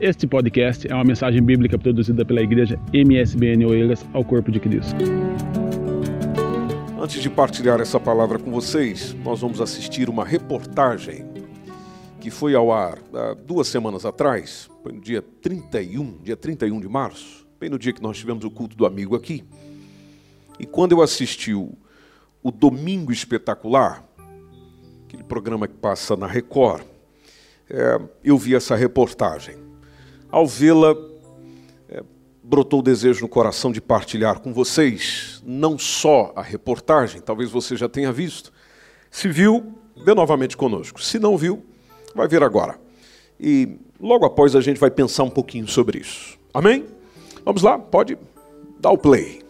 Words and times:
Este 0.00 0.26
podcast 0.26 0.90
é 0.90 0.94
uma 0.94 1.04
mensagem 1.04 1.42
bíblica 1.42 1.78
produzida 1.78 2.24
pela 2.24 2.40
igreja 2.40 2.80
MSBN 2.90 3.66
Oeiras 3.66 4.02
ao 4.14 4.24
Corpo 4.24 4.50
de 4.50 4.58
Cristo. 4.58 4.96
Antes 6.98 7.22
de 7.22 7.28
partilhar 7.28 7.82
essa 7.82 8.00
palavra 8.00 8.38
com 8.38 8.50
vocês, 8.50 9.14
nós 9.22 9.42
vamos 9.42 9.60
assistir 9.60 10.08
uma 10.08 10.24
reportagem 10.24 11.26
que 12.18 12.30
foi 12.30 12.54
ao 12.54 12.72
ar 12.72 12.98
há 13.12 13.34
duas 13.34 13.68
semanas 13.68 14.06
atrás, 14.06 14.70
foi 14.82 14.92
no 14.92 15.02
dia 15.02 15.20
31, 15.20 16.16
dia 16.22 16.36
31 16.36 16.80
de 16.80 16.88
março, 16.88 17.46
bem 17.60 17.68
no 17.68 17.78
dia 17.78 17.92
que 17.92 18.02
nós 18.02 18.16
tivemos 18.16 18.42
o 18.42 18.50
culto 18.50 18.74
do 18.74 18.86
amigo 18.86 19.14
aqui. 19.14 19.44
E 20.58 20.64
quando 20.64 20.92
eu 20.92 21.02
assisti 21.02 21.52
o, 21.52 21.74
o 22.42 22.50
Domingo 22.50 23.12
Espetacular, 23.12 24.02
aquele 25.06 25.24
programa 25.24 25.68
que 25.68 25.74
passa 25.74 26.16
na 26.16 26.26
Record, 26.26 26.84
é, 27.68 28.00
eu 28.24 28.38
vi 28.38 28.54
essa 28.54 28.74
reportagem. 28.74 29.68
Ao 30.30 30.46
vê-la, 30.46 30.94
é, 31.88 32.02
brotou 32.42 32.80
o 32.80 32.82
desejo 32.82 33.22
no 33.22 33.28
coração 33.28 33.72
de 33.72 33.80
partilhar 33.80 34.40
com 34.40 34.52
vocês, 34.52 35.42
não 35.44 35.78
só 35.78 36.32
a 36.36 36.42
reportagem, 36.42 37.20
talvez 37.20 37.50
você 37.50 37.76
já 37.76 37.88
tenha 37.88 38.12
visto. 38.12 38.52
Se 39.10 39.28
viu, 39.28 39.74
vê 40.04 40.14
novamente 40.14 40.56
conosco. 40.56 41.02
Se 41.02 41.18
não 41.18 41.36
viu, 41.36 41.64
vai 42.14 42.28
ver 42.28 42.42
agora. 42.42 42.78
E 43.38 43.76
logo 44.00 44.24
após 44.24 44.54
a 44.54 44.60
gente 44.60 44.78
vai 44.78 44.90
pensar 44.90 45.24
um 45.24 45.30
pouquinho 45.30 45.66
sobre 45.66 45.98
isso. 45.98 46.38
Amém? 46.54 46.86
Vamos 47.44 47.62
lá, 47.62 47.78
pode 47.78 48.16
dar 48.78 48.90
o 48.90 48.98
play. 48.98 49.42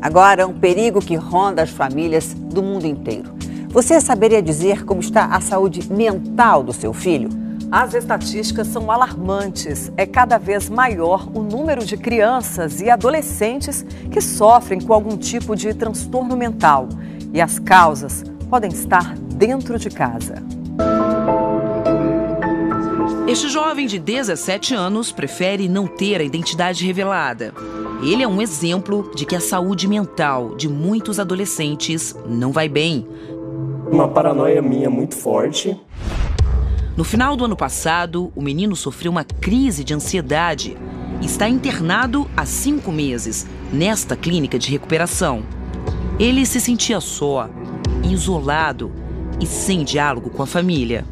Agora, 0.00 0.46
um 0.46 0.58
perigo 0.58 1.00
que 1.00 1.16
ronda 1.16 1.62
as 1.62 1.70
famílias 1.70 2.32
do 2.32 2.62
mundo 2.62 2.86
inteiro. 2.86 3.30
Você 3.68 4.00
saberia 4.00 4.42
dizer 4.42 4.84
como 4.84 5.00
está 5.00 5.26
a 5.26 5.40
saúde 5.40 5.92
mental 5.92 6.62
do 6.62 6.72
seu 6.72 6.92
filho? 6.92 7.39
As 7.72 7.94
estatísticas 7.94 8.66
são 8.66 8.90
alarmantes. 8.90 9.92
É 9.96 10.04
cada 10.04 10.38
vez 10.38 10.68
maior 10.68 11.28
o 11.32 11.40
número 11.40 11.84
de 11.84 11.96
crianças 11.96 12.80
e 12.80 12.90
adolescentes 12.90 13.86
que 14.10 14.20
sofrem 14.20 14.80
com 14.80 14.92
algum 14.92 15.16
tipo 15.16 15.54
de 15.54 15.72
transtorno 15.72 16.36
mental. 16.36 16.88
E 17.32 17.40
as 17.40 17.60
causas 17.60 18.24
podem 18.48 18.72
estar 18.72 19.14
dentro 19.16 19.78
de 19.78 19.88
casa. 19.88 20.42
Este 23.28 23.48
jovem 23.48 23.86
de 23.86 24.00
17 24.00 24.74
anos 24.74 25.12
prefere 25.12 25.68
não 25.68 25.86
ter 25.86 26.20
a 26.20 26.24
identidade 26.24 26.84
revelada. 26.84 27.54
Ele 28.02 28.24
é 28.24 28.26
um 28.26 28.42
exemplo 28.42 29.12
de 29.14 29.24
que 29.24 29.36
a 29.36 29.40
saúde 29.40 29.86
mental 29.86 30.56
de 30.56 30.68
muitos 30.68 31.20
adolescentes 31.20 32.16
não 32.26 32.50
vai 32.50 32.68
bem. 32.68 33.06
Uma 33.92 34.08
paranoia 34.08 34.60
minha 34.60 34.90
muito 34.90 35.14
forte. 35.14 35.78
No 37.00 37.04
final 37.04 37.34
do 37.34 37.46
ano 37.46 37.56
passado, 37.56 38.30
o 38.36 38.42
menino 38.42 38.76
sofreu 38.76 39.10
uma 39.10 39.24
crise 39.24 39.82
de 39.82 39.94
ansiedade 39.94 40.76
e 41.22 41.24
está 41.24 41.48
internado 41.48 42.30
há 42.36 42.44
cinco 42.44 42.92
meses 42.92 43.46
nesta 43.72 44.14
clínica 44.14 44.58
de 44.58 44.70
recuperação. 44.70 45.42
Ele 46.18 46.44
se 46.44 46.60
sentia 46.60 47.00
só, 47.00 47.48
isolado 48.04 48.92
e 49.40 49.46
sem 49.46 49.82
diálogo 49.82 50.28
com 50.28 50.42
a 50.42 50.46
família. 50.46 51.06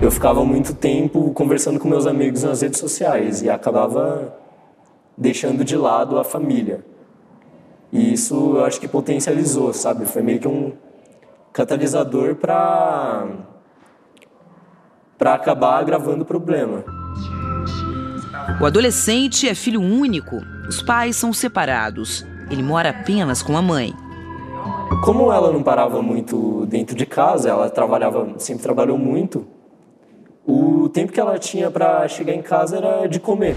Eu 0.00 0.12
ficava 0.12 0.44
muito 0.44 0.74
tempo 0.74 1.32
conversando 1.32 1.80
com 1.80 1.88
meus 1.88 2.06
amigos 2.06 2.44
nas 2.44 2.60
redes 2.60 2.78
sociais 2.78 3.42
e 3.42 3.50
acabava 3.50 4.32
deixando 5.18 5.64
de 5.64 5.74
lado 5.74 6.20
a 6.20 6.22
família. 6.22 6.84
E 7.92 8.12
isso 8.12 8.58
eu 8.58 8.64
acho 8.64 8.78
que 8.78 8.86
potencializou, 8.86 9.72
sabe? 9.72 10.06
Foi 10.06 10.22
meio 10.22 10.38
que 10.38 10.46
um 10.46 10.72
catalisador 11.52 12.36
para 12.36 13.55
para 15.18 15.34
acabar 15.34 15.78
agravando 15.78 16.22
o 16.22 16.26
problema. 16.26 16.84
O 18.60 18.64
adolescente 18.64 19.48
é 19.48 19.54
filho 19.54 19.80
único. 19.80 20.40
Os 20.68 20.82
pais 20.82 21.16
são 21.16 21.32
separados. 21.32 22.24
Ele 22.50 22.62
mora 22.62 22.90
apenas 22.90 23.42
com 23.42 23.56
a 23.56 23.62
mãe. 23.62 23.94
Como 25.04 25.32
ela 25.32 25.52
não 25.52 25.62
parava 25.62 26.00
muito 26.00 26.64
dentro 26.66 26.96
de 26.96 27.04
casa, 27.04 27.48
ela 27.50 27.68
trabalhava, 27.68 28.34
sempre 28.38 28.62
trabalhou 28.62 28.96
muito. 28.96 29.46
O 30.46 30.88
tempo 30.88 31.12
que 31.12 31.20
ela 31.20 31.38
tinha 31.38 31.70
para 31.70 32.06
chegar 32.06 32.32
em 32.32 32.42
casa 32.42 32.76
era 32.76 33.06
de 33.06 33.18
comer. 33.18 33.56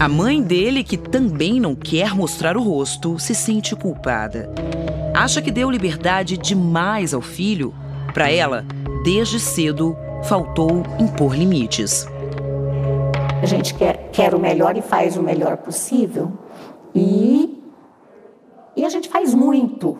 A 0.00 0.08
mãe 0.08 0.40
dele, 0.40 0.82
que 0.82 0.96
também 0.96 1.60
não 1.60 1.74
quer 1.74 2.14
mostrar 2.14 2.56
o 2.56 2.62
rosto, 2.62 3.18
se 3.18 3.34
sente 3.34 3.76
culpada. 3.76 4.50
Acha 5.14 5.42
que 5.42 5.50
deu 5.50 5.70
liberdade 5.70 6.38
demais 6.38 7.12
ao 7.12 7.20
filho. 7.20 7.74
Para 8.14 8.30
ela, 8.30 8.64
desde 9.04 9.38
cedo, 9.38 9.96
faltou 10.24 10.82
impor 10.98 11.34
limites. 11.34 12.06
A 13.42 13.46
gente 13.46 13.74
quer, 13.74 14.10
quer 14.10 14.34
o 14.34 14.38
melhor 14.38 14.76
e 14.76 14.82
faz 14.82 15.16
o 15.16 15.22
melhor 15.22 15.58
possível. 15.58 16.32
E, 16.94 17.62
e 18.76 18.84
a 18.84 18.88
gente 18.88 19.08
faz 19.08 19.34
muito. 19.34 19.98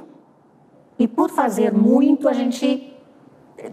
E 0.99 1.07
por 1.07 1.31
fazer 1.31 1.73
muito, 1.73 2.29
a 2.29 2.33
gente 2.33 2.93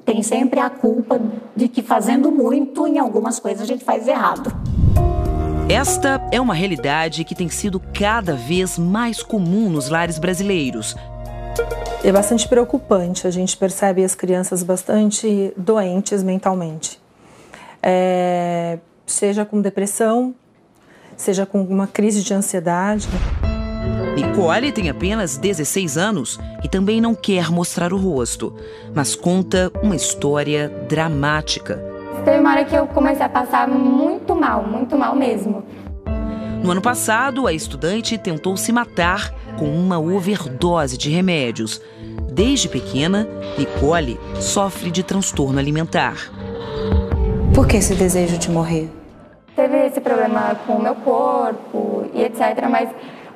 tem 0.03 0.21
sempre 0.21 0.59
a 0.59 0.69
culpa 0.69 1.19
de 1.55 1.67
que 1.67 1.81
fazendo 1.81 2.31
muito, 2.31 2.87
em 2.87 2.99
algumas 2.99 3.39
coisas 3.39 3.61
a 3.61 3.65
gente 3.65 3.83
faz 3.83 4.07
errado. 4.07 4.51
Esta 5.67 6.21
é 6.31 6.39
uma 6.39 6.53
realidade 6.53 7.23
que 7.23 7.33
tem 7.33 7.49
sido 7.49 7.79
cada 7.79 8.35
vez 8.35 8.77
mais 8.77 9.23
comum 9.23 9.67
nos 9.67 9.89
lares 9.89 10.19
brasileiros, 10.19 10.95
é 12.03 12.11
bastante 12.11 12.47
preocupante. 12.47 13.25
A 13.27 13.31
gente 13.31 13.57
percebe 13.57 14.03
as 14.03 14.13
crianças 14.13 14.61
bastante 14.61 15.53
doentes 15.57 16.21
mentalmente. 16.21 16.99
É, 17.81 18.79
seja 19.05 19.45
com 19.45 19.61
depressão, 19.61 20.33
seja 21.17 21.45
com 21.45 21.61
uma 21.61 21.87
crise 21.87 22.23
de 22.23 22.33
ansiedade. 22.33 23.07
Nicole 24.15 24.71
tem 24.71 24.89
apenas 24.89 25.37
16 25.37 25.97
anos 25.97 26.39
e 26.63 26.69
também 26.69 27.01
não 27.01 27.13
quer 27.13 27.51
mostrar 27.51 27.91
o 27.91 27.97
rosto, 27.97 28.55
mas 28.93 29.15
conta 29.15 29.71
uma 29.83 29.95
história 29.95 30.69
dramática. 30.87 31.83
Teve 32.23 32.39
uma 32.39 32.51
hora 32.51 32.65
que 32.65 32.75
eu 32.75 32.87
comecei 32.87 33.25
a 33.25 33.29
passar 33.29 33.67
muito 33.67 34.33
mal, 34.33 34.63
muito 34.63 34.97
mal 34.97 35.15
mesmo. 35.15 35.63
No 36.65 36.71
ano 36.71 36.81
passado, 36.81 37.45
a 37.45 37.53
estudante 37.53 38.17
tentou 38.17 38.57
se 38.57 38.71
matar 38.71 39.31
com 39.55 39.65
uma 39.65 39.99
overdose 39.99 40.97
de 40.97 41.11
remédios. 41.11 41.79
Desde 42.33 42.67
pequena, 42.67 43.27
Nicole 43.55 44.19
sofre 44.41 44.89
de 44.89 45.03
transtorno 45.03 45.59
alimentar. 45.59 46.15
Por 47.53 47.67
que 47.67 47.77
esse 47.77 47.93
desejo 47.93 48.39
de 48.39 48.49
morrer? 48.49 48.89
Teve 49.55 49.77
esse 49.85 50.01
problema 50.01 50.55
com 50.65 50.73
o 50.73 50.81
meu 50.81 50.95
corpo 50.95 52.09
e 52.15 52.23
etc. 52.23 52.67
Mas 52.67 52.89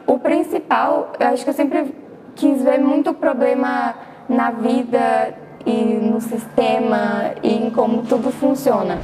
o 0.08 0.18
principal, 0.18 1.14
eu 1.20 1.28
acho 1.28 1.44
que 1.44 1.52
eu 1.52 1.54
sempre 1.54 1.94
quis 2.36 2.64
ver 2.64 2.80
muito 2.80 3.14
problema 3.14 3.94
na 4.28 4.50
vida 4.50 5.36
e 5.68 5.84
no 6.02 6.20
sistema 6.20 7.36
e 7.44 7.54
em 7.54 7.70
como 7.70 8.02
tudo 8.02 8.32
funciona. 8.32 8.98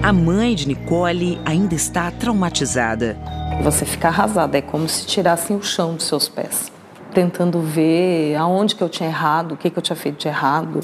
A 0.00 0.12
mãe 0.12 0.54
de 0.54 0.68
Nicole 0.68 1.40
ainda 1.44 1.74
está 1.74 2.10
traumatizada. 2.10 3.16
Você 3.62 3.84
fica 3.84 4.08
arrasada, 4.08 4.56
é 4.56 4.62
como 4.62 4.88
se 4.88 5.04
tirassem 5.04 5.56
o 5.56 5.62
chão 5.62 5.96
dos 5.96 6.06
seus 6.06 6.28
pés, 6.28 6.70
tentando 7.12 7.60
ver 7.60 8.36
aonde 8.36 8.76
que 8.76 8.82
eu 8.82 8.88
tinha 8.88 9.08
errado, 9.08 9.52
o 9.52 9.56
que, 9.56 9.68
que 9.68 9.76
eu 9.76 9.82
tinha 9.82 9.96
feito 9.96 10.18
de 10.18 10.28
errado. 10.28 10.80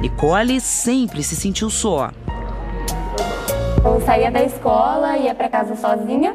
Nicole 0.00 0.60
sempre 0.60 1.22
se 1.22 1.36
sentiu 1.36 1.68
só. 1.68 2.10
Eu 3.84 4.00
saía 4.00 4.30
da 4.30 4.42
escola, 4.42 5.18
ia 5.18 5.34
para 5.34 5.50
casa 5.50 5.76
sozinha. 5.76 6.34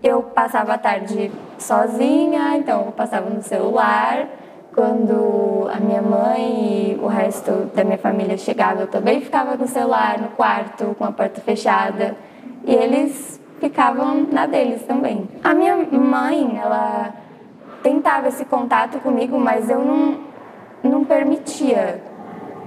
Eu 0.00 0.22
passava 0.22 0.74
a 0.74 0.78
tarde 0.78 1.30
sozinha, 1.58 2.56
então 2.56 2.86
eu 2.86 2.92
passava 2.92 3.28
no 3.28 3.42
celular 3.42 4.28
quando 4.74 5.68
a 5.72 5.78
minha 5.78 6.02
mãe 6.02 6.92
e 6.92 6.98
o 7.00 7.06
resto 7.06 7.70
da 7.74 7.84
minha 7.84 7.98
família 7.98 8.36
chegava, 8.36 8.82
eu 8.82 8.86
também 8.88 9.20
ficava 9.20 9.56
no 9.56 9.68
celular, 9.68 10.18
no 10.18 10.28
quarto, 10.28 10.96
com 10.98 11.04
a 11.04 11.12
porta 11.12 11.40
fechada. 11.40 12.16
E 12.66 12.74
eles 12.74 13.40
ficavam 13.60 14.26
na 14.32 14.46
deles 14.46 14.82
também. 14.82 15.28
A 15.42 15.54
minha 15.54 15.76
mãe, 15.76 16.58
ela 16.58 17.14
tentava 17.82 18.28
esse 18.28 18.44
contato 18.44 18.98
comigo, 18.98 19.38
mas 19.38 19.70
eu 19.70 19.84
não, 19.84 20.18
não 20.82 21.04
permitia, 21.04 22.02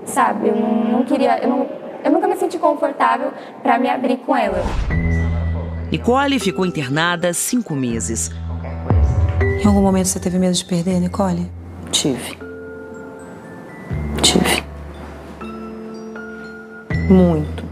sabe? 0.05 0.47
Eu 0.47 0.55
não, 0.55 0.83
não 0.85 1.03
queria, 1.03 1.39
eu, 1.39 1.49
não, 1.49 1.67
eu 2.05 2.11
nunca 2.11 2.27
me 2.27 2.37
senti 2.37 2.57
confortável 2.57 3.31
para 3.61 3.77
me 3.77 3.89
abrir 3.89 4.17
com 4.17 4.35
ela. 4.35 4.61
Nicole 5.91 6.39
ficou 6.39 6.65
internada 6.65 7.33
cinco 7.33 7.75
meses. 7.75 8.31
Em 9.61 9.67
algum 9.67 9.81
momento 9.81 10.07
você 10.07 10.19
teve 10.19 10.37
medo 10.37 10.53
de 10.53 10.63
perder, 10.63 10.99
Nicole? 10.99 11.56
Tive. 11.91 12.37
Tive. 14.21 14.63
Muito. 17.09 17.63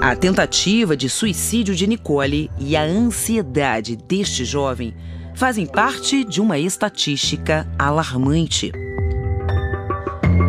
A 0.00 0.16
tentativa 0.16 0.96
de 0.96 1.08
suicídio 1.08 1.74
de 1.74 1.86
Nicole 1.86 2.50
e 2.58 2.74
a 2.74 2.82
ansiedade 2.82 3.96
deste 3.96 4.44
jovem 4.44 4.94
fazem 5.34 5.66
parte 5.66 6.24
de 6.24 6.40
uma 6.40 6.58
estatística 6.58 7.68
alarmante. 7.78 8.72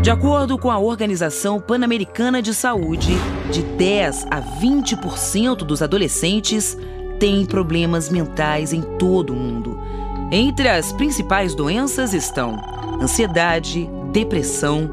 De 0.01 0.09
acordo 0.09 0.57
com 0.57 0.71
a 0.71 0.79
Organização 0.79 1.59
Pan-Americana 1.59 2.41
de 2.41 2.53
Saúde, 2.53 3.12
de 3.51 3.62
10 3.62 4.25
a 4.31 4.41
20% 4.41 5.57
dos 5.57 5.81
adolescentes 5.81 6.75
têm 7.19 7.45
problemas 7.45 8.09
mentais 8.09 8.74
em 8.74 8.81
todo 8.81 9.33
o 9.33 9.35
mundo. 9.35 9.79
Entre 10.33 10.69
as 10.69 10.94
principais 10.94 11.54
doenças 11.54 12.13
estão 12.13 12.57
ansiedade, 13.01 13.89
depressão, 14.13 14.89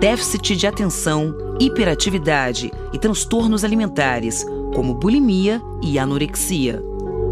déficit 0.00 0.56
de 0.56 0.66
atenção, 0.66 1.36
hiperatividade 1.60 2.72
e 2.90 2.98
transtornos 2.98 3.64
alimentares, 3.64 4.46
como 4.74 4.94
bulimia 4.94 5.60
e 5.82 5.98
anorexia. 5.98 6.82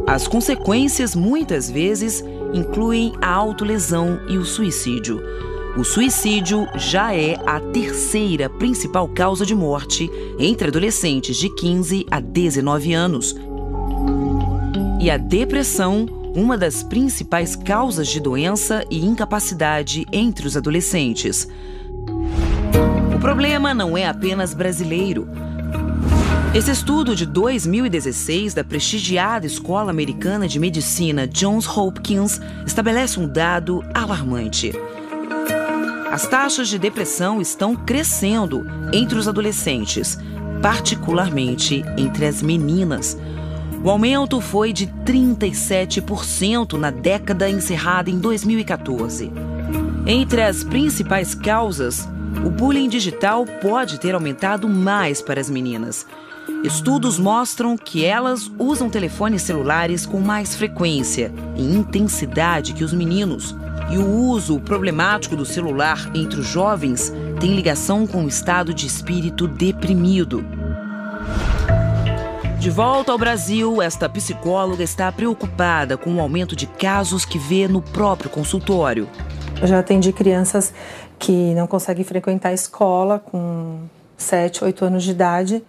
As 0.07 0.29
consequências, 0.29 1.17
muitas 1.17 1.71
vezes, 1.71 2.23
incluem 2.53 3.15
a 3.23 3.33
autolesão 3.33 4.21
e 4.29 4.37
o 4.37 4.45
suicídio. 4.45 5.23
O 5.79 5.85
suicídio 5.85 6.67
já 6.75 7.15
é 7.15 7.41
a 7.47 7.59
terceira 7.59 8.51
principal 8.51 9.09
causa 9.09 9.47
de 9.47 9.55
morte 9.55 10.11
entre 10.39 10.69
adolescentes 10.69 11.39
de 11.39 11.49
15 11.49 12.07
a 12.11 12.21
19 12.21 12.93
anos. 12.93 13.35
E 15.01 15.11
a 15.11 15.17
depressão, 15.17 16.07
uma 16.37 16.59
das 16.59 16.83
principais 16.83 17.57
causas 17.57 18.09
de 18.09 18.21
doença 18.21 18.85
e 18.91 19.03
incapacidade 19.03 20.07
entre 20.13 20.47
os 20.47 20.55
adolescentes. 20.55 21.49
O 23.15 23.19
problema 23.19 23.73
não 23.73 23.97
é 23.97 24.07
apenas 24.07 24.53
brasileiro. 24.53 25.27
Esse 26.55 26.71
estudo 26.71 27.17
de 27.17 27.25
2016 27.25 28.53
da 28.53 28.63
prestigiada 28.63 29.47
Escola 29.47 29.91
Americana 29.91 30.47
de 30.47 30.61
Medicina 30.61 31.27
Johns 31.27 31.67
Hopkins 31.67 32.39
estabelece 32.67 33.19
um 33.19 33.27
dado 33.27 33.83
alarmante. 33.95 34.73
As 36.13 36.27
taxas 36.27 36.69
de 36.69 36.79
depressão 36.79 37.41
estão 37.41 37.75
crescendo 37.75 38.67
entre 38.93 39.19
os 39.19 39.27
adolescentes, 39.27 40.19
particularmente 40.61 41.83
entre 41.97 42.27
as 42.27 42.43
meninas. 42.43 43.17
O 43.83 43.91
aumento 43.91 44.41
foi 44.41 44.73
de 44.73 44.87
37% 44.87 46.73
na 46.75 46.91
década 46.91 47.49
encerrada 47.49 48.11
em 48.11 48.19
2014. 48.19 49.31
Entre 50.07 50.43
as 50.43 50.65
principais 50.65 51.35
causas, 51.35 52.09
o 52.45 52.51
bullying 52.51 52.89
digital 52.89 53.45
pode 53.61 53.99
ter 53.99 54.15
aumentado 54.15 54.69
mais 54.69 55.23
para 55.23 55.41
as 55.41 55.49
meninas. 55.49 56.07
Estudos 56.63 57.19
mostram 57.19 57.77
que 57.77 58.05
elas 58.05 58.51
usam 58.59 58.89
telefones 58.89 59.43
celulares 59.43 60.07
com 60.07 60.21
mais 60.21 60.55
frequência 60.55 61.33
e 61.57 61.63
intensidade 61.63 62.73
que 62.73 62.85
os 62.85 62.93
meninos. 62.93 63.55
E 63.91 63.99
o 63.99 64.07
uso 64.07 64.59
problemático 64.61 65.37
do 65.37 65.45
celular 65.45 66.11
entre 66.15 66.41
os 66.41 66.47
jovens 66.47 67.13
tem 67.41 67.55
ligação 67.55 68.07
com 68.07 68.25
o 68.25 68.29
estado 68.29 68.75
de 68.75 68.87
espírito 68.87 69.47
deprimido. 69.47 70.45
De 72.67 72.71
volta 72.71 73.13
ao 73.13 73.17
Brasil, 73.17 73.81
esta 73.81 74.09
psicóloga 74.09 74.83
está 74.83 75.13
preocupada 75.13 75.97
com 75.97 76.13
o 76.17 76.21
aumento 76.21 76.57
de 76.57 76.67
casos 76.67 77.25
que 77.25 77.39
vê 77.39 77.69
no 77.69 77.81
próprio 77.81 78.29
consultório. 78.29 79.09
Eu 79.63 79.69
já 79.69 79.79
atendi 79.79 80.13
crianças 80.13 80.75
que 81.17 81.55
não 81.55 81.69
conseguem 81.69 82.05
frequentar 82.05 82.49
a 82.49 82.53
escola 82.53 83.21
com 83.21 83.83
7, 84.17 84.65
8 84.65 84.85
anos 84.85 85.05
de 85.05 85.13
idade 85.13 85.63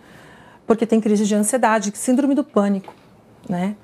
porque 0.66 0.88
tem 0.88 1.00
crise 1.00 1.24
de 1.28 1.36
ansiedade, 1.36 1.92
síndrome 1.94 2.34
do 2.34 2.44
pânico, 2.44 2.92
né? 3.48 3.76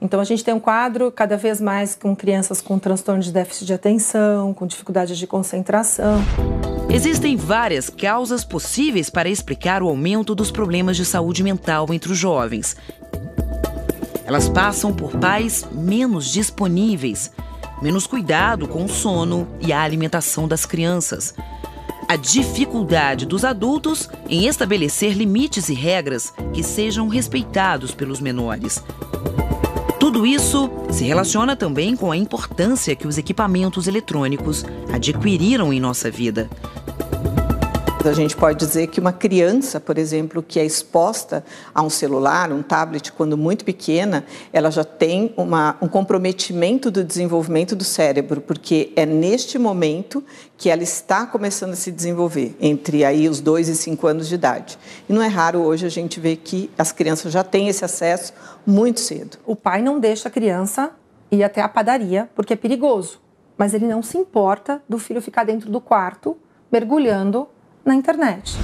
Então 0.00 0.18
a 0.20 0.24
gente 0.24 0.42
tem 0.42 0.54
um 0.54 0.60
quadro 0.60 1.12
cada 1.12 1.36
vez 1.36 1.60
mais 1.60 1.94
com 1.94 2.16
crianças 2.16 2.60
com 2.60 2.78
transtorno 2.78 3.22
de 3.22 3.30
déficit 3.30 3.66
de 3.66 3.74
atenção, 3.74 4.54
com 4.54 4.66
dificuldade 4.66 5.16
de 5.16 5.26
concentração. 5.26 6.20
Existem 6.88 7.36
várias 7.36 7.90
causas 7.90 8.44
possíveis 8.44 9.10
para 9.10 9.28
explicar 9.28 9.82
o 9.82 9.88
aumento 9.88 10.34
dos 10.34 10.50
problemas 10.50 10.96
de 10.96 11.04
saúde 11.04 11.42
mental 11.42 11.86
entre 11.92 12.12
os 12.12 12.18
jovens. 12.18 12.76
Elas 14.24 14.48
passam 14.48 14.92
por 14.92 15.16
pais 15.18 15.66
menos 15.70 16.32
disponíveis, 16.32 17.30
menos 17.82 18.06
cuidado 18.06 18.66
com 18.66 18.84
o 18.84 18.88
sono 18.88 19.46
e 19.60 19.72
a 19.72 19.82
alimentação 19.82 20.48
das 20.48 20.64
crianças 20.64 21.34
a 22.10 22.16
dificuldade 22.16 23.24
dos 23.24 23.44
adultos 23.44 24.10
em 24.28 24.48
estabelecer 24.48 25.12
limites 25.12 25.68
e 25.68 25.74
regras 25.74 26.34
que 26.52 26.60
sejam 26.60 27.06
respeitados 27.06 27.94
pelos 27.94 28.20
menores. 28.20 28.82
Tudo 30.20 30.28
isso 30.28 30.70
se 30.90 31.04
relaciona 31.04 31.56
também 31.56 31.96
com 31.96 32.12
a 32.12 32.16
importância 32.16 32.94
que 32.94 33.08
os 33.08 33.16
equipamentos 33.16 33.86
eletrônicos 33.86 34.66
adquiriram 34.92 35.72
em 35.72 35.80
nossa 35.80 36.10
vida. 36.10 36.46
A 38.02 38.14
gente 38.14 38.34
pode 38.34 38.58
dizer 38.58 38.86
que 38.86 38.98
uma 38.98 39.12
criança, 39.12 39.78
por 39.78 39.98
exemplo, 39.98 40.42
que 40.42 40.58
é 40.58 40.64
exposta 40.64 41.44
a 41.74 41.82
um 41.82 41.90
celular, 41.90 42.50
um 42.50 42.62
tablet, 42.62 43.12
quando 43.12 43.36
muito 43.36 43.62
pequena, 43.62 44.24
ela 44.54 44.70
já 44.70 44.82
tem 44.82 45.34
uma, 45.36 45.76
um 45.82 45.86
comprometimento 45.86 46.90
do 46.90 47.04
desenvolvimento 47.04 47.76
do 47.76 47.84
cérebro, 47.84 48.40
porque 48.40 48.90
é 48.96 49.04
neste 49.04 49.58
momento 49.58 50.24
que 50.56 50.70
ela 50.70 50.82
está 50.82 51.26
começando 51.26 51.72
a 51.72 51.76
se 51.76 51.92
desenvolver, 51.92 52.56
entre 52.58 53.04
aí 53.04 53.28
os 53.28 53.38
dois 53.38 53.68
e 53.68 53.76
cinco 53.76 54.06
anos 54.06 54.28
de 54.28 54.34
idade. 54.34 54.78
E 55.06 55.12
não 55.12 55.20
é 55.20 55.28
raro 55.28 55.60
hoje 55.60 55.84
a 55.84 55.90
gente 55.90 56.18
ver 56.18 56.36
que 56.36 56.70
as 56.78 56.92
crianças 56.92 57.30
já 57.30 57.44
têm 57.44 57.68
esse 57.68 57.84
acesso 57.84 58.32
muito 58.66 58.98
cedo. 58.98 59.36
O 59.44 59.54
pai 59.54 59.82
não 59.82 60.00
deixa 60.00 60.28
a 60.28 60.32
criança 60.32 60.90
ir 61.30 61.44
até 61.44 61.60
a 61.60 61.68
padaria 61.68 62.30
porque 62.34 62.54
é 62.54 62.56
perigoso, 62.56 63.20
mas 63.58 63.74
ele 63.74 63.86
não 63.86 64.02
se 64.02 64.16
importa 64.16 64.82
do 64.88 64.98
filho 64.98 65.20
ficar 65.20 65.44
dentro 65.44 65.70
do 65.70 65.82
quarto 65.82 66.34
mergulhando 66.72 67.46
na 67.84 67.94
internet. 67.94 68.56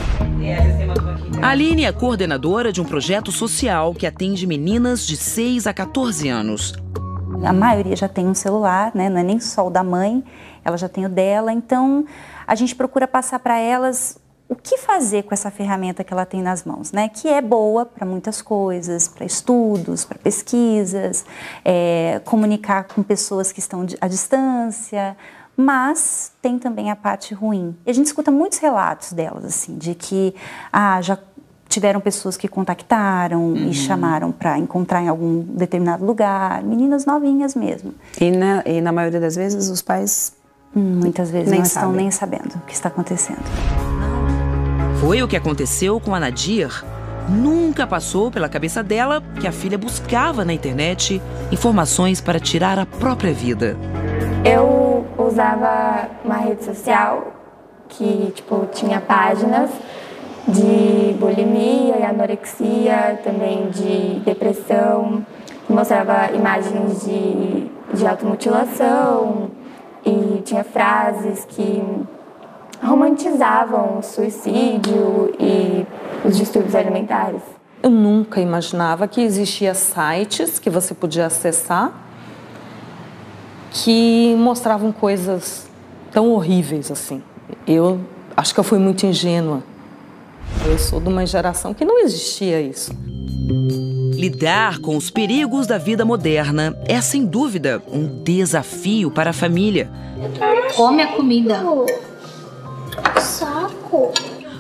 A 1.42 1.48
Aline 1.48 1.84
é 1.84 1.92
coordenadora 1.92 2.72
de 2.72 2.80
um 2.80 2.84
projeto 2.84 3.32
social 3.32 3.94
que 3.94 4.06
atende 4.06 4.46
meninas 4.46 5.06
de 5.06 5.16
6 5.16 5.66
a 5.66 5.74
14 5.74 6.28
anos. 6.28 6.74
A 7.44 7.52
maioria 7.52 7.96
já 7.96 8.08
tem 8.08 8.26
um 8.26 8.34
celular, 8.34 8.92
né? 8.94 9.08
não 9.08 9.18
é 9.18 9.22
nem 9.22 9.40
só 9.40 9.66
o 9.66 9.70
da 9.70 9.82
mãe, 9.82 10.24
ela 10.64 10.76
já 10.76 10.88
tem 10.88 11.04
o 11.06 11.08
dela. 11.08 11.52
Então, 11.52 12.04
a 12.46 12.54
gente 12.54 12.74
procura 12.74 13.06
passar 13.06 13.38
para 13.38 13.58
elas 13.58 14.18
o 14.48 14.54
que 14.54 14.78
fazer 14.78 15.24
com 15.24 15.34
essa 15.34 15.50
ferramenta 15.50 16.04
que 16.04 16.12
ela 16.12 16.24
tem 16.24 16.40
nas 16.40 16.64
mãos, 16.64 16.92
né? 16.92 17.08
Que 17.08 17.28
é 17.28 17.42
boa 17.42 17.84
para 17.84 18.06
muitas 18.06 18.40
coisas, 18.40 19.08
para 19.08 19.26
estudos, 19.26 20.04
para 20.04 20.18
pesquisas, 20.18 21.24
é, 21.64 22.20
comunicar 22.24 22.84
com 22.84 23.02
pessoas 23.02 23.50
que 23.50 23.58
estão 23.58 23.84
à 24.00 24.06
distância, 24.06 25.16
mas 25.56 26.32
tem 26.42 26.58
também 26.58 26.90
a 26.90 26.96
parte 26.96 27.32
ruim. 27.32 27.74
E 27.86 27.90
a 27.90 27.94
gente 27.94 28.06
escuta 28.06 28.30
muitos 28.30 28.58
relatos 28.58 29.12
delas, 29.12 29.44
assim, 29.44 29.78
de 29.78 29.94
que 29.94 30.34
ah, 30.72 31.00
já 31.00 31.18
tiveram 31.68 32.00
pessoas 32.00 32.36
que 32.36 32.46
contactaram 32.46 33.48
uhum. 33.48 33.68
e 33.68 33.74
chamaram 33.74 34.30
para 34.30 34.58
encontrar 34.58 35.02
em 35.02 35.08
algum 35.08 35.40
determinado 35.42 36.04
lugar, 36.04 36.62
meninas 36.62 37.04
novinhas 37.04 37.54
mesmo. 37.54 37.94
E 38.20 38.30
na, 38.30 38.62
e 38.64 38.80
na 38.80 38.92
maioria 38.92 39.20
das 39.20 39.36
vezes 39.36 39.68
os 39.68 39.82
pais 39.82 40.32
hum, 40.74 41.00
muitas 41.02 41.30
vezes 41.30 41.50
nem 41.50 41.60
não 41.60 41.66
sabem. 41.66 41.88
estão 41.88 41.92
nem 41.92 42.10
sabendo 42.10 42.54
o 42.56 42.60
que 42.60 42.74
está 42.74 42.88
acontecendo. 42.88 43.44
Foi 45.00 45.22
o 45.22 45.28
que 45.28 45.36
aconteceu 45.36 46.00
com 46.00 46.14
a 46.14 46.20
Nadir. 46.20 46.84
Nunca 47.28 47.86
passou 47.86 48.30
pela 48.30 48.48
cabeça 48.48 48.82
dela 48.82 49.22
que 49.40 49.48
a 49.48 49.52
filha 49.52 49.76
buscava 49.76 50.44
na 50.44 50.52
internet 50.52 51.20
informações 51.50 52.20
para 52.20 52.38
tirar 52.38 52.78
a 52.78 52.86
própria 52.86 53.34
vida. 53.34 53.76
Eu 54.44 55.04
usava 55.26 56.08
uma 56.24 56.36
rede 56.36 56.64
social 56.64 57.32
que 57.88 58.32
tipo 58.34 58.66
tinha 58.72 59.00
páginas 59.00 59.70
de 60.48 61.14
bulimia 61.18 61.98
e 61.98 62.02
anorexia, 62.02 63.20
também 63.24 63.68
de 63.70 64.20
depressão, 64.20 65.24
mostrava 65.68 66.32
imagens 66.32 67.04
de, 67.04 67.70
de 67.92 68.06
automutilação 68.06 69.50
e 70.04 70.40
tinha 70.44 70.62
frases 70.62 71.44
que 71.46 71.82
romantizavam 72.82 73.98
o 73.98 74.02
suicídio 74.02 75.34
e 75.40 75.84
os 76.24 76.36
distúrbios 76.36 76.74
alimentares. 76.74 77.42
Eu 77.82 77.90
nunca 77.90 78.40
imaginava 78.40 79.08
que 79.08 79.20
existia 79.20 79.74
sites 79.74 80.58
que 80.58 80.70
você 80.70 80.94
podia 80.94 81.26
acessar 81.26 81.92
que 83.70 84.34
mostravam 84.38 84.92
coisas 84.92 85.66
tão 86.10 86.30
horríveis 86.30 86.90
assim. 86.90 87.22
Eu 87.66 88.00
acho 88.36 88.54
que 88.54 88.60
eu 88.60 88.64
fui 88.64 88.78
muito 88.78 89.06
ingênua. 89.06 89.62
Eu 90.64 90.78
sou 90.78 91.00
de 91.00 91.08
uma 91.08 91.26
geração 91.26 91.74
que 91.74 91.84
não 91.84 92.00
existia 92.00 92.60
isso. 92.60 92.92
Lidar 94.14 94.78
com 94.80 94.96
os 94.96 95.10
perigos 95.10 95.66
da 95.66 95.78
vida 95.78 96.04
moderna 96.04 96.76
é, 96.86 97.00
sem 97.00 97.24
dúvida, 97.24 97.82
um 97.86 98.22
desafio 98.22 99.10
para 99.10 99.30
a 99.30 99.32
família. 99.32 99.90
Come 100.74 101.02
a 101.02 101.08
comida. 101.08 101.62
Saco. 103.20 104.12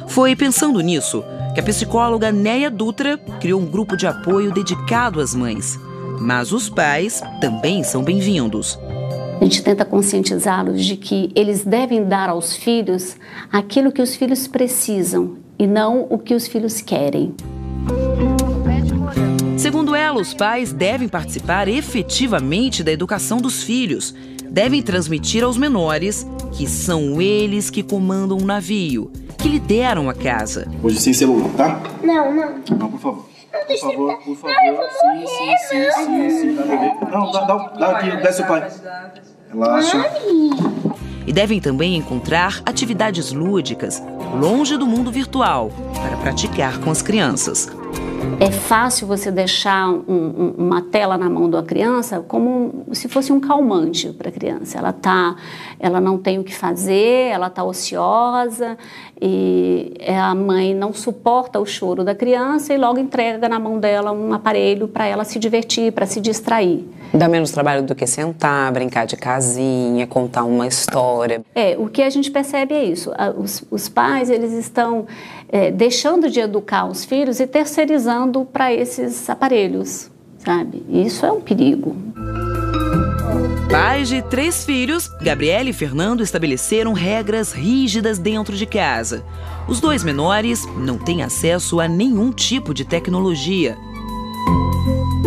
Foi 0.06 0.36
pensando 0.36 0.80
nisso 0.80 1.24
que 1.54 1.60
a 1.60 1.62
psicóloga 1.62 2.30
Neia 2.30 2.70
Dutra 2.70 3.16
criou 3.40 3.60
um 3.60 3.66
grupo 3.66 3.96
de 3.96 4.06
apoio 4.06 4.52
dedicado 4.52 5.20
às 5.20 5.34
mães. 5.34 5.78
Mas 6.20 6.52
os 6.52 6.68
pais 6.68 7.22
também 7.40 7.82
são 7.82 8.02
bem-vindos. 8.02 8.78
A 9.40 9.44
gente 9.44 9.62
tenta 9.62 9.84
conscientizá-los 9.84 10.84
de 10.84 10.96
que 10.96 11.30
eles 11.34 11.64
devem 11.64 12.04
dar 12.04 12.28
aos 12.28 12.56
filhos 12.56 13.16
aquilo 13.52 13.92
que 13.92 14.02
os 14.02 14.16
filhos 14.16 14.46
precisam 14.46 15.36
e 15.58 15.66
não 15.66 16.06
o 16.08 16.18
que 16.18 16.34
os 16.34 16.46
filhos 16.46 16.80
querem. 16.80 17.34
Segundo 19.56 19.94
ela, 19.94 20.20
os 20.20 20.32
pais 20.32 20.72
devem 20.72 21.08
participar 21.08 21.68
efetivamente 21.68 22.82
da 22.82 22.92
educação 22.92 23.38
dos 23.38 23.62
filhos. 23.62 24.14
Devem 24.48 24.80
transmitir 24.80 25.44
aos 25.44 25.56
menores 25.56 26.26
que 26.52 26.66
são 26.66 27.20
eles 27.20 27.68
que 27.68 27.82
comandam 27.82 28.38
o 28.38 28.44
navio, 28.44 29.10
que 29.38 29.48
lideram 29.48 30.08
a 30.08 30.14
casa. 30.14 30.66
Hoje 30.82 30.98
sem 30.98 31.12
celular, 31.12 31.50
tá? 31.56 31.82
Não, 32.02 32.34
não. 32.34 32.54
Não, 32.78 32.90
por 32.90 33.00
favor. 33.00 33.35
Por 33.66 33.78
favor, 33.78 34.16
por 34.18 34.36
favor. 34.36 34.56
Não, 34.56 34.66
eu 34.66 34.76
vou 34.76 34.88
sim, 34.88 35.06
morrer, 35.06 35.58
sim, 35.58 35.68
sim, 35.68 35.80
não. 35.80 36.04
sim, 36.06 36.30
sim, 36.30 36.54
dá 36.54 36.62
bebê. 36.62 36.92
Não, 37.10 37.30
dá, 37.32 37.40
dá, 37.40 37.56
dá 37.78 37.90
aqui, 37.98 38.16
desce 38.16 38.42
o 38.42 38.46
pai. 38.46 38.70
Relaxa. 39.50 40.04
E 41.26 41.32
devem 41.32 41.60
também 41.60 41.96
encontrar 41.96 42.62
atividades 42.64 43.32
lúdicas, 43.32 44.00
longe 44.40 44.76
do 44.76 44.86
mundo 44.86 45.10
virtual, 45.10 45.72
para 45.94 46.16
praticar 46.18 46.78
com 46.78 46.90
as 46.90 47.02
crianças. 47.02 47.68
É 48.38 48.50
fácil 48.50 49.06
você 49.06 49.30
deixar 49.30 49.88
um- 49.88 50.02
um- 50.08 50.54
uma 50.58 50.82
tela 50.82 51.16
na 51.16 51.28
mão 51.30 51.48
uma 51.48 51.62
criança 51.62 52.20
como 52.20 52.84
se 52.92 53.08
fosse 53.08 53.32
um 53.32 53.40
calmante 53.40 54.08
para 54.10 54.28
a 54.28 54.32
criança. 54.32 54.76
Ela 54.78 54.92
tá, 54.92 55.36
ela 55.80 56.00
não 56.00 56.18
tem 56.18 56.38
o 56.38 56.44
que 56.44 56.54
fazer, 56.54 57.30
ela 57.30 57.46
está 57.46 57.64
ociosa 57.64 58.76
e 59.20 59.94
é, 59.98 60.18
a 60.18 60.34
mãe 60.34 60.74
não 60.74 60.92
suporta 60.92 61.58
o 61.58 61.64
choro 61.64 62.04
da 62.04 62.14
criança 62.14 62.74
e 62.74 62.76
logo 62.78 62.98
entrega 62.98 63.48
na 63.48 63.58
mão 63.58 63.78
dela 63.78 64.12
um 64.12 64.32
aparelho 64.34 64.86
para 64.86 65.06
ela 65.06 65.24
se 65.24 65.38
divertir, 65.38 65.92
para 65.92 66.04
se 66.04 66.20
distrair. 66.20 66.86
Dá 67.14 67.28
menos 67.28 67.50
trabalho 67.52 67.82
do 67.84 67.94
que 67.94 68.06
sentar, 68.06 68.70
brincar 68.72 69.06
de 69.06 69.16
casinha, 69.16 70.06
contar 70.06 70.44
uma 70.44 70.66
história. 70.66 71.42
É, 71.54 71.74
o 71.78 71.88
que 71.88 72.02
a 72.02 72.10
gente 72.10 72.30
percebe 72.30 72.74
é 72.74 72.84
isso. 72.84 73.10
Os, 73.38 73.64
os 73.70 73.88
pais, 73.88 74.28
eles 74.28 74.52
estão 74.52 75.06
é, 75.48 75.70
deixando 75.70 76.30
de 76.30 76.40
educar 76.40 76.86
os 76.86 77.04
filhos 77.04 77.40
e 77.40 77.46
terceirizando 77.46 78.44
para 78.44 78.72
esses 78.72 79.28
aparelhos, 79.28 80.10
sabe? 80.38 80.84
Isso 80.88 81.24
é 81.24 81.32
um 81.32 81.40
perigo. 81.40 81.96
Pais 83.70 84.08
de 84.08 84.22
três 84.22 84.64
filhos, 84.64 85.08
Gabriela 85.20 85.68
e 85.68 85.72
Fernando 85.72 86.22
estabeleceram 86.22 86.92
regras 86.92 87.52
rígidas 87.52 88.18
dentro 88.18 88.56
de 88.56 88.64
casa. 88.64 89.24
Os 89.68 89.80
dois 89.80 90.04
menores 90.04 90.64
não 90.78 90.96
têm 90.96 91.22
acesso 91.22 91.80
a 91.80 91.88
nenhum 91.88 92.30
tipo 92.30 92.72
de 92.72 92.84
tecnologia. 92.84 93.76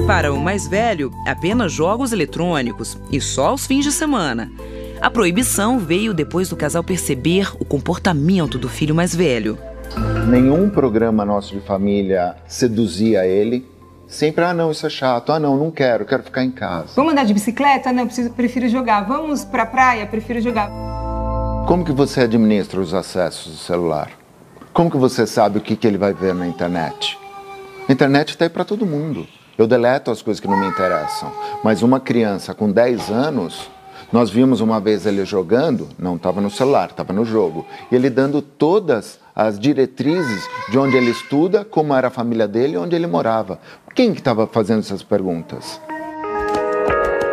Para 0.07 0.33
o 0.33 0.39
mais 0.39 0.67
velho, 0.67 1.11
apenas 1.27 1.71
jogos 1.71 2.11
eletrônicos 2.11 2.97
e 3.11 3.21
só 3.21 3.49
aos 3.49 3.67
fins 3.67 3.83
de 3.83 3.91
semana. 3.91 4.51
A 5.01 5.11
proibição 5.11 5.77
veio 5.77 6.13
depois 6.13 6.49
do 6.49 6.55
casal 6.55 6.83
perceber 6.83 7.51
o 7.59 7.65
comportamento 7.65 8.57
do 8.57 8.67
filho 8.67 8.95
mais 8.95 9.13
velho. 9.13 9.57
Nenhum 10.27 10.69
programa 10.69 11.25
nosso 11.25 11.53
de 11.53 11.61
família 11.61 12.35
seduzia 12.47 13.25
ele. 13.25 13.67
Sempre, 14.07 14.43
ah, 14.43 14.53
não, 14.53 14.71
isso 14.71 14.85
é 14.85 14.89
chato. 14.89 15.31
Ah, 15.31 15.39
não, 15.39 15.57
não 15.57 15.71
quero, 15.71 16.05
quero 16.05 16.23
ficar 16.23 16.43
em 16.43 16.51
casa. 16.51 16.89
Vamos 16.95 17.13
andar 17.13 17.25
de 17.25 17.33
bicicleta? 17.33 17.91
Não, 17.91 18.05
preciso, 18.05 18.31
prefiro 18.31 18.67
jogar. 18.69 19.01
Vamos 19.01 19.43
pra 19.43 19.65
praia? 19.65 20.05
Prefiro 20.05 20.41
jogar. 20.41 20.69
Como 21.67 21.83
que 21.85 21.91
você 21.91 22.21
administra 22.21 22.79
os 22.79 22.93
acessos 22.93 23.53
do 23.53 23.57
celular? 23.57 24.09
Como 24.73 24.89
que 24.89 24.97
você 24.97 25.27
sabe 25.27 25.57
o 25.57 25.61
que, 25.61 25.75
que 25.75 25.85
ele 25.85 25.97
vai 25.97 26.13
ver 26.13 26.33
na 26.33 26.47
internet? 26.47 27.17
A 27.87 27.91
internet 27.91 28.29
está 28.29 28.45
aí 28.45 28.49
para 28.49 28.63
todo 28.63 28.85
mundo. 28.85 29.27
Eu 29.57 29.67
deleto 29.67 30.09
as 30.09 30.21
coisas 30.21 30.39
que 30.39 30.47
não 30.47 30.59
me 30.59 30.67
interessam. 30.67 31.31
Mas 31.63 31.81
uma 31.81 31.99
criança 31.99 32.53
com 32.53 32.71
10 32.71 33.09
anos, 33.09 33.69
nós 34.11 34.29
vimos 34.29 34.61
uma 34.61 34.79
vez 34.79 35.05
ele 35.05 35.25
jogando, 35.25 35.89
não 35.99 36.15
estava 36.15 36.39
no 36.39 36.49
celular, 36.49 36.89
estava 36.89 37.13
no 37.13 37.25
jogo, 37.25 37.65
e 37.91 37.95
ele 37.95 38.09
dando 38.09 38.41
todas 38.41 39.19
as 39.39 39.57
diretrizes 39.57 40.43
de 40.69 40.77
onde 40.77 40.97
ele 40.97 41.11
estuda, 41.11 41.63
como 41.63 41.95
era 41.95 42.09
a 42.09 42.11
família 42.11 42.45
dele 42.45 42.75
onde 42.75 42.93
ele 42.93 43.07
morava. 43.07 43.57
Quem 43.95 44.13
que 44.13 44.19
estava 44.19 44.45
fazendo 44.45 44.79
essas 44.79 45.01
perguntas? 45.01 45.79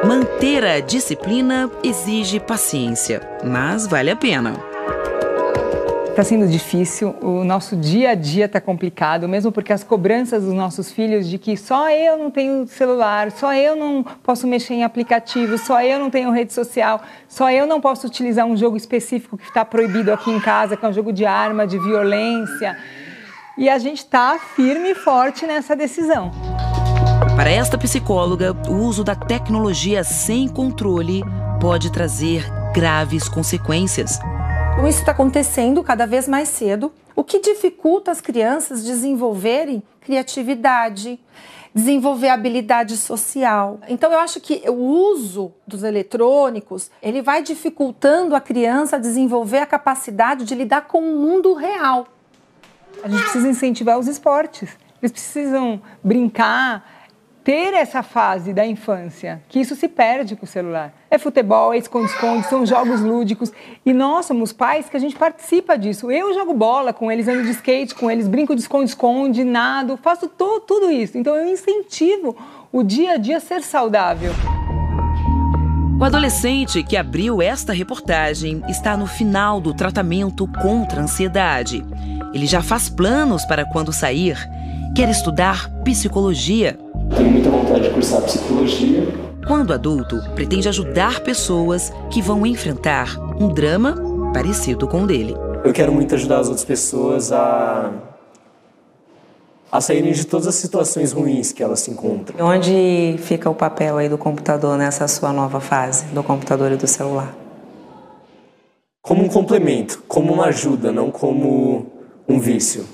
Manter 0.04 0.64
a 0.64 0.78
disciplina 0.78 1.68
exige 1.82 2.38
paciência, 2.38 3.28
mas 3.44 3.88
vale 3.88 4.12
a 4.12 4.16
pena. 4.16 4.75
Está 6.16 6.24
sendo 6.24 6.48
difícil, 6.48 7.14
o 7.20 7.44
nosso 7.44 7.76
dia 7.76 8.12
a 8.12 8.14
dia 8.14 8.46
está 8.46 8.58
complicado, 8.58 9.28
mesmo 9.28 9.52
porque 9.52 9.70
as 9.70 9.84
cobranças 9.84 10.44
dos 10.44 10.54
nossos 10.54 10.90
filhos 10.90 11.28
de 11.28 11.36
que 11.36 11.58
só 11.58 11.90
eu 11.90 12.16
não 12.16 12.30
tenho 12.30 12.66
celular, 12.66 13.30
só 13.30 13.52
eu 13.52 13.76
não 13.76 14.02
posso 14.22 14.46
mexer 14.46 14.72
em 14.72 14.82
aplicativo, 14.82 15.58
só 15.58 15.82
eu 15.82 15.98
não 15.98 16.08
tenho 16.08 16.30
rede 16.30 16.54
social, 16.54 17.02
só 17.28 17.50
eu 17.50 17.66
não 17.66 17.82
posso 17.82 18.06
utilizar 18.06 18.46
um 18.46 18.56
jogo 18.56 18.78
específico 18.78 19.36
que 19.36 19.44
está 19.44 19.62
proibido 19.62 20.10
aqui 20.10 20.30
em 20.30 20.40
casa, 20.40 20.74
que 20.74 20.86
é 20.86 20.88
um 20.88 20.92
jogo 20.94 21.12
de 21.12 21.26
arma, 21.26 21.66
de 21.66 21.78
violência. 21.78 22.78
E 23.58 23.68
a 23.68 23.76
gente 23.76 23.98
está 23.98 24.38
firme 24.38 24.92
e 24.92 24.94
forte 24.94 25.44
nessa 25.44 25.76
decisão. 25.76 26.30
Para 27.36 27.50
esta 27.50 27.76
psicóloga, 27.76 28.56
o 28.70 28.76
uso 28.76 29.04
da 29.04 29.14
tecnologia 29.14 30.02
sem 30.02 30.48
controle 30.48 31.22
pode 31.60 31.92
trazer 31.92 32.42
graves 32.72 33.28
consequências. 33.28 34.18
Então, 34.76 34.86
isso 34.86 34.98
está 34.98 35.12
acontecendo 35.12 35.82
cada 35.82 36.06
vez 36.06 36.28
mais 36.28 36.50
cedo, 36.50 36.92
o 37.14 37.24
que 37.24 37.40
dificulta 37.40 38.10
as 38.10 38.20
crianças 38.20 38.84
desenvolverem 38.84 39.82
criatividade, 40.02 41.18
desenvolver 41.74 42.28
habilidade 42.28 42.98
social. 42.98 43.80
Então, 43.88 44.12
eu 44.12 44.18
acho 44.18 44.38
que 44.38 44.62
o 44.68 44.74
uso 44.74 45.50
dos 45.66 45.82
eletrônicos 45.82 46.90
ele 47.02 47.22
vai 47.22 47.42
dificultando 47.42 48.36
a 48.36 48.40
criança 48.40 48.96
a 48.96 48.98
desenvolver 48.98 49.60
a 49.60 49.66
capacidade 49.66 50.44
de 50.44 50.54
lidar 50.54 50.82
com 50.82 50.98
o 50.98 51.16
mundo 51.16 51.54
real. 51.54 52.06
A 53.02 53.08
gente 53.08 53.22
precisa 53.22 53.48
incentivar 53.48 53.98
os 53.98 54.06
esportes. 54.06 54.76
Eles 55.00 55.10
precisam 55.10 55.80
brincar, 56.04 56.95
ter 57.46 57.74
essa 57.74 58.02
fase 58.02 58.52
da 58.52 58.66
infância, 58.66 59.40
que 59.48 59.60
isso 59.60 59.76
se 59.76 59.86
perde 59.86 60.34
com 60.34 60.44
o 60.44 60.48
celular. 60.48 60.92
É 61.08 61.16
futebol, 61.16 61.72
é 61.72 61.78
esconde-esconde, 61.78 62.48
são 62.48 62.66
jogos 62.66 63.00
lúdicos. 63.00 63.52
E 63.84 63.92
nós 63.92 64.26
somos 64.26 64.52
pais 64.52 64.88
que 64.88 64.96
a 64.96 65.00
gente 65.00 65.14
participa 65.14 65.78
disso. 65.78 66.10
Eu 66.10 66.34
jogo 66.34 66.52
bola 66.52 66.92
com 66.92 67.10
eles, 67.10 67.28
ando 67.28 67.44
de 67.44 67.50
skate 67.50 67.94
com 67.94 68.10
eles, 68.10 68.26
brinco 68.26 68.52
de 68.52 68.62
esconde-esconde, 68.62 69.44
nado, 69.44 69.96
faço 69.96 70.26
to 70.26 70.58
tudo 70.66 70.90
isso. 70.90 71.16
Então 71.16 71.36
eu 71.36 71.46
incentivo 71.46 72.36
o 72.72 72.82
dia 72.82 73.12
a 73.12 73.16
dia 73.16 73.36
a 73.36 73.40
ser 73.40 73.62
saudável. 73.62 74.32
O 76.00 76.04
adolescente 76.04 76.82
que 76.82 76.96
abriu 76.96 77.40
esta 77.40 77.72
reportagem 77.72 78.60
está 78.68 78.96
no 78.96 79.06
final 79.06 79.60
do 79.60 79.72
tratamento 79.72 80.48
contra 80.60 81.00
a 81.00 81.04
ansiedade. 81.04 81.86
Ele 82.34 82.44
já 82.44 82.60
faz 82.60 82.88
planos 82.88 83.44
para 83.44 83.64
quando 83.64 83.92
sair. 83.92 84.36
Quer 84.96 85.08
estudar 85.08 85.70
psicologia. 85.84 86.76
Tenho 87.14 87.30
muita 87.30 87.50
vontade 87.50 87.82
de 87.82 87.90
cursar 87.90 88.22
psicologia. 88.22 89.06
Quando 89.46 89.72
adulto, 89.72 90.20
pretende 90.34 90.68
ajudar 90.68 91.20
pessoas 91.20 91.92
que 92.10 92.20
vão 92.20 92.46
enfrentar 92.46 93.16
um 93.40 93.48
drama 93.48 93.94
parecido 94.32 94.88
com 94.88 95.02
o 95.02 95.06
dele. 95.06 95.36
Eu 95.64 95.72
quero 95.72 95.92
muito 95.92 96.14
ajudar 96.14 96.40
as 96.40 96.48
outras 96.48 96.64
pessoas 96.64 97.32
a 97.32 97.92
a 99.70 99.80
saírem 99.80 100.12
de 100.12 100.24
todas 100.24 100.46
as 100.46 100.54
situações 100.54 101.12
ruins 101.12 101.52
que 101.52 101.62
elas 101.62 101.80
se 101.80 101.90
encontram. 101.90 102.46
Onde 102.46 103.16
fica 103.18 103.50
o 103.50 103.54
papel 103.54 103.98
aí 103.98 104.08
do 104.08 104.16
computador 104.16 104.78
nessa 104.78 105.06
sua 105.08 105.32
nova 105.32 105.60
fase, 105.60 106.06
do 106.06 106.22
computador 106.22 106.72
e 106.72 106.76
do 106.76 106.86
celular? 106.86 107.34
Como 109.02 109.24
um 109.24 109.28
complemento, 109.28 110.02
como 110.08 110.32
uma 110.32 110.46
ajuda, 110.46 110.90
não 110.90 111.10
como 111.10 111.86
um 112.28 112.40
vício. 112.40 112.86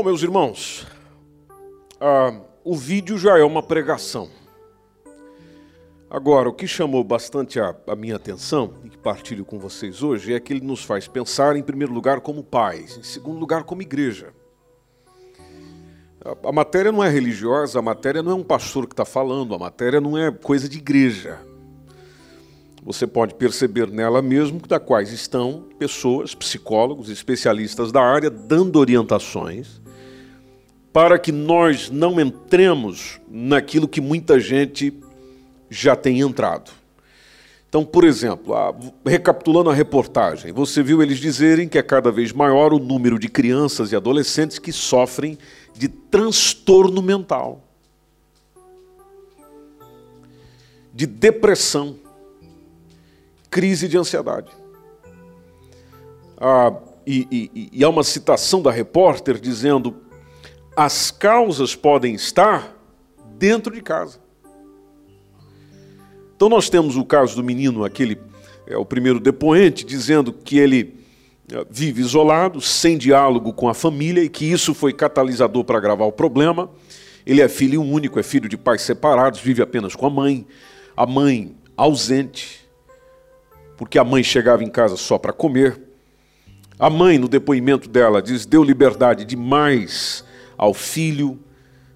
Bom, 0.00 0.04
meus 0.04 0.22
irmãos, 0.22 0.86
ah, 2.00 2.32
o 2.64 2.74
vídeo 2.74 3.18
já 3.18 3.38
é 3.38 3.44
uma 3.44 3.62
pregação. 3.62 4.30
Agora, 6.08 6.48
o 6.48 6.54
que 6.54 6.66
chamou 6.66 7.04
bastante 7.04 7.60
a, 7.60 7.76
a, 7.86 7.94
minha 7.94 8.16
atenção 8.16 8.72
e 8.82 8.88
que 8.88 8.96
partilho 8.96 9.44
com 9.44 9.58
vocês 9.58 10.02
hoje 10.02 10.32
é 10.32 10.40
que 10.40 10.54
ele 10.54 10.64
nos 10.64 10.82
faz 10.82 11.06
pensar, 11.06 11.54
em 11.54 11.62
primeiro 11.62 11.92
lugar, 11.92 12.22
como 12.22 12.42
pais, 12.42 12.96
em 12.96 13.02
segundo 13.02 13.38
lugar, 13.38 13.64
como 13.64 13.82
igreja. 13.82 14.32
A, 16.24 16.48
a 16.48 16.50
matéria 16.52 16.90
não 16.90 17.04
é 17.04 17.10
religiosa, 17.10 17.78
a 17.78 17.82
matéria 17.82 18.22
não 18.22 18.32
é 18.32 18.34
um 18.36 18.42
pastor 18.42 18.86
que 18.86 18.94
está 18.94 19.04
falando, 19.04 19.54
a 19.54 19.58
matéria 19.58 20.00
não 20.00 20.16
é 20.16 20.30
coisa 20.30 20.66
de 20.66 20.78
igreja. 20.78 21.38
Você 22.82 23.06
pode 23.06 23.34
perceber 23.34 23.90
nela 23.90 24.22
mesmo 24.22 24.60
da 24.60 24.80
quais 24.80 25.12
estão 25.12 25.68
pessoas, 25.78 26.34
psicólogos, 26.34 27.10
especialistas 27.10 27.92
da 27.92 28.00
área, 28.00 28.30
dando 28.30 28.78
orientações 28.78 29.78
para 30.92 31.18
que 31.18 31.30
nós 31.30 31.90
não 31.90 32.20
entremos 32.20 33.20
naquilo 33.28 33.86
que 33.86 34.00
muita 34.00 34.40
gente 34.40 34.92
já 35.68 35.94
tem 35.94 36.20
entrado, 36.20 36.72
Então, 37.68 37.84
por 37.84 38.02
exemplo, 38.02 38.52
a, 38.52 38.74
recapitulando 39.06 39.70
a 39.70 39.74
reportagem, 39.74 40.52
você 40.52 40.82
viu 40.82 41.00
eles 41.00 41.18
dizerem 41.18 41.68
que 41.68 41.78
é 41.78 41.82
cada 41.82 42.10
vez 42.10 42.32
maior 42.32 42.72
o 42.72 42.80
número 42.80 43.16
de 43.16 43.28
crianças 43.28 43.92
e 43.92 43.96
adolescentes 43.96 44.58
que 44.58 44.72
sofrem 44.72 45.38
de 45.72 45.86
transtorno 45.86 47.00
mental, 47.00 47.62
de 50.92 51.06
depressão, 51.06 51.96
crise 53.48 53.86
de 53.86 53.96
ansiedade. 53.96 54.50
Ah, 56.36 56.74
e, 57.06 57.28
e, 57.30 57.70
e 57.72 57.84
há 57.84 57.88
uma 57.88 58.02
citação 58.02 58.60
da 58.60 58.72
repórter 58.72 59.38
dizendo: 59.38 59.94
as 60.82 61.10
causas 61.10 61.76
podem 61.76 62.14
estar 62.14 62.74
dentro 63.36 63.74
de 63.74 63.82
casa. 63.82 64.18
Então 66.34 66.48
nós 66.48 66.70
temos 66.70 66.96
o 66.96 67.04
caso 67.04 67.36
do 67.36 67.44
menino, 67.44 67.84
aquele 67.84 68.18
é 68.66 68.78
o 68.78 68.84
primeiro 68.86 69.20
depoente, 69.20 69.84
dizendo 69.84 70.32
que 70.32 70.58
ele 70.58 71.04
é, 71.52 71.66
vive 71.68 72.00
isolado, 72.00 72.62
sem 72.62 72.96
diálogo 72.96 73.52
com 73.52 73.68
a 73.68 73.74
família 73.74 74.24
e 74.24 74.30
que 74.30 74.50
isso 74.50 74.72
foi 74.72 74.94
catalisador 74.94 75.64
para 75.64 75.76
agravar 75.76 76.08
o 76.08 76.12
problema. 76.12 76.70
Ele 77.26 77.42
é 77.42 77.48
filho 77.50 77.82
único, 77.82 78.18
é 78.18 78.22
filho 78.22 78.48
de 78.48 78.56
pais 78.56 78.80
separados, 78.80 79.38
vive 79.38 79.60
apenas 79.60 79.94
com 79.94 80.06
a 80.06 80.10
mãe, 80.10 80.46
a 80.96 81.04
mãe 81.04 81.54
ausente, 81.76 82.66
porque 83.76 83.98
a 83.98 84.04
mãe 84.04 84.22
chegava 84.22 84.64
em 84.64 84.70
casa 84.70 84.96
só 84.96 85.18
para 85.18 85.34
comer. 85.34 85.78
A 86.78 86.88
mãe, 86.88 87.18
no 87.18 87.28
depoimento 87.28 87.86
dela, 87.86 88.22
diz: 88.22 88.46
deu 88.46 88.64
liberdade 88.64 89.26
demais 89.26 90.24
ao 90.60 90.74
filho, 90.74 91.40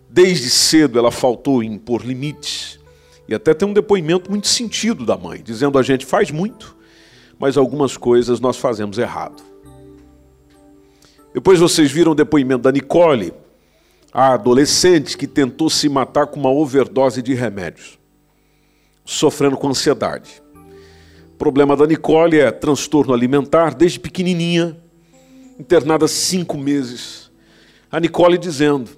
desde 0.09 0.49
cedo 0.49 0.99
ela 0.99 1.11
faltou 1.11 1.63
em 1.63 1.75
impor 1.75 2.03
limites. 2.03 2.81
E 3.29 3.35
até 3.35 3.53
tem 3.53 3.69
um 3.69 3.75
depoimento 3.75 4.31
muito 4.31 4.49
sentido 4.49 5.05
da 5.05 5.19
mãe, 5.19 5.43
dizendo 5.43 5.79
a 5.79 5.83
gente 5.83 6.07
faz 6.07 6.31
muito, 6.31 6.75
mas 7.39 7.59
algumas 7.59 7.99
coisas 7.99 8.41
nós 8.41 8.57
fazemos 8.57 8.97
errado. 8.97 9.43
Depois 11.35 11.61
vocês 11.61 11.93
viram 11.93 12.13
o 12.13 12.15
depoimento 12.15 12.63
da 12.63 12.73
Nicole, 12.73 13.35
a 14.11 14.33
adolescente 14.33 15.19
que 15.19 15.27
tentou 15.27 15.69
se 15.69 15.87
matar 15.87 16.27
com 16.29 16.41
uma 16.41 16.51
overdose 16.51 17.21
de 17.21 17.35
remédios, 17.35 17.99
sofrendo 19.05 19.59
com 19.59 19.69
ansiedade. 19.69 20.43
O 21.35 21.37
problema 21.37 21.77
da 21.77 21.87
Nicole 21.87 22.39
é 22.39 22.51
transtorno 22.51 23.13
alimentar 23.13 23.75
desde 23.75 24.01
pequenininha, 24.01 24.75
internada 25.61 26.09
cinco 26.09 26.57
meses. 26.57 27.24
A 27.95 28.01
Nicole 28.01 28.37
dizendo: 28.37 28.91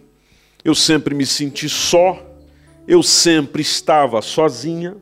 Eu 0.65 0.75
sempre 0.75 1.15
me 1.15 1.27
senti 1.27 1.69
só 1.69 2.27
eu 2.87 3.03
sempre 3.03 3.63
estava 3.63 4.23
sozinha. 4.23 4.97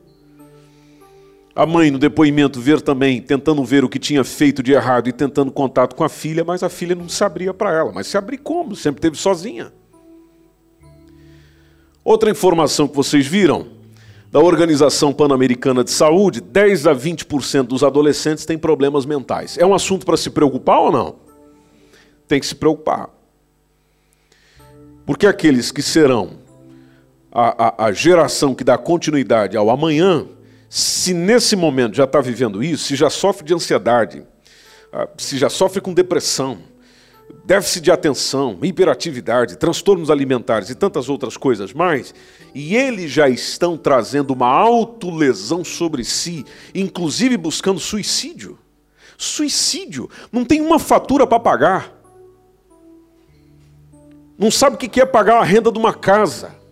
A 1.54 1.66
mãe, 1.66 1.90
no 1.90 1.98
depoimento, 1.98 2.60
ver 2.60 2.80
também, 2.80 3.20
tentando 3.20 3.62
ver 3.62 3.84
o 3.84 3.88
que 3.88 3.98
tinha 3.98 4.24
feito 4.24 4.62
de 4.62 4.72
errado 4.72 5.08
e 5.08 5.12
tentando 5.12 5.52
contato 5.52 5.94
com 5.94 6.02
a 6.02 6.08
filha, 6.08 6.42
mas 6.42 6.62
a 6.62 6.68
filha 6.68 6.96
não 6.96 7.08
se 7.08 7.22
abria 7.22 7.54
para 7.54 7.70
ela. 7.72 7.92
Mas 7.92 8.08
se 8.08 8.16
abrir 8.16 8.38
como? 8.38 8.74
Sempre 8.74 9.00
teve 9.00 9.16
sozinha. 9.16 9.72
Outra 12.02 12.30
informação 12.30 12.88
que 12.88 12.96
vocês 12.96 13.26
viram, 13.26 13.68
da 14.32 14.40
Organização 14.40 15.12
Pan-Americana 15.12 15.84
de 15.84 15.92
Saúde, 15.92 16.40
10 16.40 16.88
a 16.88 16.94
20% 16.94 17.64
dos 17.64 17.84
adolescentes 17.84 18.44
têm 18.44 18.58
problemas 18.58 19.06
mentais. 19.06 19.56
É 19.56 19.64
um 19.64 19.74
assunto 19.74 20.04
para 20.04 20.16
se 20.16 20.30
preocupar 20.30 20.80
ou 20.80 20.90
não? 20.90 21.16
Tem 22.26 22.40
que 22.40 22.46
se 22.46 22.54
preocupar. 22.54 23.10
Porque 25.06 25.26
aqueles 25.26 25.70
que 25.70 25.82
serão 25.82 26.38
a, 27.30 27.84
a, 27.84 27.87
a 27.87 27.92
geração 27.92 28.54
que 28.54 28.64
dá 28.64 28.78
continuidade 28.78 29.56
ao 29.56 29.68
amanhã, 29.68 30.26
se 30.68 31.12
nesse 31.12 31.56
momento 31.56 31.96
já 31.96 32.04
está 32.04 32.20
vivendo 32.20 32.62
isso, 32.62 32.84
se 32.84 32.96
já 32.96 33.11
sofre 33.11 33.44
de 33.44 33.54
ansiedade, 33.54 34.25
ah, 34.92 35.08
se 35.18 35.37
já 35.37 35.50
sofre 35.50 35.80
com 35.80 35.92
depressão, 35.92 36.58
déficit 37.44 37.82
de 37.82 37.90
atenção, 37.90 38.58
hiperatividade, 38.62 39.58
transtornos 39.58 40.11
alimentares 40.11 40.70
e 40.70 40.75
tantas 40.75 41.08
outras 41.08 41.37
coisas 41.37 41.73
mais, 41.73 42.14
e 42.54 42.76
eles 42.76 43.11
já 43.11 43.28
estão 43.28 43.76
trazendo 43.76 44.32
uma 44.32 44.49
autolesão 44.49 45.64
sobre 45.64 46.04
si, 46.04 46.44
inclusive 46.75 47.37
buscando 47.37 47.80
suicídio. 47.80 48.58
Suicídio, 49.16 50.08
não 50.32 50.44
tem 50.44 50.61
uma 50.61 50.78
fatura 50.78 51.26
para 51.26 51.40
pagar. 51.40 51.93
Não 54.38 54.51
sabe 54.51 54.77
o 54.77 54.79
que 54.79 55.01
é 55.01 55.07
pagar 55.07 55.40
a 55.40 55.44
renda 55.44 55.70
de 55.70 55.79
uma 55.79 55.94
casa 55.94 56.64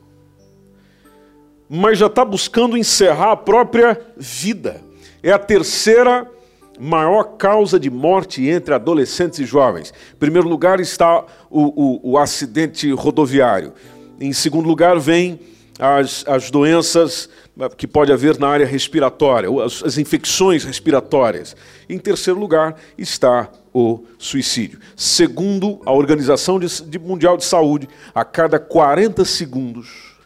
mas 1.75 1.97
já 1.97 2.05
está 2.05 2.23
buscando 2.23 2.77
encerrar 2.77 3.33
a 3.33 3.37
própria 3.37 3.99
vida. 4.15 4.83
É 5.23 5.33
a 5.33 5.39
terceira 5.39 6.31
maior 6.79 7.39
causa 7.39 7.81
de 7.81 7.89
morte 7.89 8.47
entre 8.47 8.75
adolescentes 8.75 9.39
e 9.39 9.47
jovens. 9.47 9.91
Em 10.13 10.17
primeiro 10.19 10.47
lugar 10.47 10.81
está 10.81 11.25
o, 11.49 12.01
o, 12.03 12.11
o 12.13 12.19
acidente 12.19 12.93
rodoviário. 12.93 13.73
Em 14.21 14.35
segundo 14.35 14.69
lugar 14.69 14.99
vem 14.99 15.41
as, 15.79 16.25
as 16.27 16.51
doenças 16.51 17.29
que 17.77 17.87
pode 17.87 18.13
haver 18.13 18.39
na 18.39 18.49
área 18.49 18.67
respiratória, 18.67 19.49
as, 19.65 19.83
as 19.83 19.99
infecções 19.99 20.65
respiratórias. 20.65 21.57
Em 21.89 21.99
terceiro 21.99 22.39
lugar 22.39 22.77
está 22.97 23.51
o 23.73 24.05
suicídio. 24.19 24.79
Segundo 24.97 25.81
a 25.85 25.93
Organização 25.93 26.59
Mundial 27.01 27.37
de 27.37 27.45
Saúde, 27.45 27.89
a 28.15 28.25
cada 28.25 28.59
40 28.59 29.25
segundos 29.25 30.17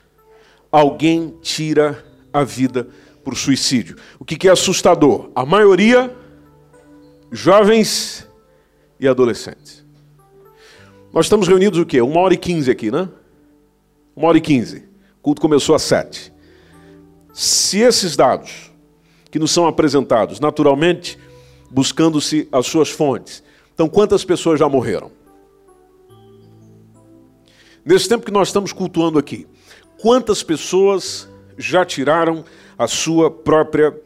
alguém 0.71 1.35
tira 1.41 2.05
a 2.33 2.45
vida 2.45 2.89
por 3.25 3.37
suicídio. 3.37 3.97
O 4.19 4.25
que 4.25 4.49
é 4.49 4.53
assustador? 4.53 5.31
A 5.35 5.45
maioria, 5.45 6.15
jovens 7.31 8.29
e 9.01 9.09
adolescentes. 9.09 9.85
Nós 11.13 11.27
estamos 11.27 11.49
reunidos 11.49 11.79
o 11.79 11.87
quê? 11.87 12.01
Uma 12.01 12.21
hora 12.21 12.35
e 12.35 12.37
quinze 12.37 12.71
aqui, 12.71 12.91
né? 12.91 13.09
Uma 14.15 14.29
hora 14.29 14.39
e 14.39 14.41
quinze. 14.41 14.85
Culto 15.27 15.41
começou 15.41 15.75
às 15.75 15.83
sete. 15.83 16.33
Se 17.35 17.81
esses 17.81 18.15
dados 18.15 18.71
que 19.29 19.41
nos 19.41 19.51
são 19.51 19.67
apresentados, 19.67 20.39
naturalmente, 20.39 21.19
buscando-se 21.69 22.49
as 22.53 22.67
suas 22.67 22.91
fontes, 22.91 23.43
então 23.75 23.89
quantas 23.89 24.25
pessoas 24.25 24.61
já 24.61 24.69
morreram? 24.69 25.11
Nesse 27.85 28.09
tempo 28.09 28.25
que 28.25 28.31
nós 28.31 28.49
estamos 28.49 28.73
cultuando 28.73 29.19
aqui, 29.19 29.49
Quantas 29.99 30.43
pessoas 30.43 31.29
já 31.57 31.85
tiraram 31.85 32.45
a 32.77 32.87
sua 32.87 33.31
própria 33.31 33.99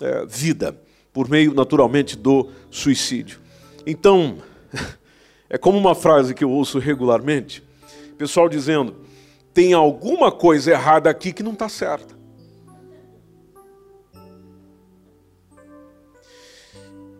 é, 0.00 0.24
vida, 0.26 0.76
por 1.12 1.28
meio, 1.28 1.52
naturalmente, 1.52 2.16
do 2.16 2.48
suicídio? 2.70 3.40
Então, 3.86 4.38
é 5.48 5.58
como 5.58 5.76
uma 5.76 5.94
frase 5.94 6.34
que 6.34 6.42
eu 6.42 6.50
ouço 6.50 6.78
regularmente: 6.78 7.62
pessoal 8.16 8.48
dizendo, 8.48 8.96
tem 9.54 9.72
alguma 9.72 10.32
coisa 10.32 10.72
errada 10.72 11.08
aqui 11.08 11.32
que 11.32 11.42
não 11.42 11.52
está 11.52 11.68
certa. 11.68 12.14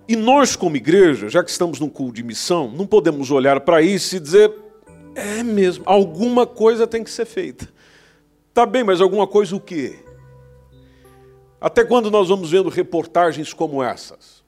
E 0.07 0.17
nós, 0.17 0.55
como 0.55 0.77
igreja, 0.77 1.29
já 1.31 1.43
que 1.43 1.51
estamos 1.51 1.81
num 1.81 1.89
culto 1.89 2.15
de 2.15 2.23
missão, 2.23 2.71
não 2.71 2.87
podemos 2.87 3.31
olhar 3.31 3.61
para 3.61 3.81
isso 3.81 4.17
e 4.17 4.21
dizer, 4.21 4.53
é 5.15 5.43
mesmo, 5.43 5.85
alguma 5.87 6.47
coisa 6.47 6.87
tem 6.87 7.03
que 7.03 7.11
ser 7.11 7.25
feita. 7.25 7.73
Tá 8.53 8.67
bem, 8.67 8.85
mas 8.85 9.01
alguma 9.01 9.27
coisa 9.27 9.57
o 9.57 9.61
quê? 9.61 9.99
Até 11.61 11.85
quando 11.85 12.11
nós 12.11 12.29
vamos 12.29 12.51
vendo 12.51 12.69
reportagens 12.69 13.55
como 13.55 13.83
essas? 13.83 14.45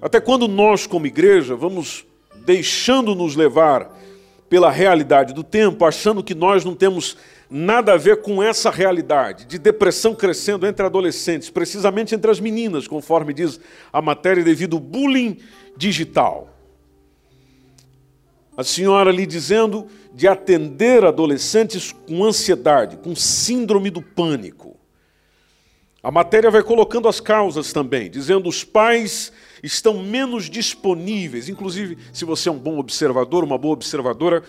Até 0.00 0.18
quando 0.18 0.48
nós, 0.48 0.86
como 0.86 1.06
igreja, 1.06 1.54
vamos 1.54 2.06
deixando 2.46 3.14
nos 3.14 3.36
levar 3.36 3.94
pela 4.50 4.70
realidade 4.70 5.32
do 5.32 5.44
tempo, 5.44 5.84
achando 5.84 6.24
que 6.24 6.34
nós 6.34 6.64
não 6.64 6.74
temos 6.74 7.16
nada 7.48 7.94
a 7.94 7.96
ver 7.96 8.20
com 8.20 8.42
essa 8.42 8.68
realidade 8.68 9.44
de 9.44 9.58
depressão 9.58 10.12
crescendo 10.12 10.66
entre 10.66 10.84
adolescentes, 10.84 11.48
precisamente 11.48 12.16
entre 12.16 12.30
as 12.30 12.40
meninas, 12.40 12.88
conforme 12.88 13.32
diz 13.32 13.60
a 13.92 14.02
matéria, 14.02 14.42
devido 14.42 14.74
ao 14.76 14.80
bullying 14.80 15.38
digital. 15.76 16.48
A 18.56 18.64
senhora 18.64 19.10
ali 19.10 19.24
dizendo 19.24 19.86
de 20.12 20.26
atender 20.26 21.04
adolescentes 21.04 21.92
com 21.92 22.24
ansiedade, 22.24 22.96
com 22.96 23.14
síndrome 23.14 23.88
do 23.88 24.02
pânico. 24.02 24.69
A 26.02 26.10
matéria 26.10 26.50
vai 26.50 26.62
colocando 26.62 27.08
as 27.08 27.20
causas 27.20 27.72
também, 27.72 28.10
dizendo 28.10 28.48
os 28.48 28.64
pais 28.64 29.30
estão 29.62 30.02
menos 30.02 30.48
disponíveis. 30.48 31.48
Inclusive, 31.48 31.98
se 32.12 32.24
você 32.24 32.48
é 32.48 32.52
um 32.52 32.58
bom 32.58 32.78
observador, 32.78 33.44
uma 33.44 33.58
boa 33.58 33.74
observadora, 33.74 34.42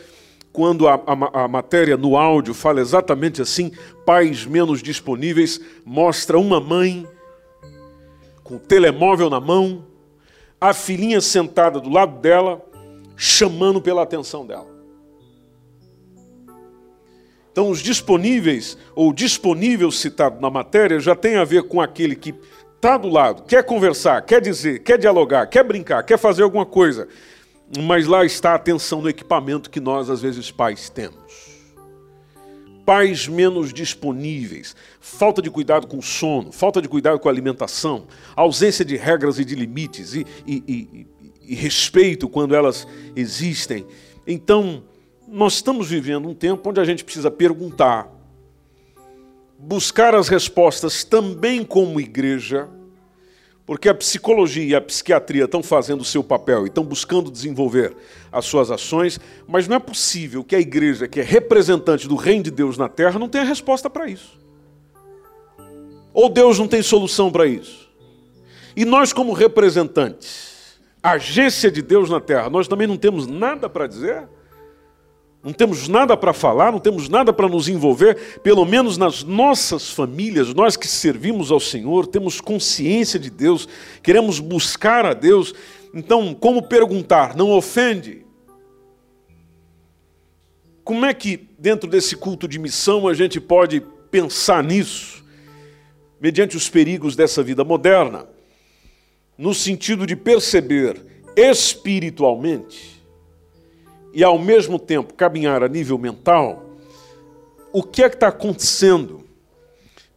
quando 0.54 0.88
a, 0.88 0.96
a, 0.96 1.44
a, 1.44 1.48
matéria 1.48 1.98
no 1.98 2.18
áudio 2.18 2.54
fala 2.54 2.80
exatamente 2.80 3.42
assim, 3.42 3.72
pais 4.06 4.46
menos 4.46 4.82
disponíveis, 4.82 5.60
mostra 5.86 6.38
uma 6.40 6.60
mãe 6.60 7.08
com 8.44 8.56
o 8.56 8.60
telemóvel 8.60 9.30
na 9.30 9.40
mão, 9.40 9.86
a 10.60 10.74
filhinha 10.74 11.20
sentada 11.20 11.80
do 11.80 11.90
lado 11.90 12.20
dela, 12.20 12.62
chamando 13.18 13.82
pela 13.82 14.04
atenção 14.04 14.46
dela. 14.46 14.71
Então, 17.52 17.70
os 17.70 17.82
disponíveis, 17.82 18.78
ou 18.96 19.12
disponível 19.12 19.92
citado 19.92 20.40
na 20.40 20.50
matéria, 20.50 21.00
já 21.00 21.16
tem 21.16 21.36
a 21.36 21.44
ver 21.44 21.64
com 21.64 21.82
aquele 21.82 22.16
que 22.16 22.34
está 22.78 22.98
do 22.98 23.10
lado, 23.10 23.44
quer 23.44 23.64
conversar, 23.64 24.22
quer 24.22 24.42
dizer, 24.42 24.80
quer 24.80 24.98
dialogar, 24.98 25.46
quer 25.48 25.64
brincar, 25.64 26.02
quer 26.04 26.18
fazer 26.18 26.44
alguma 26.44 26.66
coisa, 26.66 27.08
mas 27.78 28.08
lá 28.08 28.26
está 28.26 28.54
a 28.54 28.56
atenção 28.56 29.02
no 29.02 29.10
equipamento 29.10 29.70
que 29.70 29.80
nós, 29.80 30.10
às 30.10 30.22
vezes, 30.22 30.50
pais 30.50 30.90
temos. 30.90 31.52
Pais 32.86 33.28
menos 33.28 33.74
disponíveis, 33.74 34.76
falta 35.00 35.42
de 35.42 35.52
cuidado 35.52 35.88
com 35.88 36.00
o 36.00 36.02
sono, 36.02 36.52
falta 36.52 36.82
de 36.82 36.88
cuidado 36.88 37.20
com 37.20 37.28
a 37.28 37.32
alimentação, 37.32 38.08
ausência 38.36 38.84
de 38.84 38.96
regras 38.96 39.38
e 39.40 39.46
de 39.46 39.56
limites 39.56 40.16
e, 40.16 40.26
e, 40.48 40.64
e, 40.68 41.08
e 41.44 41.56
respeito 41.56 42.28
quando 42.28 42.56
elas 42.56 42.88
existem. 43.16 43.86
Então, 44.26 44.84
nós 45.32 45.54
estamos 45.54 45.90
vivendo 45.90 46.28
um 46.28 46.34
tempo 46.34 46.70
onde 46.70 46.82
a 46.82 46.84
gente 46.84 47.06
precisa 47.06 47.32
perguntar, 47.32 48.12
buscar 49.58 50.14
as 50.14 50.28
respostas 50.28 51.06
também 51.06 51.64
como 51.64 52.02
igreja, 52.02 52.68
porque 53.66 53.88
a 53.88 53.94
psicologia 53.94 54.66
e 54.66 54.76
a 54.76 54.82
psiquiatria 54.82 55.46
estão 55.46 55.64
fazendo 55.64 56.02
o 56.02 56.06
seu 56.06 56.22
papel 56.22 56.66
e 56.66 56.68
estão 56.68 56.84
buscando 56.84 57.32
desenvolver 57.32 57.96
as 58.30 58.44
suas 58.44 58.70
ações, 58.70 59.22
mas 59.48 59.70
não 59.70 59.78
é 59.78 59.80
possível 59.80 60.44
que 60.44 60.54
a 60.54 60.60
igreja, 60.60 61.08
que 61.08 61.22
é 61.22 61.24
representante 61.24 62.10
do 62.10 62.16
reino 62.16 62.44
de 62.44 62.52
Deus 62.52 62.78
na 62.78 62.90
terra, 62.90 63.18
não 63.18 63.30
tenha 63.30 63.46
resposta 63.46 63.90
para 63.90 64.08
isso. 64.08 64.38
Ou 66.14 66.28
Deus 66.28 66.60
não 66.60 66.68
tem 66.68 66.82
solução 66.82 67.32
para 67.32 67.48
isso. 67.48 67.90
E 68.76 68.84
nós, 68.84 69.14
como 69.14 69.32
representantes, 69.32 70.78
agência 71.02 71.72
de 71.72 71.82
Deus 71.82 72.10
na 72.10 72.20
terra, 72.20 72.50
nós 72.50 72.68
também 72.68 72.86
não 72.86 72.98
temos 72.98 73.26
nada 73.26 73.70
para 73.70 73.88
dizer? 73.88 74.28
Não 75.44 75.52
temos 75.52 75.88
nada 75.88 76.16
para 76.16 76.34
falar, 76.34 76.72
não 76.72 76.80
temos 76.80 77.10
nada 77.10 77.34
para 77.34 77.50
nos 77.50 77.68
envolver, 77.68 78.40
pelo 78.44 78.64
menos 78.64 78.96
nas 78.96 79.24
nossas 79.24 79.90
famílias, 79.90 80.54
nós 80.54 80.78
que 80.78 80.88
servimos 80.88 81.52
ao 81.52 81.60
Senhor, 81.60 82.06
temos 82.06 82.40
consciência 82.40 83.20
de 83.20 83.32
Deus, 83.32 83.68
queremos 84.04 84.40
buscar 84.40 85.04
a 85.04 85.16
Deus. 85.16 85.54
Então, 85.94 86.36
como 86.36 86.62
perguntar? 86.62 87.36
Não 87.36 87.50
ofende? 87.52 88.24
Como 90.84 91.06
é 91.06 91.14
que, 91.14 91.50
dentro 91.58 91.90
desse 91.90 92.16
culto 92.16 92.48
de 92.48 92.60
missão, 92.60 93.08
a 93.08 93.14
gente 93.16 93.42
pode 93.42 93.82
pensar 94.12 94.64
nisso, 94.64 95.24
mediante 96.20 96.56
os 96.56 96.70
perigos 96.70 97.16
dessa 97.16 97.42
vida 97.42 97.64
moderna, 97.64 98.28
no 99.36 99.56
sentido 99.56 100.06
de 100.06 100.16
perceber 100.16 101.04
espiritualmente 101.36 103.01
e 104.14 104.24
ao 104.24 104.38
mesmo 104.38 104.78
tempo 104.78 105.14
caminhar 105.14 105.64
a 105.64 105.68
nível 105.68 105.98
mental, 105.98 106.66
o 107.72 107.82
que 107.84 108.04
é 108.04 108.10
que 108.10 108.16
está 108.16 108.28
acontecendo 108.28 109.24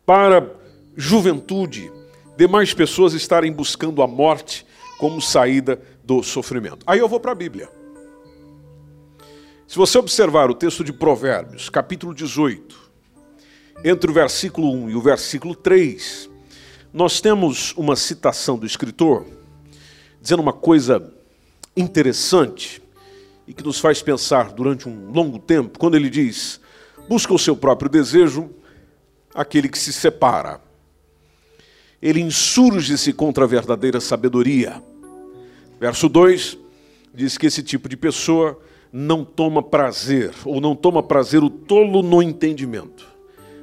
para 0.04 0.50
juventude, 0.96 1.90
demais 2.36 2.74
pessoas 2.74 3.14
estarem 3.14 3.52
buscando 3.52 4.02
a 4.02 4.06
morte 4.06 4.66
como 4.98 5.20
saída 5.20 5.80
do 6.02 6.22
sofrimento? 6.22 6.84
Aí 6.86 6.98
eu 6.98 7.08
vou 7.08 7.20
para 7.20 7.32
a 7.32 7.34
Bíblia. 7.36 7.68
Se 9.66 9.76
você 9.76 9.98
observar 9.98 10.50
o 10.50 10.54
texto 10.54 10.84
de 10.84 10.92
Provérbios, 10.92 11.68
capítulo 11.68 12.14
18, 12.14 12.84
entre 13.84 14.10
o 14.10 14.14
versículo 14.14 14.70
1 14.72 14.90
e 14.90 14.94
o 14.94 15.00
versículo 15.00 15.54
3, 15.54 16.30
nós 16.92 17.20
temos 17.20 17.72
uma 17.76 17.96
citação 17.96 18.58
do 18.58 18.66
escritor 18.66 19.26
dizendo 20.20 20.40
uma 20.40 20.52
coisa 20.52 21.12
interessante 21.76 22.83
e 23.46 23.52
que 23.52 23.62
nos 23.62 23.78
faz 23.78 24.02
pensar 24.02 24.52
durante 24.52 24.88
um 24.88 25.10
longo 25.10 25.38
tempo, 25.38 25.78
quando 25.78 25.96
ele 25.96 26.10
diz: 26.10 26.60
busca 27.08 27.32
o 27.32 27.38
seu 27.38 27.56
próprio 27.56 27.90
desejo, 27.90 28.50
aquele 29.34 29.68
que 29.68 29.78
se 29.78 29.92
separa. 29.92 30.60
Ele 32.00 32.20
insurge-se 32.20 33.12
contra 33.12 33.44
a 33.44 33.48
verdadeira 33.48 34.00
sabedoria. 34.00 34.82
Verso 35.80 36.08
2 36.08 36.58
diz 37.14 37.38
que 37.38 37.46
esse 37.46 37.62
tipo 37.62 37.88
de 37.88 37.96
pessoa 37.96 38.60
não 38.92 39.24
toma 39.24 39.62
prazer, 39.62 40.32
ou 40.44 40.60
não 40.60 40.76
toma 40.76 41.02
prazer 41.02 41.42
o 41.42 41.50
tolo 41.50 42.02
no 42.02 42.22
entendimento, 42.22 43.06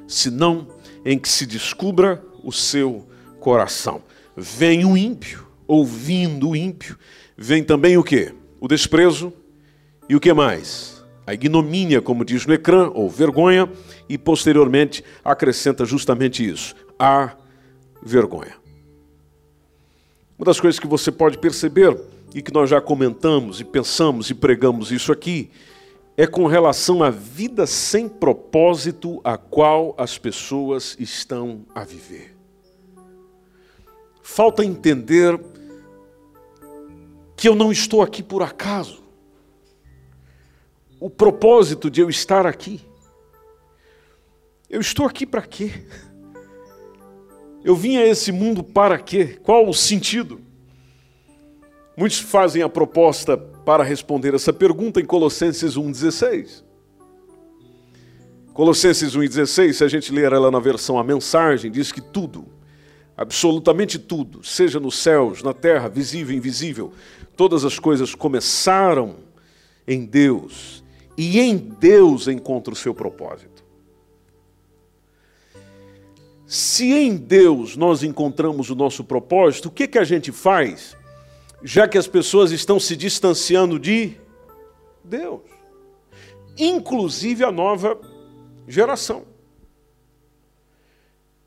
senão 0.06 0.66
em 1.04 1.18
que 1.18 1.28
se 1.28 1.46
descubra 1.46 2.22
o 2.42 2.52
seu 2.52 3.06
coração. 3.40 4.02
Vem 4.36 4.84
o 4.84 4.96
ímpio, 4.96 5.46
ouvindo 5.66 6.50
o 6.50 6.56
ímpio, 6.56 6.98
vem 7.36 7.64
também 7.64 7.96
o 7.96 8.04
que? 8.04 8.34
O 8.60 8.68
desprezo, 8.68 9.32
e 10.12 10.14
o 10.14 10.20
que 10.20 10.30
mais? 10.34 11.02
A 11.26 11.32
ignomínia, 11.32 12.02
como 12.02 12.22
diz 12.22 12.46
ecrã, 12.46 12.90
ou 12.92 13.08
vergonha, 13.08 13.66
e 14.06 14.18
posteriormente 14.18 15.02
acrescenta 15.24 15.86
justamente 15.86 16.46
isso: 16.46 16.74
a 16.98 17.34
vergonha. 18.02 18.54
Uma 20.38 20.44
das 20.44 20.60
coisas 20.60 20.78
que 20.78 20.86
você 20.86 21.10
pode 21.10 21.38
perceber, 21.38 21.98
e 22.34 22.42
que 22.42 22.52
nós 22.52 22.68
já 22.68 22.78
comentamos 22.78 23.58
e 23.58 23.64
pensamos 23.64 24.28
e 24.28 24.34
pregamos 24.34 24.92
isso 24.92 25.10
aqui, 25.10 25.50
é 26.14 26.26
com 26.26 26.46
relação 26.46 27.02
à 27.02 27.08
vida 27.08 27.66
sem 27.66 28.06
propósito 28.06 29.18
a 29.24 29.38
qual 29.38 29.94
as 29.96 30.18
pessoas 30.18 30.94
estão 31.00 31.64
a 31.74 31.84
viver. 31.84 32.36
Falta 34.22 34.62
entender 34.62 35.40
que 37.34 37.48
eu 37.48 37.54
não 37.54 37.72
estou 37.72 38.02
aqui 38.02 38.22
por 38.22 38.42
acaso 38.42 39.01
o 41.02 41.10
propósito 41.10 41.90
de 41.90 42.00
eu 42.00 42.08
estar 42.08 42.46
aqui. 42.46 42.80
Eu 44.70 44.80
estou 44.80 45.04
aqui 45.04 45.26
para 45.26 45.42
quê? 45.42 45.72
Eu 47.64 47.74
vim 47.74 47.96
a 47.96 48.06
esse 48.06 48.30
mundo 48.30 48.62
para 48.62 48.96
quê? 49.00 49.36
Qual 49.42 49.68
o 49.68 49.74
sentido? 49.74 50.40
Muitos 51.96 52.20
fazem 52.20 52.62
a 52.62 52.68
proposta 52.68 53.36
para 53.36 53.82
responder 53.82 54.32
essa 54.32 54.52
pergunta 54.52 55.00
em 55.00 55.04
Colossenses 55.04 55.74
1,16. 55.74 56.62
Colossenses 58.54 59.16
1,16, 59.16 59.72
se 59.72 59.82
a 59.82 59.88
gente 59.88 60.12
ler 60.12 60.32
ela 60.32 60.52
na 60.52 60.60
versão 60.60 61.00
a 61.00 61.02
mensagem, 61.02 61.68
diz 61.68 61.90
que 61.90 62.00
tudo, 62.00 62.46
absolutamente 63.16 63.98
tudo, 63.98 64.44
seja 64.44 64.78
nos 64.78 64.96
céus, 64.98 65.42
na 65.42 65.52
terra, 65.52 65.88
visível 65.88 66.36
invisível, 66.36 66.92
todas 67.36 67.64
as 67.64 67.76
coisas 67.76 68.14
começaram 68.14 69.16
em 69.84 70.06
Deus 70.06 70.82
e 71.16 71.40
em 71.40 71.56
Deus 71.56 72.28
encontra 72.28 72.72
o 72.72 72.76
seu 72.76 72.94
propósito. 72.94 73.62
Se 76.46 76.92
em 76.92 77.16
Deus 77.16 77.76
nós 77.76 78.02
encontramos 78.02 78.68
o 78.68 78.74
nosso 78.74 79.02
propósito, 79.02 79.68
o 79.68 79.70
que, 79.70 79.88
que 79.88 79.98
a 79.98 80.04
gente 80.04 80.30
faz, 80.30 80.96
já 81.62 81.88
que 81.88 81.96
as 81.96 82.06
pessoas 82.06 82.50
estão 82.50 82.78
se 82.78 82.94
distanciando 82.94 83.78
de 83.78 84.16
Deus? 85.02 85.40
Inclusive 86.58 87.42
a 87.42 87.50
nova 87.50 87.98
geração, 88.68 89.24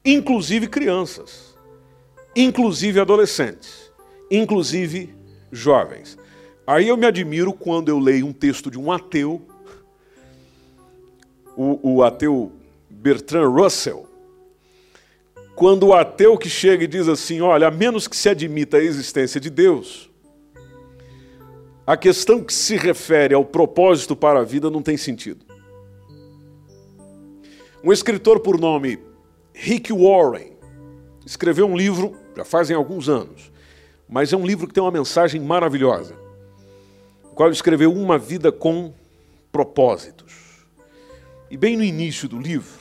inclusive 0.03 0.67
crianças, 0.67 1.55
inclusive 2.35 2.99
adolescentes, 2.99 3.91
inclusive 4.31 5.13
jovens. 5.51 6.17
Aí 6.65 6.87
eu 6.87 6.97
me 6.97 7.05
admiro 7.05 7.53
quando 7.53 7.89
eu 7.89 7.99
leio 7.99 8.25
um 8.25 8.33
texto 8.33 8.71
de 8.71 8.79
um 8.79 8.91
ateu 8.91 9.45
o, 11.55 11.95
o 11.95 12.03
ateu 12.03 12.51
Bertrand 12.89 13.49
Russell, 13.49 14.07
quando 15.55 15.87
o 15.87 15.93
ateu 15.93 16.37
que 16.37 16.49
chega 16.49 16.83
e 16.83 16.87
diz 16.87 17.07
assim: 17.07 17.41
olha, 17.41 17.67
a 17.67 17.71
menos 17.71 18.07
que 18.07 18.15
se 18.15 18.29
admita 18.29 18.77
a 18.77 18.83
existência 18.83 19.39
de 19.39 19.49
Deus, 19.49 20.09
a 21.87 21.95
questão 21.95 22.43
que 22.43 22.53
se 22.53 22.75
refere 22.75 23.33
ao 23.33 23.45
propósito 23.45 24.15
para 24.15 24.39
a 24.39 24.43
vida 24.43 24.69
não 24.69 24.81
tem 24.81 24.97
sentido. 24.97 25.45
Um 27.83 27.93
escritor 27.93 28.39
por 28.39 28.59
nome 28.59 28.99
Rick 29.53 29.93
Warren 29.93 30.53
escreveu 31.25 31.67
um 31.67 31.77
livro, 31.77 32.15
já 32.35 32.43
fazem 32.43 32.75
alguns 32.75 33.07
anos, 33.07 33.51
mas 34.09 34.33
é 34.33 34.37
um 34.37 34.45
livro 34.45 34.67
que 34.67 34.73
tem 34.73 34.83
uma 34.83 34.91
mensagem 34.91 35.39
maravilhosa, 35.39 36.15
o 37.23 37.35
qual 37.35 37.49
escreveu 37.49 37.93
Uma 37.93 38.17
Vida 38.17 38.51
com 38.51 38.93
Propósitos. 39.51 40.44
E 41.49 41.57
bem 41.57 41.77
no 41.77 41.83
início 41.83 42.27
do 42.27 42.39
livro, 42.39 42.79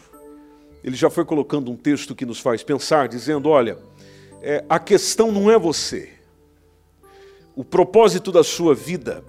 ele 0.83 0.97
já 0.97 1.11
foi 1.11 1.25
colocando 1.25 1.71
um 1.71 1.77
texto 1.77 2.15
que 2.15 2.27
nos 2.27 2.41
faz 2.41 2.63
pensar, 2.63 3.09
dizendo: 3.09 3.49
olha, 3.49 3.79
é, 4.43 4.65
a 4.69 4.79
questão 4.79 5.33
não 5.33 5.51
é 5.51 5.59
você. 5.59 6.11
O 7.57 7.65
propósito 7.65 8.33
da 8.33 8.43
sua 8.43 8.75
vida 8.75 9.25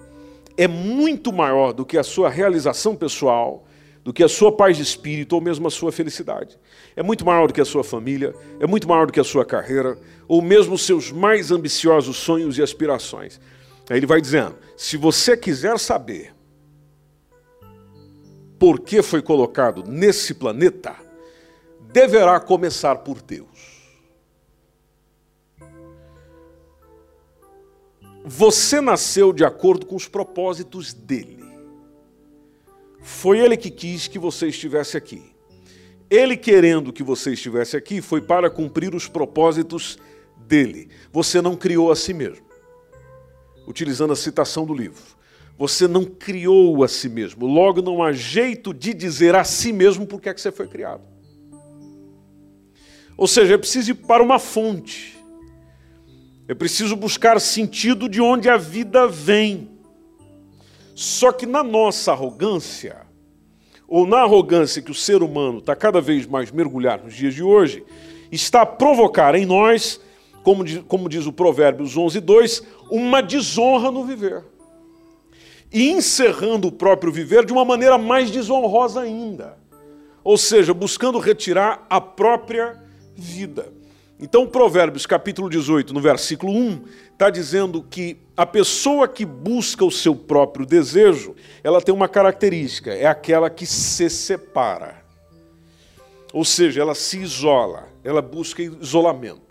é 0.56 0.66
muito 0.66 1.32
maior 1.32 1.72
do 1.72 1.84
que 1.84 1.98
a 1.98 2.02
sua 2.02 2.28
realização 2.28 2.96
pessoal, 2.96 3.66
do 4.02 4.12
que 4.12 4.22
a 4.22 4.28
sua 4.28 4.52
paz 4.52 4.76
de 4.76 4.82
espírito 4.82 5.34
ou 5.34 5.40
mesmo 5.40 5.66
a 5.66 5.70
sua 5.70 5.90
felicidade. 5.90 6.58
É 6.94 7.02
muito 7.02 7.24
maior 7.24 7.46
do 7.46 7.54
que 7.54 7.60
a 7.60 7.64
sua 7.64 7.82
família, 7.82 8.34
é 8.60 8.66
muito 8.66 8.88
maior 8.88 9.06
do 9.06 9.12
que 9.12 9.20
a 9.20 9.24
sua 9.24 9.44
carreira, 9.44 9.98
ou 10.28 10.40
mesmo 10.40 10.74
os 10.74 10.82
seus 10.82 11.10
mais 11.10 11.50
ambiciosos 11.50 12.16
sonhos 12.16 12.56
e 12.58 12.62
aspirações. 12.62 13.40
Aí 13.88 13.98
ele 13.98 14.06
vai 14.06 14.20
dizendo: 14.20 14.56
se 14.76 14.96
você 14.96 15.36
quiser 15.36 15.78
saber 15.78 16.35
por 18.58 18.80
que 18.80 19.02
foi 19.02 19.22
colocado 19.22 19.84
nesse 19.84 20.34
planeta, 20.34 20.96
deverá 21.92 22.38
começar 22.40 22.96
por 22.96 23.20
Deus. 23.22 23.76
Você 28.24 28.80
nasceu 28.80 29.32
de 29.32 29.44
acordo 29.44 29.86
com 29.86 29.94
os 29.94 30.08
propósitos 30.08 30.92
dele. 30.92 31.44
Foi 33.00 33.38
ele 33.38 33.56
que 33.56 33.70
quis 33.70 34.08
que 34.08 34.18
você 34.18 34.48
estivesse 34.48 34.96
aqui. 34.96 35.22
Ele 36.10 36.36
querendo 36.36 36.92
que 36.92 37.04
você 37.04 37.32
estivesse 37.32 37.76
aqui 37.76 38.00
foi 38.00 38.20
para 38.20 38.50
cumprir 38.50 38.94
os 38.94 39.06
propósitos 39.06 39.96
dele. 40.36 40.88
Você 41.12 41.40
não 41.40 41.56
criou 41.56 41.90
a 41.90 41.96
si 41.96 42.12
mesmo. 42.12 42.44
Utilizando 43.66 44.12
a 44.12 44.16
citação 44.16 44.66
do 44.66 44.74
livro. 44.74 45.15
Você 45.58 45.88
não 45.88 46.04
criou 46.04 46.84
a 46.84 46.88
si 46.88 47.08
mesmo. 47.08 47.46
Logo, 47.46 47.80
não 47.80 48.02
há 48.02 48.12
jeito 48.12 48.74
de 48.74 48.92
dizer 48.92 49.34
a 49.34 49.44
si 49.44 49.72
mesmo 49.72 50.06
por 50.06 50.20
que 50.20 50.28
é 50.28 50.34
que 50.34 50.40
você 50.40 50.52
foi 50.52 50.68
criado. 50.68 51.02
Ou 53.16 53.26
seja, 53.26 53.54
é 53.54 53.58
preciso 53.58 53.92
ir 53.92 53.94
para 53.94 54.22
uma 54.22 54.38
fonte. 54.38 55.16
É 56.46 56.54
preciso 56.54 56.94
buscar 56.94 57.40
sentido 57.40 58.08
de 58.08 58.20
onde 58.20 58.48
a 58.48 58.56
vida 58.56 59.08
vem. 59.08 59.70
Só 60.94 61.32
que 61.32 61.46
na 61.46 61.62
nossa 61.62 62.12
arrogância, 62.12 62.98
ou 63.88 64.06
na 64.06 64.18
arrogância 64.18 64.82
que 64.82 64.90
o 64.90 64.94
ser 64.94 65.22
humano 65.22 65.58
está 65.58 65.74
cada 65.74 66.00
vez 66.00 66.26
mais 66.26 66.50
mergulhado 66.50 67.04
nos 67.04 67.14
dias 67.14 67.34
de 67.34 67.42
hoje, 67.42 67.84
está 68.30 68.62
a 68.62 68.66
provocar 68.66 69.34
em 69.34 69.46
nós, 69.46 70.00
como 70.42 70.62
diz, 70.62 70.82
como 70.86 71.08
diz 71.08 71.26
o 71.26 71.32
Provérbios 71.32 71.96
11, 71.96 72.20
2, 72.20 72.62
uma 72.90 73.22
desonra 73.22 73.90
no 73.90 74.04
viver. 74.04 74.44
E 75.72 75.90
encerrando 75.90 76.68
o 76.68 76.72
próprio 76.72 77.12
viver 77.12 77.44
de 77.44 77.52
uma 77.52 77.64
maneira 77.64 77.98
mais 77.98 78.30
desonrosa 78.30 79.00
ainda. 79.00 79.58
Ou 80.22 80.36
seja, 80.36 80.72
buscando 80.74 81.18
retirar 81.18 81.86
a 81.88 82.00
própria 82.00 82.82
vida. 83.14 83.72
Então, 84.18 84.46
Provérbios 84.46 85.04
capítulo 85.04 85.50
18, 85.50 85.92
no 85.92 86.00
versículo 86.00 86.50
1, 86.50 86.84
está 87.12 87.28
dizendo 87.28 87.82
que 87.82 88.16
a 88.34 88.46
pessoa 88.46 89.06
que 89.06 89.26
busca 89.26 89.84
o 89.84 89.90
seu 89.90 90.14
próprio 90.14 90.64
desejo, 90.64 91.36
ela 91.62 91.82
tem 91.82 91.94
uma 91.94 92.08
característica, 92.08 92.94
é 92.94 93.06
aquela 93.06 93.50
que 93.50 93.66
se 93.66 94.08
separa. 94.08 95.04
Ou 96.32 96.44
seja, 96.44 96.80
ela 96.80 96.94
se 96.94 97.18
isola, 97.18 97.88
ela 98.02 98.22
busca 98.22 98.62
isolamento. 98.62 99.45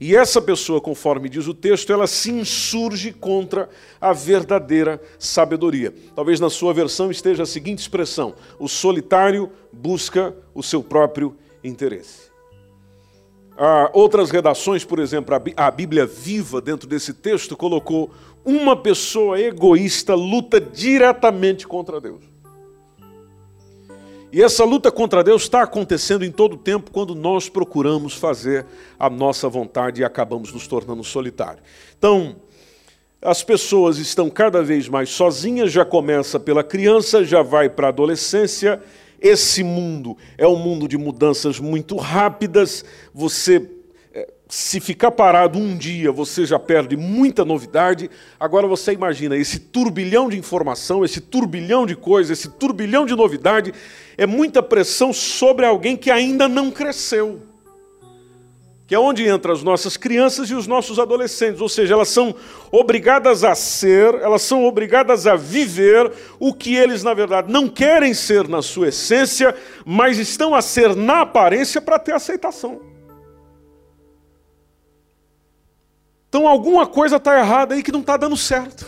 E 0.00 0.14
essa 0.14 0.42
pessoa, 0.42 0.80
conforme 0.80 1.28
diz 1.28 1.46
o 1.46 1.54
texto, 1.54 1.92
ela 1.92 2.06
se 2.06 2.30
insurge 2.30 3.12
contra 3.12 3.68
a 4.00 4.12
verdadeira 4.12 5.00
sabedoria. 5.18 5.94
Talvez 6.14 6.38
na 6.38 6.50
sua 6.50 6.74
versão 6.74 7.10
esteja 7.10 7.44
a 7.44 7.46
seguinte 7.46 7.78
expressão: 7.78 8.34
o 8.58 8.68
solitário 8.68 9.50
busca 9.72 10.36
o 10.54 10.62
seu 10.62 10.82
próprio 10.82 11.36
interesse. 11.64 12.30
Ah, 13.58 13.90
outras 13.94 14.30
redações, 14.30 14.84
por 14.84 14.98
exemplo, 14.98 15.34
a 15.56 15.70
Bíblia 15.70 16.04
Viva, 16.04 16.60
dentro 16.60 16.86
desse 16.86 17.14
texto, 17.14 17.56
colocou 17.56 18.10
uma 18.44 18.76
pessoa 18.76 19.40
egoísta 19.40 20.14
luta 20.14 20.60
diretamente 20.60 21.66
contra 21.66 21.98
Deus. 21.98 22.35
E 24.32 24.42
essa 24.42 24.64
luta 24.64 24.90
contra 24.90 25.22
Deus 25.22 25.42
está 25.42 25.62
acontecendo 25.62 26.24
em 26.24 26.30
todo 26.30 26.54
o 26.54 26.58
tempo 26.58 26.90
quando 26.90 27.14
nós 27.14 27.48
procuramos 27.48 28.14
fazer 28.14 28.66
a 28.98 29.08
nossa 29.08 29.48
vontade 29.48 30.00
e 30.00 30.04
acabamos 30.04 30.52
nos 30.52 30.66
tornando 30.66 31.02
solitários. 31.04 31.62
Então, 31.96 32.36
as 33.22 33.42
pessoas 33.42 33.98
estão 33.98 34.28
cada 34.28 34.62
vez 34.62 34.88
mais 34.88 35.10
sozinhas, 35.10 35.72
já 35.72 35.84
começa 35.84 36.38
pela 36.38 36.62
criança, 36.62 37.24
já 37.24 37.42
vai 37.42 37.68
para 37.68 37.86
a 37.86 37.90
adolescência 37.90 38.82
esse 39.20 39.64
mundo 39.64 40.16
é 40.36 40.46
um 40.46 40.56
mundo 40.56 40.86
de 40.86 40.98
mudanças 40.98 41.58
muito 41.58 41.96
rápidas. 41.96 42.84
Você, 43.14 43.60
se 44.48 44.78
ficar 44.78 45.10
parado 45.10 45.58
um 45.58 45.76
dia, 45.76 46.12
você 46.12 46.46
já 46.46 46.58
perde 46.58 46.96
muita 46.96 47.44
novidade. 47.44 48.08
Agora 48.38 48.66
você 48.66 48.92
imagina 48.92 49.36
esse 49.36 49.58
turbilhão 49.58 50.28
de 50.28 50.38
informação, 50.38 51.04
esse 51.04 51.20
turbilhão 51.20 51.84
de 51.84 51.96
coisas, 51.96 52.38
esse 52.38 52.48
turbilhão 52.50 53.04
de 53.04 53.16
novidade. 53.16 53.72
É 54.16 54.24
muita 54.24 54.62
pressão 54.62 55.12
sobre 55.12 55.66
alguém 55.66 55.96
que 55.96 56.10
ainda 56.10 56.48
não 56.48 56.70
cresceu 56.70 57.42
que 58.86 58.94
é 58.94 58.98
onde 58.98 59.28
entram 59.28 59.52
as 59.52 59.64
nossas 59.64 59.96
crianças 59.96 60.48
e 60.48 60.54
os 60.54 60.68
nossos 60.68 61.00
adolescentes, 61.00 61.60
ou 61.60 61.68
seja, 61.68 61.94
elas 61.94 62.08
são 62.08 62.32
obrigadas 62.70 63.42
a 63.42 63.52
ser, 63.52 64.14
elas 64.14 64.42
são 64.42 64.64
obrigadas 64.64 65.26
a 65.26 65.34
viver 65.34 66.12
o 66.38 66.54
que 66.54 66.76
eles, 66.76 67.02
na 67.02 67.12
verdade, 67.12 67.52
não 67.52 67.68
querem 67.68 68.14
ser 68.14 68.46
na 68.46 68.62
sua 68.62 68.88
essência, 68.88 69.52
mas 69.84 70.18
estão 70.18 70.54
a 70.54 70.62
ser 70.62 70.94
na 70.94 71.22
aparência 71.22 71.80
para 71.80 71.98
ter 71.98 72.12
aceitação. 72.12 72.95
Então, 76.28 76.46
alguma 76.46 76.86
coisa 76.86 77.16
está 77.16 77.38
errada 77.38 77.74
aí 77.74 77.82
que 77.82 77.92
não 77.92 78.00
está 78.00 78.16
dando 78.16 78.36
certo. 78.36 78.86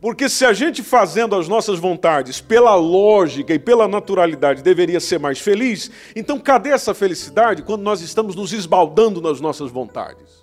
Porque 0.00 0.30
se 0.30 0.46
a 0.46 0.52
gente 0.52 0.82
fazendo 0.82 1.36
as 1.36 1.46
nossas 1.46 1.78
vontades 1.78 2.40
pela 2.40 2.74
lógica 2.74 3.52
e 3.52 3.58
pela 3.58 3.86
naturalidade 3.86 4.62
deveria 4.62 4.98
ser 4.98 5.18
mais 5.18 5.38
feliz, 5.38 5.90
então 6.16 6.38
cadê 6.38 6.70
essa 6.70 6.94
felicidade 6.94 7.62
quando 7.62 7.82
nós 7.82 8.00
estamos 8.00 8.34
nos 8.34 8.52
esbaldando 8.52 9.20
nas 9.20 9.40
nossas 9.40 9.70
vontades? 9.70 10.40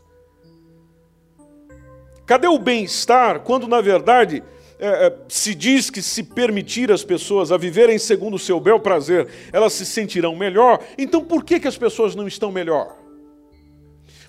Cadê 2.28 2.48
o 2.48 2.60
bem-estar 2.60 3.40
quando, 3.40 3.68
na 3.68 3.82
verdade, 3.82 4.44
é, 4.80 5.08
é, 5.08 5.18
se 5.28 5.56
diz 5.56 5.90
que 5.90 6.04
se 6.04 6.22
permitir 6.22 6.92
as 6.92 7.04
pessoas 7.04 7.52
a 7.52 7.58
viverem 7.58 7.98
segundo 7.98 8.36
o 8.36 8.40
seu 8.40 8.60
bel 8.60 8.80
prazer, 8.80 9.28
elas 9.52 9.74
se 9.74 9.88
sentirão 9.88 10.36
melhor? 10.36 10.80
Então 11.00 11.24
por 11.24 11.44
que, 11.44 11.60
que 11.60 11.68
as 11.68 11.78
pessoas 11.78 12.14
não 12.14 12.28
estão 12.28 12.52
melhor? 12.52 12.96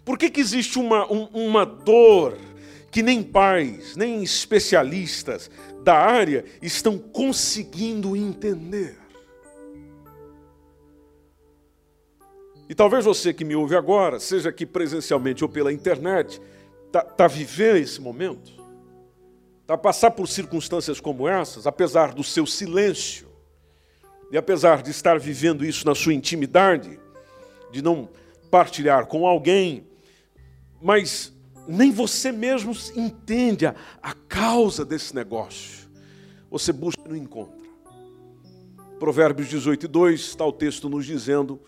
Por 0.08 0.16
que, 0.16 0.30
que 0.30 0.40
existe 0.40 0.78
uma, 0.78 1.04
um, 1.12 1.24
uma 1.34 1.66
dor 1.66 2.34
que 2.90 3.02
nem 3.02 3.22
pais, 3.22 3.94
nem 3.94 4.22
especialistas 4.22 5.50
da 5.82 5.98
área 5.98 6.46
estão 6.62 6.96
conseguindo 6.96 8.16
entender. 8.16 8.96
E 12.70 12.74
talvez 12.74 13.04
você 13.04 13.34
que 13.34 13.44
me 13.44 13.54
ouve 13.54 13.76
agora, 13.76 14.18
seja 14.18 14.48
aqui 14.48 14.64
presencialmente 14.64 15.44
ou 15.44 15.50
pela 15.50 15.70
internet, 15.70 16.40
está 16.86 17.02
tá 17.02 17.26
vivendo 17.26 17.76
esse 17.76 18.00
momento, 18.00 18.50
está 19.60 19.74
a 19.74 19.78
passar 19.78 20.12
por 20.12 20.26
circunstâncias 20.26 21.00
como 21.00 21.28
essas, 21.28 21.66
apesar 21.66 22.14
do 22.14 22.24
seu 22.24 22.46
silêncio, 22.46 23.28
e 24.32 24.38
apesar 24.38 24.80
de 24.80 24.90
estar 24.90 25.18
vivendo 25.18 25.66
isso 25.66 25.86
na 25.86 25.94
sua 25.94 26.14
intimidade, 26.14 26.98
de 27.70 27.82
não 27.82 28.08
partilhar 28.50 29.04
com 29.04 29.26
alguém, 29.26 29.86
mas 30.80 31.32
nem 31.66 31.92
você 31.92 32.32
mesmo 32.32 32.72
entende 32.96 33.66
a, 33.66 33.74
a 34.02 34.14
causa 34.14 34.84
desse 34.84 35.14
negócio. 35.14 35.88
Você 36.50 36.72
busca 36.72 37.00
e 37.04 37.08
não 37.08 37.16
encontra. 37.16 37.58
Provérbios 38.98 39.48
18, 39.48 39.86
2 39.86 40.20
está 40.20 40.44
o 40.44 40.52
texto 40.52 40.88
nos 40.88 41.04
dizendo 41.04 41.60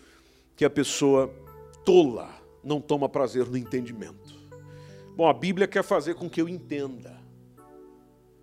que 0.55 0.65
a 0.65 0.69
pessoa 0.69 1.33
tola 1.85 2.29
não 2.63 2.81
toma 2.81 3.07
prazer 3.07 3.45
no 3.47 3.57
entendimento. 3.57 4.35
Bom, 5.15 5.27
a 5.27 5.33
Bíblia 5.33 5.67
quer 5.67 5.83
fazer 5.83 6.15
com 6.15 6.29
que 6.29 6.41
eu 6.41 6.49
entenda. 6.49 7.15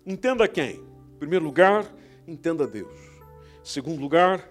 Entenda 0.05 0.47
quem? 0.47 0.77
Em 0.77 1.17
primeiro 1.19 1.45
lugar, 1.45 1.85
entenda 2.27 2.65
Deus. 2.65 2.93
Em 3.61 3.65
segundo 3.65 4.01
lugar, 4.01 4.49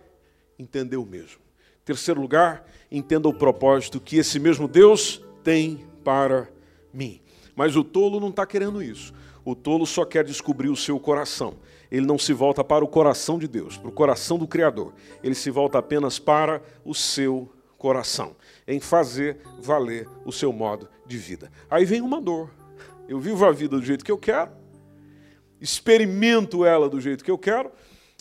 entender 0.58 0.96
o 0.96 1.06
mesmo. 1.06 1.40
Em 1.82 1.84
terceiro 1.84 2.20
lugar, 2.20 2.66
entenda 2.90 3.28
o 3.28 3.34
propósito 3.34 4.00
que 4.00 4.18
esse 4.18 4.38
mesmo 4.38 4.68
Deus 4.68 5.22
tem 5.42 5.86
para 6.08 6.48
mim. 6.90 7.20
Mas 7.54 7.76
o 7.76 7.84
tolo 7.84 8.18
não 8.18 8.30
está 8.30 8.46
querendo 8.46 8.82
isso. 8.82 9.12
O 9.44 9.54
tolo 9.54 9.84
só 9.84 10.06
quer 10.06 10.24
descobrir 10.24 10.70
o 10.70 10.76
seu 10.76 10.98
coração. 10.98 11.56
Ele 11.92 12.06
não 12.06 12.18
se 12.18 12.32
volta 12.32 12.64
para 12.64 12.82
o 12.82 12.88
coração 12.88 13.38
de 13.38 13.46
Deus, 13.46 13.76
para 13.76 13.90
o 13.90 13.92
coração 13.92 14.38
do 14.38 14.48
Criador. 14.48 14.94
Ele 15.22 15.34
se 15.34 15.50
volta 15.50 15.76
apenas 15.76 16.18
para 16.18 16.62
o 16.82 16.94
seu 16.94 17.52
coração, 17.76 18.34
em 18.66 18.80
fazer 18.80 19.36
valer 19.60 20.08
o 20.24 20.32
seu 20.32 20.50
modo 20.50 20.88
de 21.04 21.18
vida. 21.18 21.52
Aí 21.68 21.84
vem 21.84 22.00
uma 22.00 22.22
dor. 22.22 22.48
Eu 23.06 23.20
vivo 23.20 23.44
a 23.44 23.52
vida 23.52 23.76
do 23.76 23.84
jeito 23.84 24.02
que 24.02 24.10
eu 24.10 24.18
quero, 24.18 24.50
experimento 25.60 26.64
ela 26.64 26.88
do 26.88 27.02
jeito 27.02 27.22
que 27.22 27.30
eu 27.30 27.36
quero, 27.36 27.70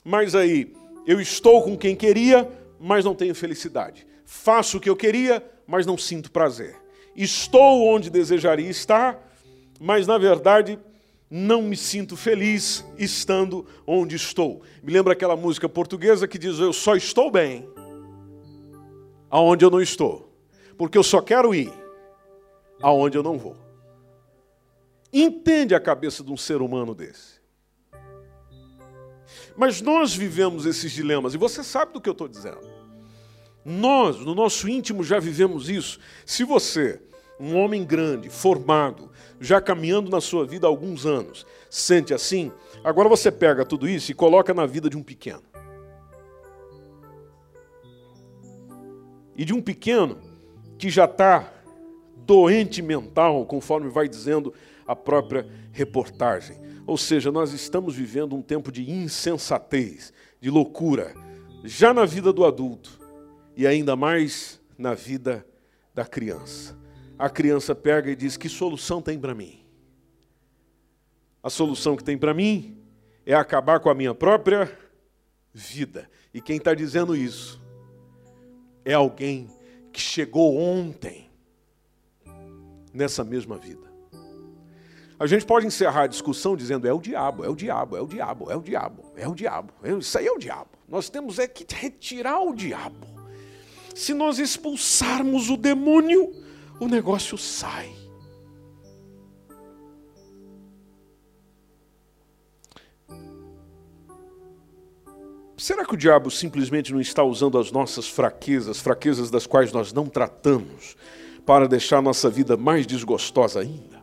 mas 0.04 0.36
aí 0.36 0.73
eu 1.06 1.21
estou 1.21 1.63
com 1.63 1.78
quem 1.78 1.95
queria, 1.95 2.52
mas 2.82 3.06
não 3.06 3.15
tenho 3.15 3.34
felicidade. 3.34 4.06
Faço 4.26 4.78
o 4.78 4.82
que 4.82 4.89
eu 4.89 4.95
queria, 4.95 5.41
mas 5.65 5.86
não 5.86 5.97
sinto 5.97 6.30
prazer 6.30 6.86
estou 7.17 7.88
onde 7.88 8.10
desejaria 8.10 8.69
estar, 8.69 9.19
mas 9.80 10.06
na 10.06 10.17
verdade 10.19 10.80
não 11.30 11.63
me 11.63 11.75
sinto 11.75 12.15
feliz 12.15 12.86
estando 12.97 13.65
onde 13.86 14.15
estou. 14.15 14.62
Me 14.84 14.93
lembra 14.93 15.13
aquela 15.13 15.36
música 15.36 15.67
portuguesa 15.67 16.27
que 16.27 16.38
diz: 16.38 16.60
Eu 16.60 16.71
só 16.71 16.95
estou 16.95 17.32
bem 17.32 17.67
aonde 19.30 19.65
eu 19.65 19.71
não 19.71 19.82
estou, 19.82 20.32
porque 20.77 20.97
eu 20.97 21.03
só 21.03 21.19
quero 21.19 21.53
ir 21.53 21.73
aonde 22.82 23.17
eu 23.17 23.23
não 23.23 23.38
vou. 23.38 23.58
Entende 25.12 25.73
a 25.73 25.80
cabeça 25.80 26.23
de 26.23 26.32
um 26.32 26.38
ser 26.38 26.62
humano 26.62 26.93
desse? 26.93 27.38
Mas 29.56 29.82
nós 29.82 30.13
vivemos 30.13 30.65
esses 30.65 30.91
dilemas, 30.91 31.34
e 31.34 31.38
você 31.38 31.63
sabe 31.63 31.93
do 31.93 31.99
que 31.99 32.08
eu 32.08 32.13
estou 32.13 32.27
dizendo. 32.27 32.77
Nós, 33.69 34.17
no 34.21 34.34
nosso 34.34 34.69
íntimo, 34.69 35.03
já 35.03 35.19
vivemos 35.19 35.69
isso. 35.69 35.99
Se 36.25 36.45
você, 36.45 37.01
um 37.38 37.58
homem 37.58 37.84
grande, 37.84 38.30
formado, 38.30 39.12
já 39.41 39.60
caminhando 39.60 40.10
na 40.10 40.21
sua 40.21 40.45
vida 40.45 40.65
há 40.65 40.69
alguns 40.69 41.06
anos, 41.06 41.45
sente 41.69 42.13
assim, 42.13 42.49
agora 42.82 43.10
você 43.10 43.30
pega 43.30 43.65
tudo 43.65 43.86
isso 43.89 44.10
e 44.10 44.15
coloca 44.15 44.53
na 44.53 44.65
vida 44.65 44.89
de 44.89 44.95
um 44.95 45.03
pequeno. 45.03 45.43
E 49.36 49.43
de 49.43 49.53
um 49.53 49.62
pequeno 49.62 50.17
que 50.77 50.89
já 50.89 51.03
está 51.03 51.51
doente 52.15 52.82
mental, 52.82 53.45
conforme 53.45 53.89
vai 53.89 54.08
dizendo 54.08 54.53
a 54.88 54.95
própria 54.95 55.45
reportagem. 55.73 56.58
Ou 56.86 56.97
seja, 56.97 57.34
nós 57.34 57.51
estamos 57.51 57.95
vivendo 57.95 58.34
um 58.34 58.41
tempo 58.41 58.71
de 58.71 58.89
insensatez, 58.89 60.13
de 60.39 60.49
loucura, 60.49 61.13
já 61.65 61.93
na 61.93 62.06
vida 62.06 62.32
do 62.32 62.45
adulto 62.45 62.96
e 63.58 63.65
ainda 63.65 63.96
mais 63.96 64.62
na 64.78 64.93
vida 64.93 65.46
da 65.93 66.06
criança. 66.06 66.78
A 67.17 67.28
criança 67.28 67.74
pega 67.74 68.12
e 68.12 68.15
diz: 68.15 68.38
Que 68.38 68.48
solução 68.48 69.02
tem 69.02 69.20
para 69.20 69.34
mim? 69.34 69.65
A 71.41 71.50
solução 71.50 71.96
que 71.96 72.04
tem 72.04 72.17
para 72.17 72.36
mim 72.36 72.78
é 73.26 73.34
acabar 73.34 73.80
com 73.80 73.89
a 73.89 73.96
minha 73.96 74.13
própria 74.13 74.72
vida. 75.52 76.08
E 76.32 76.39
quem 76.39 76.58
está 76.58 76.76
dizendo 76.76 77.15
isso 77.15 77.60
é 78.86 78.93
alguém 78.93 79.50
que 79.91 80.00
chegou 80.00 80.56
ontem 80.56 81.28
nessa 82.93 83.24
mesma 83.24 83.58
vida. 83.58 83.88
A 85.20 85.26
gente 85.26 85.48
pode 85.48 85.65
encerrar 85.65 86.04
a 86.04 86.08
discussão 86.08 86.56
dizendo 86.56 86.88
é 86.88 86.93
o 86.93 87.00
diabo, 87.00 87.43
é 87.43 87.50
o 87.50 87.56
diabo, 87.56 87.98
é 87.98 88.02
o 88.02 88.06
diabo, 88.06 88.52
é 88.52 88.56
o 88.56 88.62
diabo, 88.62 89.04
é 89.15 89.28
o 89.28 89.34
diabo. 89.34 89.74
Isso 89.98 90.15
aí 90.15 90.28
é 90.28 90.32
o 90.32 90.38
diabo. 90.38 90.70
Nós 90.88 91.10
temos 91.10 91.39
é 91.39 91.48
que 91.48 91.65
retirar 91.74 92.39
o 92.41 92.54
diabo. 92.54 93.16
Se 93.97 94.13
nós 94.13 94.38
expulsarmos 94.38 95.49
o 95.49 95.57
demônio, 95.57 96.31
o 96.79 96.88
negócio 96.88 97.36
sai. 97.36 97.91
Será 105.57 105.83
que 105.83 105.95
o 105.95 105.97
diabo 105.97 106.29
simplesmente 106.29 106.93
não 106.93 107.01
está 107.01 107.23
usando 107.23 107.57
as 107.57 107.71
nossas 107.71 108.07
fraquezas, 108.07 108.77
fraquezas 108.79 109.31
das 109.31 109.47
quais 109.47 109.73
nós 109.73 109.91
não 109.91 110.05
tratamos, 110.05 110.95
para 111.43 111.67
deixar 111.67 111.99
nossa 111.99 112.29
vida 112.29 112.55
mais 112.55 112.86
desgostosa 112.86 113.62
ainda? 113.62 113.96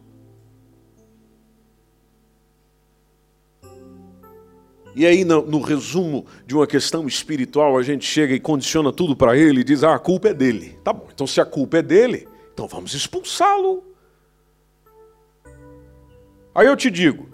E 4.94 5.04
aí, 5.04 5.24
no, 5.24 5.42
no, 5.42 5.60
resumo 5.60 6.24
de 6.46 6.54
uma 6.54 6.66
questão 6.66 7.06
espiritual, 7.08 7.76
a 7.76 7.82
gente 7.82 8.06
chega 8.06 8.32
e 8.32 8.38
condiciona 8.38 8.92
tudo 8.92 9.16
para 9.16 9.36
ele 9.36 9.60
e 9.60 9.64
diz: 9.64 9.82
ah, 9.82 9.94
a 9.94 9.98
culpa 9.98 10.28
é 10.28 10.34
dele. 10.34 10.78
Tá 10.84 10.92
bom, 10.92 11.08
então 11.12 11.26
se 11.26 11.40
a 11.40 11.44
culpa 11.44 11.78
é 11.78 11.82
dele, 11.82 12.28
então 12.52 12.68
vamos 12.68 12.94
expulsá-lo. 12.94 13.82
Aí 16.54 16.66
eu 16.66 16.76
te 16.76 16.90
digo: 16.90 17.28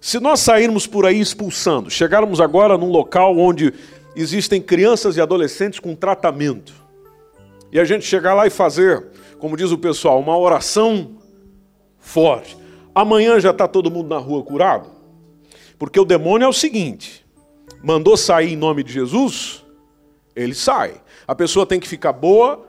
se 0.00 0.20
nós 0.20 0.38
sairmos 0.38 0.86
por 0.86 1.04
aí 1.04 1.18
expulsando, 1.18 1.90
chegarmos 1.90 2.40
agora 2.40 2.78
num 2.78 2.90
local 2.90 3.36
onde 3.36 3.74
existem 4.14 4.62
crianças 4.62 5.16
e 5.16 5.20
adolescentes 5.20 5.80
com 5.80 5.94
tratamento, 5.96 6.72
e 7.72 7.80
a 7.80 7.84
gente 7.84 8.04
chegar 8.04 8.32
lá 8.32 8.46
e 8.46 8.50
fazer, 8.50 9.08
como 9.40 9.56
diz 9.56 9.72
o 9.72 9.78
pessoal, 9.78 10.20
uma 10.20 10.38
oração 10.38 11.16
forte, 11.98 12.56
amanhã 12.94 13.40
já 13.40 13.50
está 13.50 13.66
todo 13.66 13.90
mundo 13.90 14.08
na 14.08 14.18
rua 14.18 14.44
curado? 14.44 14.95
Porque 15.78 16.00
o 16.00 16.04
demônio 16.04 16.46
é 16.46 16.48
o 16.48 16.52
seguinte: 16.52 17.24
mandou 17.82 18.16
sair 18.16 18.52
em 18.52 18.56
nome 18.56 18.82
de 18.82 18.92
Jesus, 18.92 19.64
ele 20.34 20.54
sai. 20.54 21.00
A 21.26 21.34
pessoa 21.34 21.66
tem 21.66 21.80
que 21.80 21.88
ficar 21.88 22.12
boa 22.12 22.66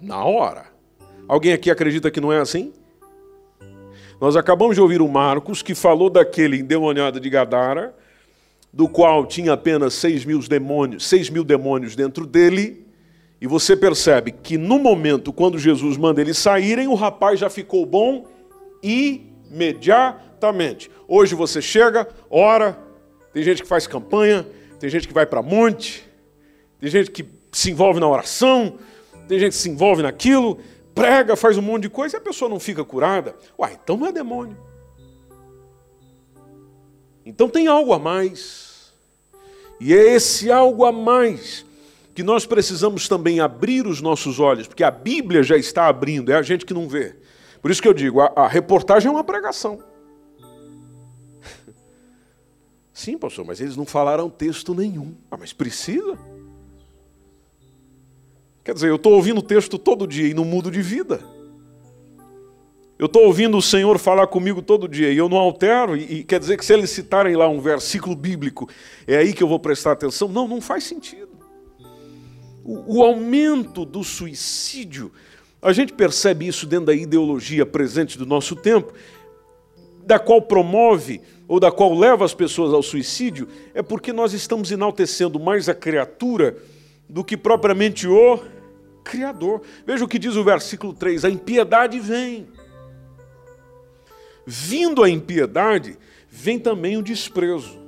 na 0.00 0.24
hora. 0.24 0.66
Alguém 1.28 1.52
aqui 1.52 1.70
acredita 1.70 2.10
que 2.10 2.20
não 2.20 2.32
é 2.32 2.40
assim? 2.40 2.72
Nós 4.20 4.36
acabamos 4.36 4.74
de 4.74 4.82
ouvir 4.82 5.00
o 5.00 5.08
Marcos, 5.08 5.62
que 5.62 5.74
falou 5.74 6.10
daquele 6.10 6.58
endemoniado 6.58 7.18
de 7.18 7.30
Gadara, 7.30 7.94
do 8.72 8.88
qual 8.88 9.26
tinha 9.26 9.54
apenas 9.54 9.94
6 9.94 10.24
mil 10.24 10.38
demônios, 10.40 11.06
6 11.06 11.30
mil 11.30 11.42
demônios 11.42 11.96
dentro 11.96 12.26
dele, 12.26 12.86
e 13.40 13.46
você 13.46 13.74
percebe 13.74 14.32
que 14.32 14.58
no 14.58 14.78
momento, 14.78 15.32
quando 15.32 15.58
Jesus 15.58 15.96
manda 15.96 16.20
eles 16.20 16.36
saírem, 16.36 16.86
o 16.86 16.94
rapaz 16.94 17.40
já 17.40 17.48
ficou 17.48 17.86
bom 17.86 18.26
imediatamente. 18.82 20.90
Hoje 21.12 21.34
você 21.34 21.60
chega, 21.60 22.06
ora, 22.30 22.78
tem 23.32 23.42
gente 23.42 23.62
que 23.62 23.68
faz 23.68 23.84
campanha, 23.84 24.46
tem 24.78 24.88
gente 24.88 25.08
que 25.08 25.12
vai 25.12 25.26
para 25.26 25.42
monte, 25.42 26.08
tem 26.78 26.88
gente 26.88 27.10
que 27.10 27.26
se 27.50 27.72
envolve 27.72 27.98
na 27.98 28.08
oração, 28.08 28.78
tem 29.26 29.36
gente 29.36 29.50
que 29.50 29.58
se 29.58 29.68
envolve 29.68 30.04
naquilo, 30.04 30.60
prega, 30.94 31.34
faz 31.34 31.58
um 31.58 31.62
monte 31.62 31.82
de 31.82 31.90
coisa 31.90 32.16
e 32.16 32.18
a 32.18 32.20
pessoa 32.20 32.48
não 32.48 32.60
fica 32.60 32.84
curada. 32.84 33.34
Uai, 33.58 33.76
então 33.82 33.96
não 33.96 34.06
é 34.06 34.12
demônio. 34.12 34.56
Então 37.26 37.48
tem 37.48 37.66
algo 37.66 37.92
a 37.92 37.98
mais. 37.98 38.92
E 39.80 39.92
é 39.92 40.14
esse 40.14 40.48
algo 40.48 40.84
a 40.84 40.92
mais 40.92 41.66
que 42.14 42.22
nós 42.22 42.46
precisamos 42.46 43.08
também 43.08 43.40
abrir 43.40 43.84
os 43.84 44.00
nossos 44.00 44.38
olhos, 44.38 44.68
porque 44.68 44.84
a 44.84 44.92
Bíblia 44.92 45.42
já 45.42 45.56
está 45.56 45.88
abrindo, 45.88 46.30
é 46.30 46.36
a 46.36 46.42
gente 46.42 46.64
que 46.64 46.72
não 46.72 46.88
vê. 46.88 47.16
Por 47.60 47.68
isso 47.68 47.82
que 47.82 47.88
eu 47.88 47.94
digo, 47.94 48.20
a, 48.20 48.32
a 48.36 48.46
reportagem 48.46 49.08
é 49.08 49.10
uma 49.10 49.24
pregação. 49.24 49.89
Sim, 53.00 53.16
pastor, 53.16 53.46
mas 53.46 53.62
eles 53.62 53.78
não 53.78 53.86
falaram 53.86 54.28
texto 54.28 54.74
nenhum. 54.74 55.14
Ah, 55.30 55.36
mas 55.38 55.54
precisa? 55.54 56.18
Quer 58.62 58.74
dizer, 58.74 58.90
eu 58.90 58.96
estou 58.96 59.14
ouvindo 59.14 59.40
texto 59.40 59.78
todo 59.78 60.06
dia 60.06 60.28
e 60.28 60.34
não 60.34 60.44
mudo 60.44 60.70
de 60.70 60.82
vida. 60.82 61.18
Eu 62.98 63.06
estou 63.06 63.24
ouvindo 63.24 63.56
o 63.56 63.62
Senhor 63.62 63.98
falar 63.98 64.26
comigo 64.26 64.60
todo 64.60 64.86
dia 64.86 65.10
e 65.10 65.16
eu 65.16 65.30
não 65.30 65.38
altero, 65.38 65.96
e, 65.96 66.16
e, 66.18 66.24
quer 66.24 66.38
dizer 66.38 66.58
que 66.58 66.64
se 66.66 66.74
eles 66.74 66.90
citarem 66.90 67.34
lá 67.36 67.48
um 67.48 67.58
versículo 67.58 68.14
bíblico, 68.14 68.68
é 69.06 69.16
aí 69.16 69.32
que 69.32 69.42
eu 69.42 69.48
vou 69.48 69.58
prestar 69.58 69.92
atenção? 69.92 70.28
Não, 70.28 70.46
não 70.46 70.60
faz 70.60 70.84
sentido. 70.84 71.30
O, 72.62 72.98
o 72.98 73.02
aumento 73.02 73.86
do 73.86 74.04
suicídio, 74.04 75.10
a 75.62 75.72
gente 75.72 75.94
percebe 75.94 76.46
isso 76.46 76.66
dentro 76.66 76.84
da 76.84 76.94
ideologia 76.94 77.64
presente 77.64 78.18
do 78.18 78.26
nosso 78.26 78.54
tempo, 78.54 78.92
da 80.04 80.18
qual 80.18 80.42
promove 80.42 81.22
ou 81.50 81.58
da 81.58 81.72
qual 81.72 81.92
leva 81.98 82.24
as 82.24 82.32
pessoas 82.32 82.72
ao 82.72 82.80
suicídio, 82.80 83.48
é 83.74 83.82
porque 83.82 84.12
nós 84.12 84.32
estamos 84.32 84.70
enaltecendo 84.70 85.40
mais 85.40 85.68
a 85.68 85.74
criatura 85.74 86.56
do 87.08 87.24
que 87.24 87.36
propriamente 87.36 88.06
o 88.06 88.38
Criador. 89.02 89.60
Veja 89.84 90.04
o 90.04 90.08
que 90.08 90.16
diz 90.16 90.36
o 90.36 90.44
versículo 90.44 90.92
3: 90.92 91.24
a 91.24 91.28
impiedade 91.28 91.98
vem. 91.98 92.46
Vindo 94.46 95.02
a 95.02 95.10
impiedade, 95.10 95.98
vem 96.30 96.56
também 96.56 96.96
o 96.96 97.02
desprezo, 97.02 97.80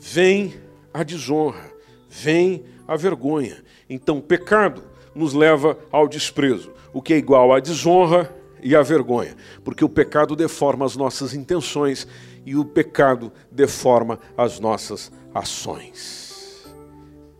vem 0.00 0.54
a 0.94 1.02
desonra, 1.02 1.72
vem 2.08 2.66
a 2.86 2.96
vergonha. 2.96 3.64
Então, 3.90 4.18
o 4.18 4.22
pecado 4.22 4.84
nos 5.12 5.34
leva 5.34 5.76
ao 5.90 6.06
desprezo, 6.06 6.72
o 6.92 7.02
que 7.02 7.14
é 7.14 7.16
igual 7.16 7.52
à 7.52 7.58
desonra 7.58 8.32
e 8.62 8.76
à 8.76 8.82
vergonha, 8.82 9.36
porque 9.64 9.84
o 9.84 9.88
pecado 9.88 10.36
deforma 10.36 10.84
as 10.84 10.96
nossas 10.96 11.34
intenções 11.34 12.06
e 12.44 12.56
o 12.56 12.64
pecado 12.64 13.32
deforma 13.50 14.18
as 14.36 14.58
nossas 14.58 15.12
ações. 15.34 16.66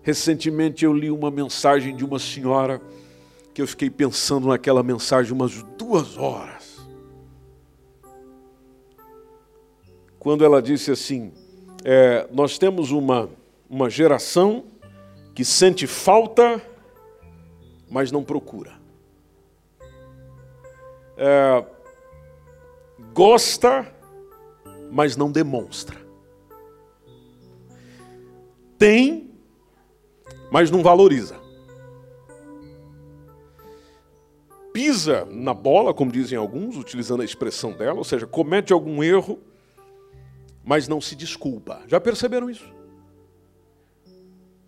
Recentemente 0.02 0.84
eu 0.84 0.92
li 0.92 1.11
uma 1.11 1.30
mensagem 1.30 1.94
de 1.94 2.04
uma 2.04 2.18
senhora 2.18 2.80
que 3.52 3.61
eu 3.61 3.66
fiquei 3.66 3.90
pensando 3.90 4.48
naquela 4.48 4.82
mensagem 4.82 5.32
umas 5.32 5.62
duas 5.76 6.16
horas. 6.16 6.78
Quando 10.18 10.44
ela 10.44 10.61
disse 10.62 10.90
assim: 10.90 11.32
é, 11.84 12.26
Nós 12.32 12.58
temos 12.58 12.90
uma, 12.90 13.28
uma 13.68 13.90
geração 13.90 14.64
que 15.34 15.44
sente 15.44 15.87
falta, 15.87 16.62
mas 17.90 18.11
não 18.11 18.24
procura. 18.24 18.72
É, 21.16 21.64
gosta, 23.12 23.92
mas 24.90 25.16
não 25.16 25.31
demonstra. 25.31 25.96
Tem, 28.79 29.30
mas 30.51 30.70
não 30.70 30.82
valoriza. 30.82 31.36
Pisa 34.72 35.24
na 35.24 35.53
bola, 35.53 35.93
como 35.93 36.12
dizem 36.12 36.39
alguns, 36.39 36.76
utilizando 36.76 37.22
a 37.22 37.24
expressão 37.24 37.72
dela, 37.72 37.99
ou 37.99 38.05
seja, 38.05 38.26
comete 38.26 38.72
algum 38.72 39.03
erro, 39.03 39.41
mas 40.64 40.86
não 40.86 41.01
se 41.01 41.16
desculpa. 41.16 41.82
Já 41.89 42.01
perceberam 42.01 42.49
isso? 42.49 42.72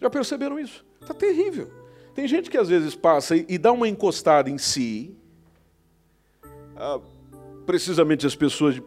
Já 0.01 0.11
perceberam 0.11 0.59
isso? 0.59 0.85
Está 1.01 1.15
terrível. 1.15 1.71
Tem 2.15 2.27
gente 2.27 2.51
que 2.51 2.59
às 2.59 2.69
vezes 2.69 2.97
passa 2.97 3.37
e 3.37 3.57
dá 3.57 3.71
uma 3.71 3.89
encostada 3.89 4.51
em 4.51 4.59
si, 4.59 5.15
ah, 6.77 6.99
precisamente 7.67 8.27
as 8.27 8.35
pessoas 8.35 8.83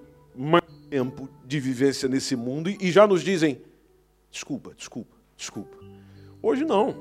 tempo 0.93 1.27
de 1.43 1.59
vivência 1.59 2.07
nesse 2.07 2.35
mundo, 2.35 2.69
e 2.69 2.91
já 2.91 3.07
nos 3.07 3.23
dizem: 3.23 3.59
Desculpa, 4.29 4.75
desculpa, 4.77 5.17
desculpa. 5.35 5.75
Hoje 6.39 6.63
não. 6.63 6.95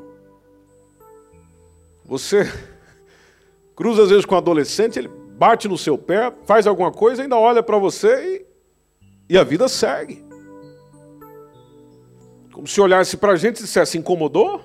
Você 2.02 2.50
cruza 3.76 4.04
às 4.04 4.08
vezes 4.08 4.24
com 4.24 4.34
um 4.34 4.38
adolescente, 4.38 4.98
ele 4.98 5.08
bate 5.08 5.68
no 5.68 5.76
seu 5.76 5.98
pé, 5.98 6.32
faz 6.46 6.66
alguma 6.66 6.90
coisa, 6.90 7.22
ainda 7.22 7.36
olha 7.36 7.62
para 7.62 7.76
você 7.76 8.46
e, 9.28 9.34
e 9.34 9.36
a 9.36 9.44
vida 9.44 9.68
segue. 9.68 10.24
Como 12.50 12.66
se 12.66 12.80
olhasse 12.80 13.18
para 13.18 13.32
a 13.32 13.36
gente 13.36 13.58
e 13.58 13.62
dissesse: 13.64 13.98
incomodou? 13.98 14.62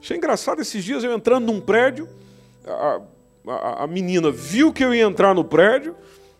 Achei 0.00 0.16
engraçado 0.16 0.60
esses 0.60 0.84
dias 0.84 1.02
eu 1.02 1.12
entrando 1.12 1.46
num 1.46 1.60
prédio, 1.60 2.08
a, 3.46 3.84
a, 3.84 3.86
menina 3.86 4.30
viu 4.30 4.72
que 4.72 4.84
eu 4.84 4.94
ia 4.94 5.04
entrar 5.04 5.34
no 5.34 5.44
prédio, 5.44 5.96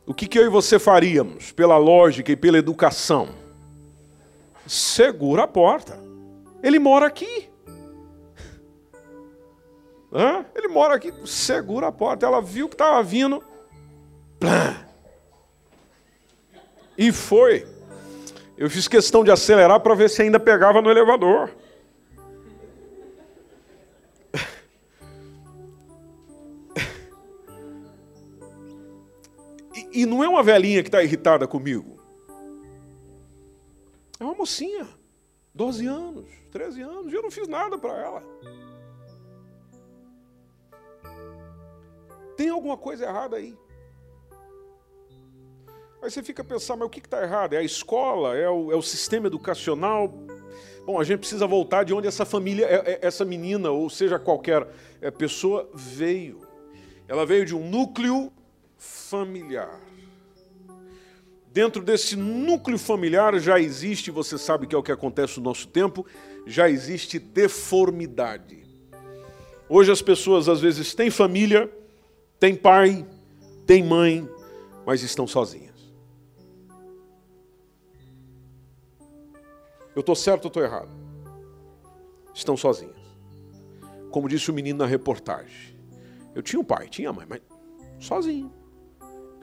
o 0.06 0.14
que, 0.14 0.26
que 0.26 0.38
eu 0.38 0.44
e 0.44 0.48
você 0.48 0.78
faríamos, 0.78 1.52
pela 1.52 1.76
lógica 1.76 2.32
e 2.32 2.36
pela 2.36 2.58
educação? 2.58 3.28
Segura 4.66 5.44
a 5.44 5.48
porta. 5.48 5.98
Ele 6.62 6.78
mora 6.78 7.06
aqui. 7.06 7.50
Hã? 10.12 10.44
Ele 10.54 10.68
mora 10.68 10.94
aqui, 10.94 11.12
segura 11.26 11.88
a 11.88 11.92
porta. 11.92 12.24
Ela 12.24 12.40
viu 12.40 12.68
que 12.68 12.74
estava 12.74 13.02
vindo. 13.02 13.42
E 16.96 17.10
foi. 17.10 17.66
Eu 18.56 18.70
fiz 18.70 18.86
questão 18.86 19.24
de 19.24 19.30
acelerar 19.30 19.80
para 19.80 19.94
ver 19.94 20.08
se 20.08 20.22
ainda 20.22 20.38
pegava 20.38 20.80
no 20.80 20.90
elevador. 20.90 21.50
E, 29.94 30.04
não 30.04 30.24
é 30.24 30.28
uma 30.28 30.42
velhinha 30.42 30.82
que 30.82 30.88
está 30.88 31.04
irritada 31.04 31.46
comigo. 31.46 32.02
É 34.18 34.24
uma 34.24 34.34
mocinha, 34.34 34.88
12 35.54 35.86
anos, 35.86 36.28
13 36.50 36.82
anos, 36.82 37.12
e 37.12 37.16
eu 37.16 37.22
não 37.22 37.30
fiz 37.30 37.46
nada 37.46 37.78
para 37.78 37.96
ela. 37.96 38.22
Tem 42.36 42.48
alguma 42.48 42.76
coisa 42.76 43.04
errada 43.04 43.36
aí. 43.36 43.56
Aí 46.02 46.10
você 46.10 46.22
fica 46.24 46.42
pensando, 46.42 46.80
mas 46.80 46.88
o 46.88 46.90
que 46.90 46.98
está 46.98 47.22
errado? 47.22 47.54
É 47.54 47.58
a 47.58 47.62
escola? 47.62 48.36
É 48.36 48.50
o, 48.50 48.72
é 48.72 48.76
o, 48.76 48.82
sistema 48.82 49.28
educacional? 49.28 50.08
Bom, 50.84 51.00
a 51.00 51.04
gente 51.04 51.20
precisa 51.20 51.46
voltar 51.46 51.84
de 51.84 51.94
onde 51.94 52.08
essa 52.08 52.24
família, 52.24 52.66
é, 52.66 52.92
é, 52.94 52.98
essa 53.00 53.24
menina, 53.24 53.70
ou 53.70 53.88
seja, 53.88 54.18
qualquer 54.18 54.68
é, 55.00 55.10
pessoa, 55.10 55.70
veio. 55.72 56.40
Ela 57.06 57.24
veio 57.24 57.46
de 57.46 57.54
um 57.54 57.70
núcleo 57.70 58.32
familiar. 58.76 59.80
Dentro 61.52 61.82
desse 61.82 62.16
núcleo 62.16 62.78
familiar 62.78 63.38
já 63.38 63.60
existe, 63.60 64.10
você 64.10 64.36
sabe 64.36 64.66
que 64.66 64.74
é 64.74 64.78
o 64.78 64.82
que 64.82 64.90
acontece 64.90 65.38
no 65.38 65.44
nosso 65.44 65.68
tempo, 65.68 66.04
já 66.46 66.68
existe 66.68 67.18
deformidade. 67.18 68.64
Hoje 69.68 69.92
as 69.92 70.02
pessoas 70.02 70.48
às 70.48 70.60
vezes 70.60 70.94
têm 70.94 71.10
família, 71.10 71.72
têm 72.40 72.56
pai, 72.56 73.06
têm 73.64 73.84
mãe, 73.84 74.28
mas 74.84 75.02
estão 75.02 75.26
sozinhas. 75.26 75.74
Eu 79.94 80.00
estou 80.00 80.16
certo 80.16 80.46
ou 80.46 80.48
estou 80.48 80.62
errado? 80.62 80.90
Estão 82.34 82.56
sozinhas. 82.56 82.96
Como 84.10 84.28
disse 84.28 84.50
o 84.50 84.54
menino 84.54 84.80
na 84.80 84.86
reportagem. 84.86 85.78
Eu 86.34 86.42
tinha 86.42 86.58
um 86.58 86.64
pai, 86.64 86.88
tinha 86.88 87.12
mãe, 87.12 87.26
mas 87.28 87.40
sozinho. 88.00 88.52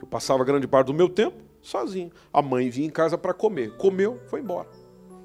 Eu 0.02 0.08
passava 0.08 0.44
grande 0.44 0.66
parte 0.66 0.88
do 0.88 0.94
meu 0.94 1.08
tempo 1.08 1.36
sozinho. 1.62 2.10
A 2.32 2.42
mãe 2.42 2.68
vinha 2.68 2.88
em 2.88 2.90
casa 2.90 3.16
para 3.16 3.32
comer. 3.32 3.76
Comeu, 3.76 4.20
foi 4.26 4.40
embora. 4.40 4.68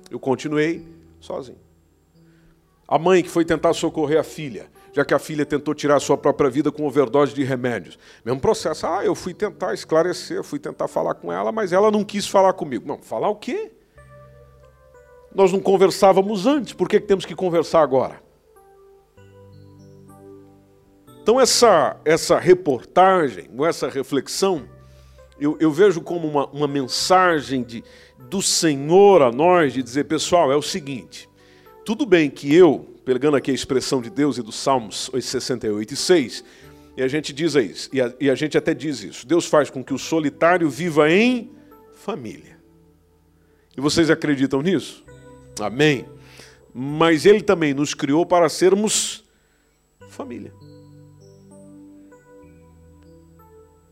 Eu 0.09 0.19
continuei 0.19 0.87
sozinho. 1.19 1.57
A 2.87 2.97
mãe 2.97 3.21
que 3.21 3.29
foi 3.29 3.43
tentar 3.43 3.73
socorrer 3.73 4.19
a 4.19 4.23
filha, 4.23 4.67
já 4.93 5.03
que 5.03 5.13
a 5.13 5.19
filha 5.19 5.45
tentou 5.45 5.73
tirar 5.73 5.97
a 5.97 5.99
sua 5.99 6.17
própria 6.17 6.49
vida 6.49 6.71
com 6.71 6.85
overdose 6.85 7.33
de 7.33 7.43
remédios. 7.43 7.99
Mesmo 8.23 8.39
processo. 8.39 8.87
Ah, 8.87 9.03
eu 9.03 9.13
fui 9.13 9.33
tentar 9.33 9.73
esclarecer, 9.73 10.41
fui 10.43 10.59
tentar 10.59 10.87
falar 10.87 11.15
com 11.15 11.33
ela, 11.33 11.51
mas 11.51 11.73
ela 11.73 11.91
não 11.91 12.03
quis 12.05 12.27
falar 12.27 12.53
comigo. 12.53 12.87
Não, 12.87 12.99
falar 12.99 13.29
o 13.29 13.35
quê? 13.35 13.71
Nós 15.35 15.51
não 15.51 15.59
conversávamos 15.59 16.45
antes, 16.45 16.73
por 16.73 16.87
que 16.87 16.99
temos 16.99 17.25
que 17.25 17.35
conversar 17.35 17.81
agora? 17.81 18.26
Então, 21.27 21.41
essa, 21.41 21.99
essa 22.05 22.39
reportagem, 22.39 23.49
essa 23.67 23.89
reflexão, 23.89 24.65
eu, 25.37 25.57
eu 25.59 25.69
vejo 25.69 25.99
como 25.99 26.25
uma, 26.25 26.47
uma 26.47 26.69
mensagem 26.69 27.63
de, 27.63 27.83
do 28.29 28.41
Senhor 28.41 29.21
a 29.21 29.29
nós, 29.29 29.73
de 29.73 29.83
dizer, 29.83 30.05
pessoal, 30.05 30.49
é 30.53 30.55
o 30.55 30.61
seguinte: 30.61 31.29
tudo 31.83 32.05
bem 32.05 32.29
que 32.29 32.55
eu, 32.55 32.95
pegando 33.03 33.35
aqui 33.35 33.51
a 33.51 33.53
expressão 33.53 34.01
de 34.01 34.09
Deus 34.09 34.37
e 34.37 34.41
dos 34.41 34.55
Salmos 34.55 35.11
68 35.13 35.93
e 35.93 35.97
6, 35.97 36.45
e 36.95 37.03
a 37.03 37.09
gente 37.09 37.33
diz 37.33 37.55
isso, 37.55 37.89
e 37.91 37.99
a, 37.99 38.13
e 38.21 38.29
a 38.29 38.35
gente 38.35 38.57
até 38.57 38.73
diz 38.73 39.03
isso: 39.03 39.27
Deus 39.27 39.45
faz 39.45 39.69
com 39.69 39.83
que 39.83 39.93
o 39.93 39.99
solitário 39.99 40.69
viva 40.69 41.11
em 41.11 41.51
família. 41.91 42.57
E 43.75 43.81
vocês 43.81 44.09
acreditam 44.09 44.61
nisso? 44.61 45.03
Amém. 45.59 46.05
Mas 46.73 47.25
Ele 47.25 47.41
também 47.41 47.73
nos 47.73 47.93
criou 47.93 48.25
para 48.25 48.47
sermos 48.47 49.25
família. 50.07 50.53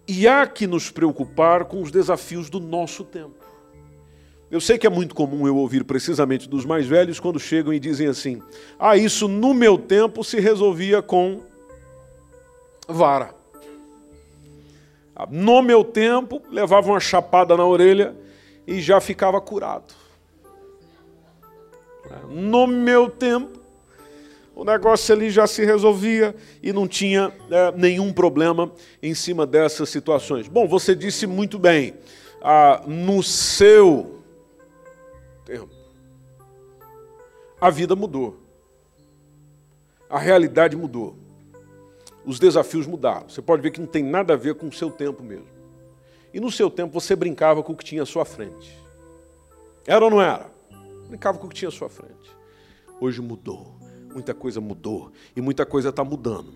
E 0.07 0.27
há 0.27 0.45
que 0.45 0.67
nos 0.67 0.91
preocupar 0.91 1.65
com 1.65 1.81
os 1.81 1.91
desafios 1.91 2.49
do 2.49 2.59
nosso 2.59 3.03
tempo. 3.03 3.43
Eu 4.51 4.61
sei 4.61 4.77
que 4.77 4.85
é 4.85 4.89
muito 4.89 5.15
comum 5.15 5.47
eu 5.47 5.57
ouvir 5.57 5.83
precisamente 5.83 6.47
dos 6.47 6.63
mais 6.65 6.85
velhos 6.85 7.19
quando 7.19 7.39
chegam 7.39 7.73
e 7.73 7.79
dizem 7.79 8.07
assim: 8.07 8.41
Ah, 8.79 8.95
isso 8.95 9.27
no 9.27 9.53
meu 9.53 9.77
tempo 9.77 10.23
se 10.23 10.39
resolvia 10.39 11.01
com 11.01 11.41
vara. 12.87 13.33
No 15.29 15.61
meu 15.61 15.83
tempo, 15.83 16.41
levava 16.51 16.89
uma 16.89 16.99
chapada 16.99 17.55
na 17.55 17.65
orelha 17.65 18.15
e 18.67 18.81
já 18.81 18.99
ficava 18.99 19.39
curado. 19.39 19.93
No 22.29 22.67
meu 22.67 23.09
tempo, 23.09 23.59
o 24.55 24.63
negócio 24.63 25.13
ali 25.13 25.29
já 25.29 25.45
se 25.45 25.65
resolvia 25.65 26.33
e 26.63 26.71
não 26.71 26.87
tinha 26.87 27.31
é, 27.51 27.71
nenhum 27.73 28.13
problema 28.13 28.71
em 29.03 29.13
cima 29.13 29.45
dessas 29.45 29.89
situações. 29.89 30.47
Bom, 30.47 30.65
você 30.65 30.95
disse 30.95 31.27
muito 31.27 31.59
bem, 31.59 31.93
ah, 32.41 32.81
no 32.87 33.21
seu 33.21 34.21
tempo, 35.43 35.75
a 37.59 37.69
vida 37.69 37.97
mudou, 37.97 38.39
a 40.09 40.17
realidade 40.17 40.77
mudou, 40.77 41.17
os 42.25 42.39
desafios 42.39 42.87
mudaram. 42.87 43.27
Você 43.27 43.41
pode 43.41 43.61
ver 43.61 43.71
que 43.71 43.81
não 43.81 43.87
tem 43.87 44.03
nada 44.03 44.35
a 44.35 44.37
ver 44.37 44.55
com 44.55 44.67
o 44.67 44.73
seu 44.73 44.89
tempo 44.89 45.21
mesmo. 45.21 45.53
E 46.33 46.39
no 46.39 46.49
seu 46.49 46.69
tempo 46.71 46.93
você 46.93 47.13
brincava 47.13 47.61
com 47.61 47.73
o 47.73 47.75
que 47.75 47.83
tinha 47.83 48.03
à 48.03 48.05
sua 48.05 48.23
frente. 48.23 48.77
Era 49.85 50.05
ou 50.05 50.09
não 50.09 50.21
era? 50.21 50.49
Brincava 51.07 51.37
com 51.37 51.45
o 51.45 51.49
que 51.49 51.55
tinha 51.55 51.69
à 51.69 51.71
sua 51.71 51.89
frente. 51.89 52.35
Hoje 52.99 53.21
mudou 53.21 53.84
muita 54.15 54.33
coisa 54.33 54.61
mudou 54.61 55.11
e 55.35 55.41
muita 55.41 55.65
coisa 55.65 55.89
está 55.89 56.03
mudando. 56.03 56.53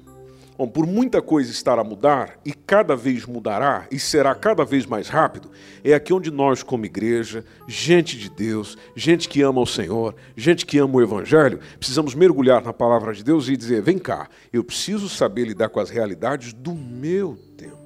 Bom, 0.57 0.67
por 0.67 0.85
muita 0.85 1.21
coisa 1.21 1.51
estar 1.51 1.79
a 1.79 1.85
mudar 1.85 2.37
e 2.43 2.51
cada 2.51 2.93
vez 2.93 3.25
mudará 3.25 3.87
e 3.89 3.97
será 3.97 4.35
cada 4.35 4.65
vez 4.65 4.85
mais 4.85 5.07
rápido, 5.07 5.49
é 5.85 5.93
aqui 5.93 6.13
onde 6.13 6.29
nós, 6.29 6.61
como 6.61 6.85
igreja, 6.85 7.45
gente 7.65 8.17
de 8.17 8.29
Deus, 8.29 8.77
gente 8.93 9.29
que 9.29 9.41
ama 9.41 9.61
o 9.61 9.65
Senhor, 9.65 10.15
gente 10.35 10.65
que 10.65 10.77
ama 10.77 10.95
o 10.95 11.01
Evangelho, 11.01 11.61
precisamos 11.77 12.13
mergulhar 12.13 12.61
na 12.61 12.73
palavra 12.73 13.13
de 13.13 13.23
Deus 13.23 13.47
e 13.47 13.55
dizer: 13.55 13.81
vem 13.81 13.97
cá, 13.97 14.27
eu 14.51 14.61
preciso 14.61 15.07
saber 15.07 15.45
lidar 15.45 15.69
com 15.69 15.79
as 15.79 15.89
realidades 15.89 16.51
do 16.51 16.75
meu 16.75 17.37
tempo, 17.55 17.77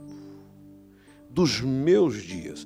dos 1.30 1.62
meus 1.62 2.24
dias, 2.24 2.66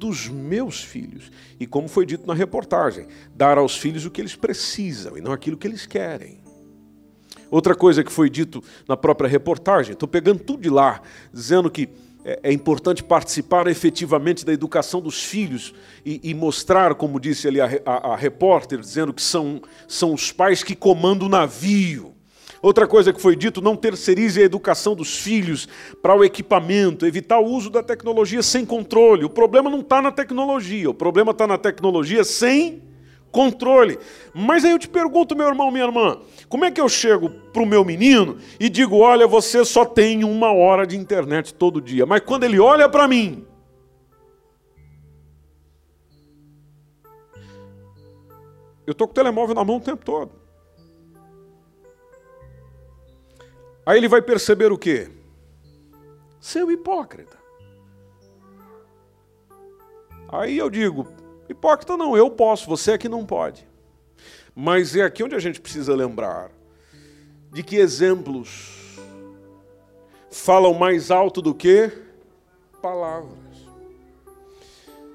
dos 0.00 0.28
meus 0.28 0.82
filhos. 0.82 1.30
E 1.60 1.66
como 1.66 1.86
foi 1.86 2.04
dito 2.04 2.26
na 2.26 2.34
reportagem, 2.34 3.06
dar 3.34 3.56
aos 3.56 3.76
filhos 3.76 4.04
o 4.04 4.10
que 4.10 4.20
eles 4.20 4.34
precisam 4.34 5.16
e 5.16 5.20
não 5.20 5.30
aquilo 5.30 5.56
que 5.56 5.68
eles 5.68 5.86
querem. 5.86 6.43
Outra 7.54 7.76
coisa 7.76 8.02
que 8.02 8.10
foi 8.10 8.28
dito 8.28 8.60
na 8.88 8.96
própria 8.96 9.30
reportagem, 9.30 9.92
estou 9.92 10.08
pegando 10.08 10.40
tudo 10.40 10.60
de 10.60 10.68
lá, 10.68 11.00
dizendo 11.32 11.70
que 11.70 11.88
é, 12.24 12.40
é 12.42 12.52
importante 12.52 13.00
participar 13.00 13.68
efetivamente 13.68 14.44
da 14.44 14.52
educação 14.52 15.00
dos 15.00 15.22
filhos 15.22 15.72
e, 16.04 16.20
e 16.24 16.34
mostrar, 16.34 16.96
como 16.96 17.20
disse 17.20 17.46
ali 17.46 17.60
a, 17.60 17.70
a, 17.86 18.12
a, 18.12 18.16
repórter, 18.16 18.80
dizendo 18.80 19.14
que 19.14 19.22
são, 19.22 19.62
são 19.86 20.12
os 20.12 20.32
pais 20.32 20.64
que 20.64 20.74
comandam 20.74 21.28
o 21.28 21.30
navio. 21.30 22.12
Outra 22.60 22.88
coisa 22.88 23.12
que 23.12 23.22
foi 23.22 23.36
dito, 23.36 23.62
não 23.62 23.76
terceirize 23.76 24.42
a 24.42 24.44
educação 24.44 24.96
dos 24.96 25.16
filhos 25.16 25.68
para 26.02 26.16
o 26.16 26.24
equipamento, 26.24 27.06
evitar 27.06 27.38
o 27.38 27.46
uso 27.46 27.70
da 27.70 27.84
tecnologia 27.84 28.42
sem 28.42 28.66
controle. 28.66 29.24
O 29.24 29.30
problema 29.30 29.70
não 29.70 29.78
está 29.78 30.02
na 30.02 30.10
tecnologia, 30.10 30.90
o 30.90 30.94
problema 30.94 31.30
está 31.30 31.46
na 31.46 31.56
tecnologia 31.56 32.24
sem 32.24 32.82
controle. 33.34 33.98
Mas 34.32 34.64
aí 34.64 34.70
eu 34.70 34.78
te 34.78 34.88
pergunto, 34.88 35.36
meu 35.36 35.48
irmão, 35.48 35.70
minha 35.70 35.84
irmã, 35.84 36.18
como 36.48 36.64
é 36.64 36.70
que 36.70 36.80
eu 36.80 36.88
chego 36.88 37.28
para 37.28 37.62
o 37.62 37.66
meu 37.66 37.84
menino 37.84 38.38
e 38.58 38.68
digo: 38.70 38.98
olha, 38.98 39.26
você 39.26 39.64
só 39.64 39.84
tem 39.84 40.24
uma 40.24 40.52
hora 40.52 40.86
de 40.86 40.96
internet 40.96 41.52
todo 41.52 41.82
dia, 41.82 42.06
mas 42.06 42.20
quando 42.20 42.44
ele 42.44 42.60
olha 42.60 42.88
para 42.88 43.08
mim, 43.08 43.44
Eu 48.86 48.92
estou 48.92 49.06
com 49.06 49.12
o 49.12 49.14
telemóvel 49.14 49.54
na 49.54 49.64
mão 49.64 49.76
o 49.76 49.80
tempo 49.80 50.04
todo. 50.04 50.30
Aí 53.86 53.98
ele 53.98 54.08
vai 54.08 54.22
perceber 54.22 54.72
o 54.72 54.78
quê? 54.78 55.10
Seu 56.40 56.70
hipócrita. 56.70 57.38
Aí 60.28 60.58
eu 60.58 60.68
digo, 60.68 61.06
hipócrita 61.48 61.96
não, 61.96 62.16
eu 62.16 62.30
posso, 62.30 62.68
você 62.68 62.92
é 62.92 62.98
que 62.98 63.08
não 63.08 63.24
pode. 63.24 63.66
Mas 64.54 64.94
é 64.94 65.02
aqui 65.02 65.22
onde 65.22 65.34
a 65.34 65.40
gente 65.40 65.60
precisa 65.60 65.94
lembrar 65.94 66.50
de 67.52 67.62
que 67.62 67.76
exemplos 67.76 68.96
falam 70.30 70.74
mais 70.74 71.10
alto 71.10 71.40
do 71.40 71.54
que 71.54 71.90
palavras. 72.82 73.44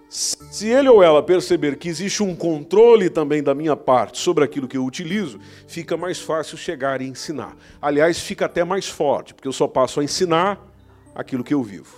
Se 0.09 0.67
ele 0.67 0.89
ou 0.89 1.03
ela 1.03 1.21
perceber 1.21 1.77
que 1.77 1.87
existe 1.87 2.23
um 2.23 2.35
controle 2.35 3.11
também 3.11 3.43
da 3.43 3.53
minha 3.53 3.75
parte 3.75 4.17
sobre 4.17 4.43
aquilo 4.43 4.67
que 4.67 4.75
eu 4.75 4.83
utilizo, 4.83 5.39
fica 5.67 5.95
mais 5.95 6.19
fácil 6.19 6.57
chegar 6.57 6.99
e 6.99 7.07
ensinar. 7.07 7.55
Aliás, 7.79 8.19
fica 8.19 8.45
até 8.45 8.63
mais 8.63 8.87
forte, 8.87 9.35
porque 9.35 9.47
eu 9.47 9.53
só 9.53 9.67
passo 9.67 9.99
a 9.99 10.03
ensinar 10.03 10.59
aquilo 11.13 11.43
que 11.43 11.53
eu 11.53 11.61
vivo. 11.61 11.95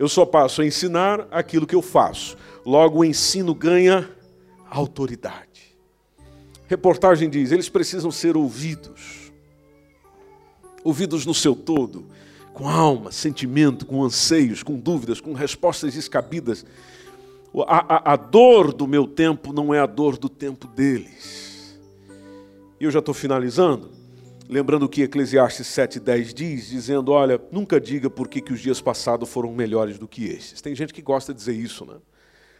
Eu 0.00 0.08
só 0.08 0.24
passo 0.24 0.62
a 0.62 0.66
ensinar 0.66 1.28
aquilo 1.30 1.66
que 1.66 1.74
eu 1.74 1.82
faço. 1.82 2.34
Logo, 2.64 3.00
o 3.00 3.04
ensino 3.04 3.54
ganha 3.54 4.10
autoridade. 4.70 5.76
Reportagem 6.66 7.28
diz: 7.28 7.52
eles 7.52 7.68
precisam 7.68 8.10
ser 8.10 8.34
ouvidos. 8.34 9.30
Ouvidos 10.82 11.26
no 11.26 11.34
seu 11.34 11.54
todo 11.54 12.06
com 12.54 12.66
alma, 12.66 13.12
sentimento, 13.12 13.84
com 13.84 14.02
anseios, 14.02 14.62
com 14.62 14.74
dúvidas, 14.74 15.20
com 15.20 15.34
respostas 15.34 15.94
descabidas. 15.94 16.64
A, 17.66 17.96
a, 17.96 18.12
a 18.14 18.16
dor 18.16 18.72
do 18.72 18.86
meu 18.86 19.06
tempo 19.06 19.52
não 19.52 19.74
é 19.74 19.80
a 19.80 19.86
dor 19.86 20.16
do 20.16 20.30
tempo 20.30 20.66
deles. 20.66 21.78
E 22.80 22.84
eu 22.84 22.90
já 22.90 23.00
estou 23.00 23.14
finalizando, 23.14 23.90
lembrando 24.50 24.88
que 24.88 25.02
Eclesiastes 25.02 25.68
7,10 25.68 26.34
diz, 26.34 26.68
dizendo: 26.68 27.12
olha, 27.12 27.40
nunca 27.52 27.80
diga 27.80 28.10
por 28.10 28.28
que, 28.28 28.40
que 28.40 28.52
os 28.52 28.60
dias 28.60 28.80
passados 28.80 29.28
foram 29.28 29.52
melhores 29.54 29.98
do 29.98 30.08
que 30.08 30.26
esses. 30.26 30.60
Tem 30.60 30.74
gente 30.74 30.92
que 30.92 31.00
gosta 31.00 31.32
de 31.32 31.38
dizer 31.38 31.54
isso, 31.54 31.86
né? 31.86 31.94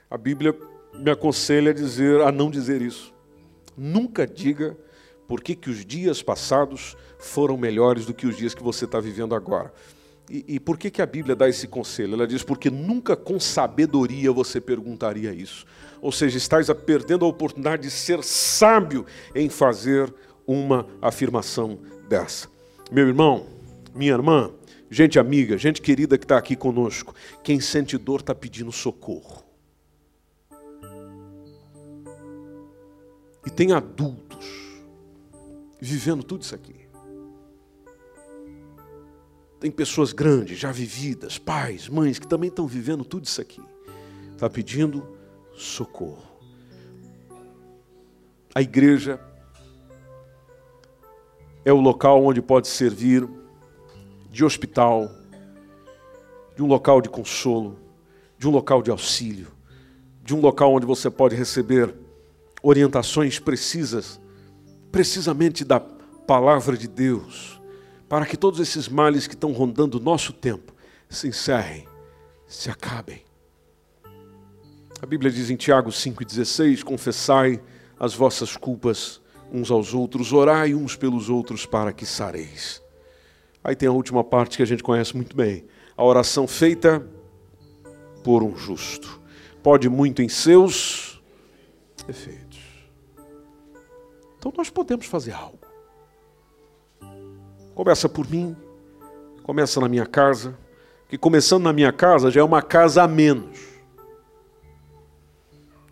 A 0.09 0.17
Bíblia 0.17 0.57
me 0.95 1.11
aconselha 1.11 1.73
a 1.73 1.75
dizer, 1.75 2.21
a 2.21 2.31
não 2.31 2.51
dizer 2.51 2.81
isso. 2.81 3.13
Nunca 3.77 4.27
diga 4.27 4.77
por 5.27 5.43
que, 5.43 5.55
que 5.55 5.71
os 5.71 5.85
dias 5.85 6.23
passados 6.23 6.97
foram 7.19 7.57
melhores 7.57 8.07
do 8.07 8.15
que 8.15 8.27
os 8.27 8.37
dias 8.37 8.55
que 8.55 8.63
você 8.63 8.85
está 8.85 9.01
vivendo 9.01 9.35
agora. 9.35 9.73
E, 10.29 10.45
e, 10.47 10.61
por 10.61 10.79
que, 10.79 10.91
que 10.91 11.03
a 11.03 11.07
Bíblia 11.07 11.35
dá 11.35 11.49
esse 11.49 11.67
conselho? 11.67 12.15
Ela 12.15 12.27
diz, 12.27 12.45
porque 12.45 12.71
nunca 12.71 13.17
com 13.17 13.41
sabedoria 13.41 14.31
você 14.31 14.61
perguntaria 14.61 15.33
isso. 15.33 15.67
Ou 16.01 16.13
seja, 16.13 16.39
estás 16.39 16.69
perdendo 16.87 17.25
a 17.25 17.29
oportunidade 17.29 17.83
de 17.83 17.91
ser 17.91 18.23
sábio 18.23 19.05
em 19.35 19.49
fazer 19.49 20.13
uma 20.51 20.85
afirmação 21.01 21.79
dessa. 22.09 22.49
Meu 22.91 23.07
irmão, 23.07 23.47
minha 23.95 24.11
irmã, 24.11 24.51
gente 24.91 25.17
amiga, 25.17 25.57
gente 25.57 25.81
querida 25.81 26.19
que 26.19 26.25
está 26.25 26.37
aqui 26.37 26.57
conosco, 26.57 27.15
quem 27.45 27.61
sente 27.61 27.97
dor 27.97 28.19
está 28.19 28.35
pedindo 28.35 28.73
socorro. 28.73 29.45
E 33.47 33.51
tem 33.51 33.71
adultos 33.73 34.45
vivendo 35.81 36.25
tudo 36.25 36.43
isso 36.43 36.57
aqui. 36.57 36.75
Tem 39.61 39.71
pessoas 39.71 40.13
grandes, 40.13 40.59
já 40.59 40.73
vividas, 40.73 41.39
pais, 41.39 41.89
mães, 41.89 42.19
que 42.19 42.27
também 42.27 42.49
estão 42.49 42.67
vivendo 42.67 43.05
tudo 43.05 43.25
isso 43.25 43.41
aqui. 43.41 43.63
Está 44.33 44.51
pedindo 44.51 45.17
socorro. 45.55 46.29
A 48.53 48.61
igreja 48.61 49.21
é 51.65 51.73
o 51.73 51.81
local 51.81 52.25
onde 52.25 52.41
pode 52.41 52.69
servir 52.69 53.29
de 54.31 54.45
hospital, 54.45 55.11
de 56.57 56.63
um 56.63 56.67
local 56.67 57.01
de 57.01 57.09
consolo, 57.09 57.79
de 58.39 58.49
um 58.49 58.51
local 58.51 58.83
de 58.83 58.91
auxílio, 58.91 59.49
de 60.23 60.35
um 60.35 60.41
local 60.41 60.73
onde 60.73 60.87
você 60.87 61.11
pode 61.11 61.35
receber 61.35 61.95
orientações 62.63 63.39
precisas 63.39 64.21
precisamente 64.91 65.65
da 65.65 65.81
palavra 65.81 66.77
de 66.77 66.89
Deus, 66.89 67.61
para 68.09 68.27
que 68.27 68.37
todos 68.37 68.61
esses 68.61 68.89
males 68.89 69.27
que 69.27 69.35
estão 69.35 69.53
rondando 69.53 69.99
o 69.99 70.01
nosso 70.01 70.33
tempo 70.33 70.75
se 71.09 71.29
encerrem, 71.29 71.87
se 72.47 72.71
acabem. 72.71 73.23
A 75.03 75.07
Bíblia 75.07 75.31
diz 75.31 75.51
em 75.51 75.57
Tiago 75.57 75.91
5,16: 75.91 76.83
Confessai 76.83 77.61
as 77.99 78.15
vossas 78.15 78.57
culpas 78.57 79.20
uns 79.53 79.71
aos 79.71 79.95
outros, 79.95 80.33
orai 80.33 80.75
uns 80.75 80.97
pelos 80.97 81.29
outros 81.29 81.67
para 81.67 81.93
que 81.93 82.07
sareis. 82.07 82.83
Aí 83.63 83.77
tem 83.77 83.89
a 83.89 83.93
última 83.93 84.25
parte 84.25 84.57
que 84.57 84.63
a 84.63 84.67
gente 84.67 84.83
conhece 84.83 85.15
muito 85.15 85.37
bem: 85.37 85.65
a 85.97 86.05
oração 86.05 86.47
feita 86.47 87.07
por 88.23 88.43
um 88.43 88.57
justo. 88.57 89.21
Pode 89.63 89.89
muito 89.89 90.23
em 90.23 90.29
seus 90.29 91.21
efeitos. 92.09 92.61
Então 94.39 94.53
nós 94.57 94.71
podemos 94.71 95.07
fazer 95.07 95.33
algo. 95.33 95.59
Começa 97.75 98.09
por 98.09 98.29
mim, 98.29 98.57
começa 99.43 99.81
na 99.81 99.89
minha 99.89 100.07
casa, 100.07 100.57
que 101.09 101.19
começando 101.19 101.65
na 101.65 101.73
minha 101.73 101.93
casa 101.93 102.31
já 102.31 102.41
é 102.41 102.45
uma 102.45 102.63
casa 102.63 103.03
a 103.03 103.09
menos. 103.09 103.59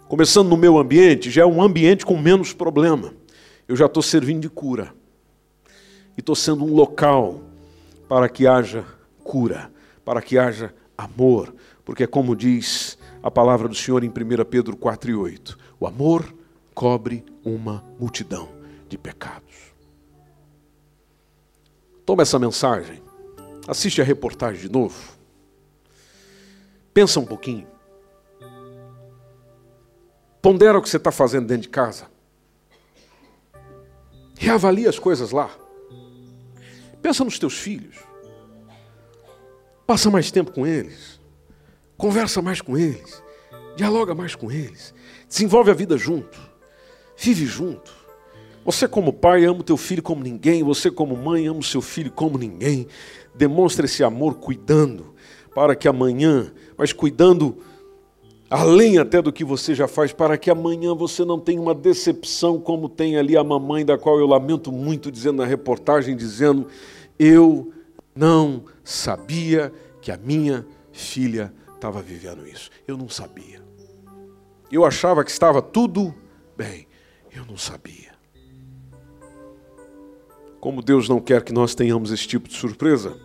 Começando 0.09 0.49
no 0.49 0.57
meu 0.57 0.79
ambiente, 0.79 1.31
já 1.31 1.43
é 1.43 1.47
um 1.47 1.63
ambiente 1.63 2.07
com 2.07 2.17
menos 2.17 2.55
problema. 2.55 3.18
Eu 3.69 3.77
já 3.77 3.85
estou 3.85 4.03
servindo 4.03 4.41
de 4.41 4.49
cura. 4.49 4.95
E 6.16 6.21
estou 6.21 6.35
sendo 6.35 6.64
um 6.64 6.75
local 6.75 7.43
para 8.09 8.29
que 8.29 8.47
haja 8.47 8.85
cura, 9.23 9.71
para 10.05 10.23
que 10.23 10.39
haja 10.39 10.75
amor. 10.97 11.55
Porque, 11.85 12.07
como 12.07 12.35
diz 12.35 12.99
a 13.23 13.31
palavra 13.31 13.69
do 13.69 13.75
Senhor 13.75 14.03
em 14.03 14.09
1 14.09 14.12
Pedro 14.51 14.77
4 14.77 15.11
e 15.11 15.14
8, 15.14 15.59
o 15.79 15.87
amor 15.87 16.35
cobre 16.75 17.25
uma 17.45 17.85
multidão 18.01 18.49
de 18.89 18.97
pecados. 18.97 19.75
Toma 22.07 22.23
essa 22.23 22.39
mensagem, 22.39 23.03
assiste 23.66 24.01
a 24.01 24.05
reportagem 24.05 24.62
de 24.62 24.73
novo, 24.73 24.97
pensa 26.95 27.21
um 27.21 27.27
pouquinho, 27.27 27.66
pondera 30.41 30.79
o 30.79 30.83
que 30.83 30.89
você 30.89 30.97
está 30.97 31.12
fazendo 31.12 31.47
dentro 31.47 31.62
de 31.62 31.69
casa, 31.69 32.07
reavalia 34.39 34.89
as 34.89 34.99
coisas 34.99 35.30
lá, 35.30 35.51
pensa 37.03 37.24
nos 37.24 37.39
teus 37.39 37.59
filhos, 37.59 37.97
passa 39.86 40.11
mais 40.11 40.30
tempo 40.30 40.53
com 40.53 40.66
eles, 40.66 41.20
conversa 41.97 42.41
mais 42.41 42.61
com 42.61 42.78
eles, 42.78 43.22
dialoga 43.76 44.14
mais 44.14 44.34
com 44.34 44.51
eles, 44.51 44.95
desenvolve 45.28 45.70
a 45.70 45.74
vida 45.74 45.99
junto. 45.99 46.49
Vive 47.20 47.47
junto. 47.47 47.93
Você, 48.64 48.86
como 48.86 49.12
pai, 49.12 49.45
ama 49.45 49.61
o 49.61 49.64
teu 49.64 49.76
filho 49.76 50.03
como 50.03 50.22
ninguém. 50.22 50.62
Você, 50.62 50.89
como 50.89 51.16
mãe, 51.16 51.49
ama 51.49 51.59
o 51.59 51.64
seu 51.64 51.82
filho 51.82 52.12
como 52.12 52.39
ninguém. 52.39 52.86
Demonstra 53.34 53.86
esse 53.86 54.05
amor 54.05 54.34
cuidando 54.36 55.14
para 55.53 55.74
que 55.74 55.89
amanhã, 55.89 56.53
mas 56.76 56.93
cuidando 56.93 57.59
além 58.51 58.99
até 58.99 59.21
do 59.21 59.33
que 59.33 59.45
você 59.45 59.75
já 59.75 59.87
faz, 59.87 60.13
para 60.13 60.39
que 60.39 60.51
amanhã 60.51 60.95
você 60.95 61.25
não 61.25 61.39
tenha 61.39 61.61
uma 61.61 61.75
decepção 61.75 62.59
como 62.59 62.89
tem 62.89 63.17
ali 63.17 63.37
a 63.37 63.45
mamãe, 63.45 63.85
da 63.85 63.99
qual 63.99 64.19
eu 64.19 64.27
lamento 64.27 64.73
muito, 64.73 65.13
dizendo 65.13 65.39
na 65.39 65.45
reportagem, 65.45 66.17
dizendo: 66.17 66.67
Eu 67.19 67.73
não 68.15 68.65
sabia 68.83 69.73
que 70.01 70.11
a 70.11 70.17
minha 70.17 70.67
filha 70.93 71.53
estava 71.75 72.01
vivendo 72.01 72.47
isso. 72.47 72.71
Eu 72.87 72.97
não 72.97 73.09
sabia. 73.09 73.63
Eu 74.71 74.85
achava 74.85 75.25
que 75.25 75.31
estava 75.31 75.63
tudo 75.63 76.15
bem. 76.57 76.87
Eu 77.35 77.45
não 77.45 77.57
sabia. 77.57 78.09
Como 80.61 80.83
Deus 80.83 81.09
não 81.09 81.21
quer 81.21 81.43
que 81.45 81.53
nós 81.53 81.75
tenhamos 81.75 82.11
esse 82.11 82.27
tipo 82.27 82.49
de 82.49 82.55
surpresa, 82.55 83.17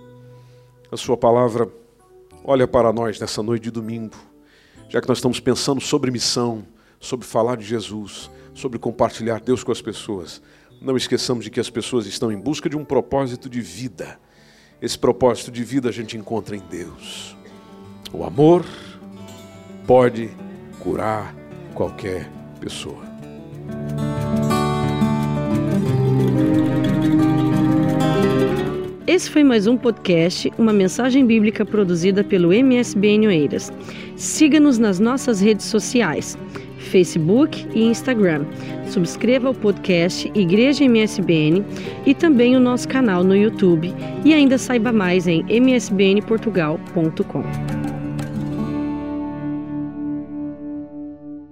a 0.92 0.98
Sua 0.98 1.18
palavra 1.18 1.68
olha 2.44 2.68
para 2.68 2.94
nós 2.94 3.20
nessa 3.20 3.42
noite 3.42 3.64
de 3.64 3.72
domingo, 3.72 4.16
já 4.94 5.02
que 5.02 5.08
nós 5.10 5.18
estamos 5.18 5.40
pensando 5.40 5.82
sobre 5.82 6.12
missão, 6.12 6.64
sobre 7.00 7.26
falar 7.26 7.58
de 7.58 7.66
Jesus, 7.66 8.30
sobre 8.54 8.78
compartilhar 8.78 9.42
Deus 9.42 9.64
com 9.64 9.72
as 9.72 9.82
pessoas. 9.82 10.40
Não 10.80 10.96
esqueçamos 10.96 11.44
de 11.44 11.50
que 11.50 11.60
as 11.60 11.68
pessoas 11.68 12.06
estão 12.06 12.32
em 12.32 12.38
busca 12.38 12.70
de 12.70 12.78
um 12.78 12.86
propósito 12.86 13.50
de 13.50 13.60
vida. 13.60 14.20
Esse 14.80 15.00
propósito 15.00 15.50
de 15.50 15.64
vida 15.64 15.90
a 15.90 15.92
gente 15.92 16.16
encontra 16.16 16.56
em 16.56 16.62
Deus. 16.70 17.36
O 18.14 18.24
amor 18.24 18.64
pode 19.88 20.30
curar 20.80 21.36
qualquer 21.74 22.30
pessoa. 22.62 23.02
Esse 29.08 29.30
foi 29.30 29.44
mais 29.44 29.68
um 29.68 29.76
podcast, 29.76 30.52
uma 30.58 30.72
mensagem 30.72 31.26
bíblica 31.26 31.66
produzida 31.66 32.24
pelo 32.24 32.54
MSBN 32.54 33.28
Oeiras. 33.28 33.72
Siga-nos 34.16 34.78
nas 34.78 35.00
nossas 35.00 35.42
redes 35.42 35.66
sociais. 35.66 36.38
Facebook 36.78 37.68
e 37.74 37.84
Instagram. 37.84 38.46
Subscreva 38.88 39.50
o 39.50 39.54
podcast 39.54 40.32
Igreja 40.36 40.84
MSBN 40.84 41.64
e 42.06 42.14
também 42.14 42.56
o 42.56 42.60
nosso 42.60 42.88
canal 42.88 43.24
no 43.24 43.36
YouTube. 43.36 43.94
E 44.24 44.34
ainda 44.34 44.58
saiba 44.58 44.92
mais 44.92 45.28
em 45.28 45.46
msbnportugal.com. 45.50 47.93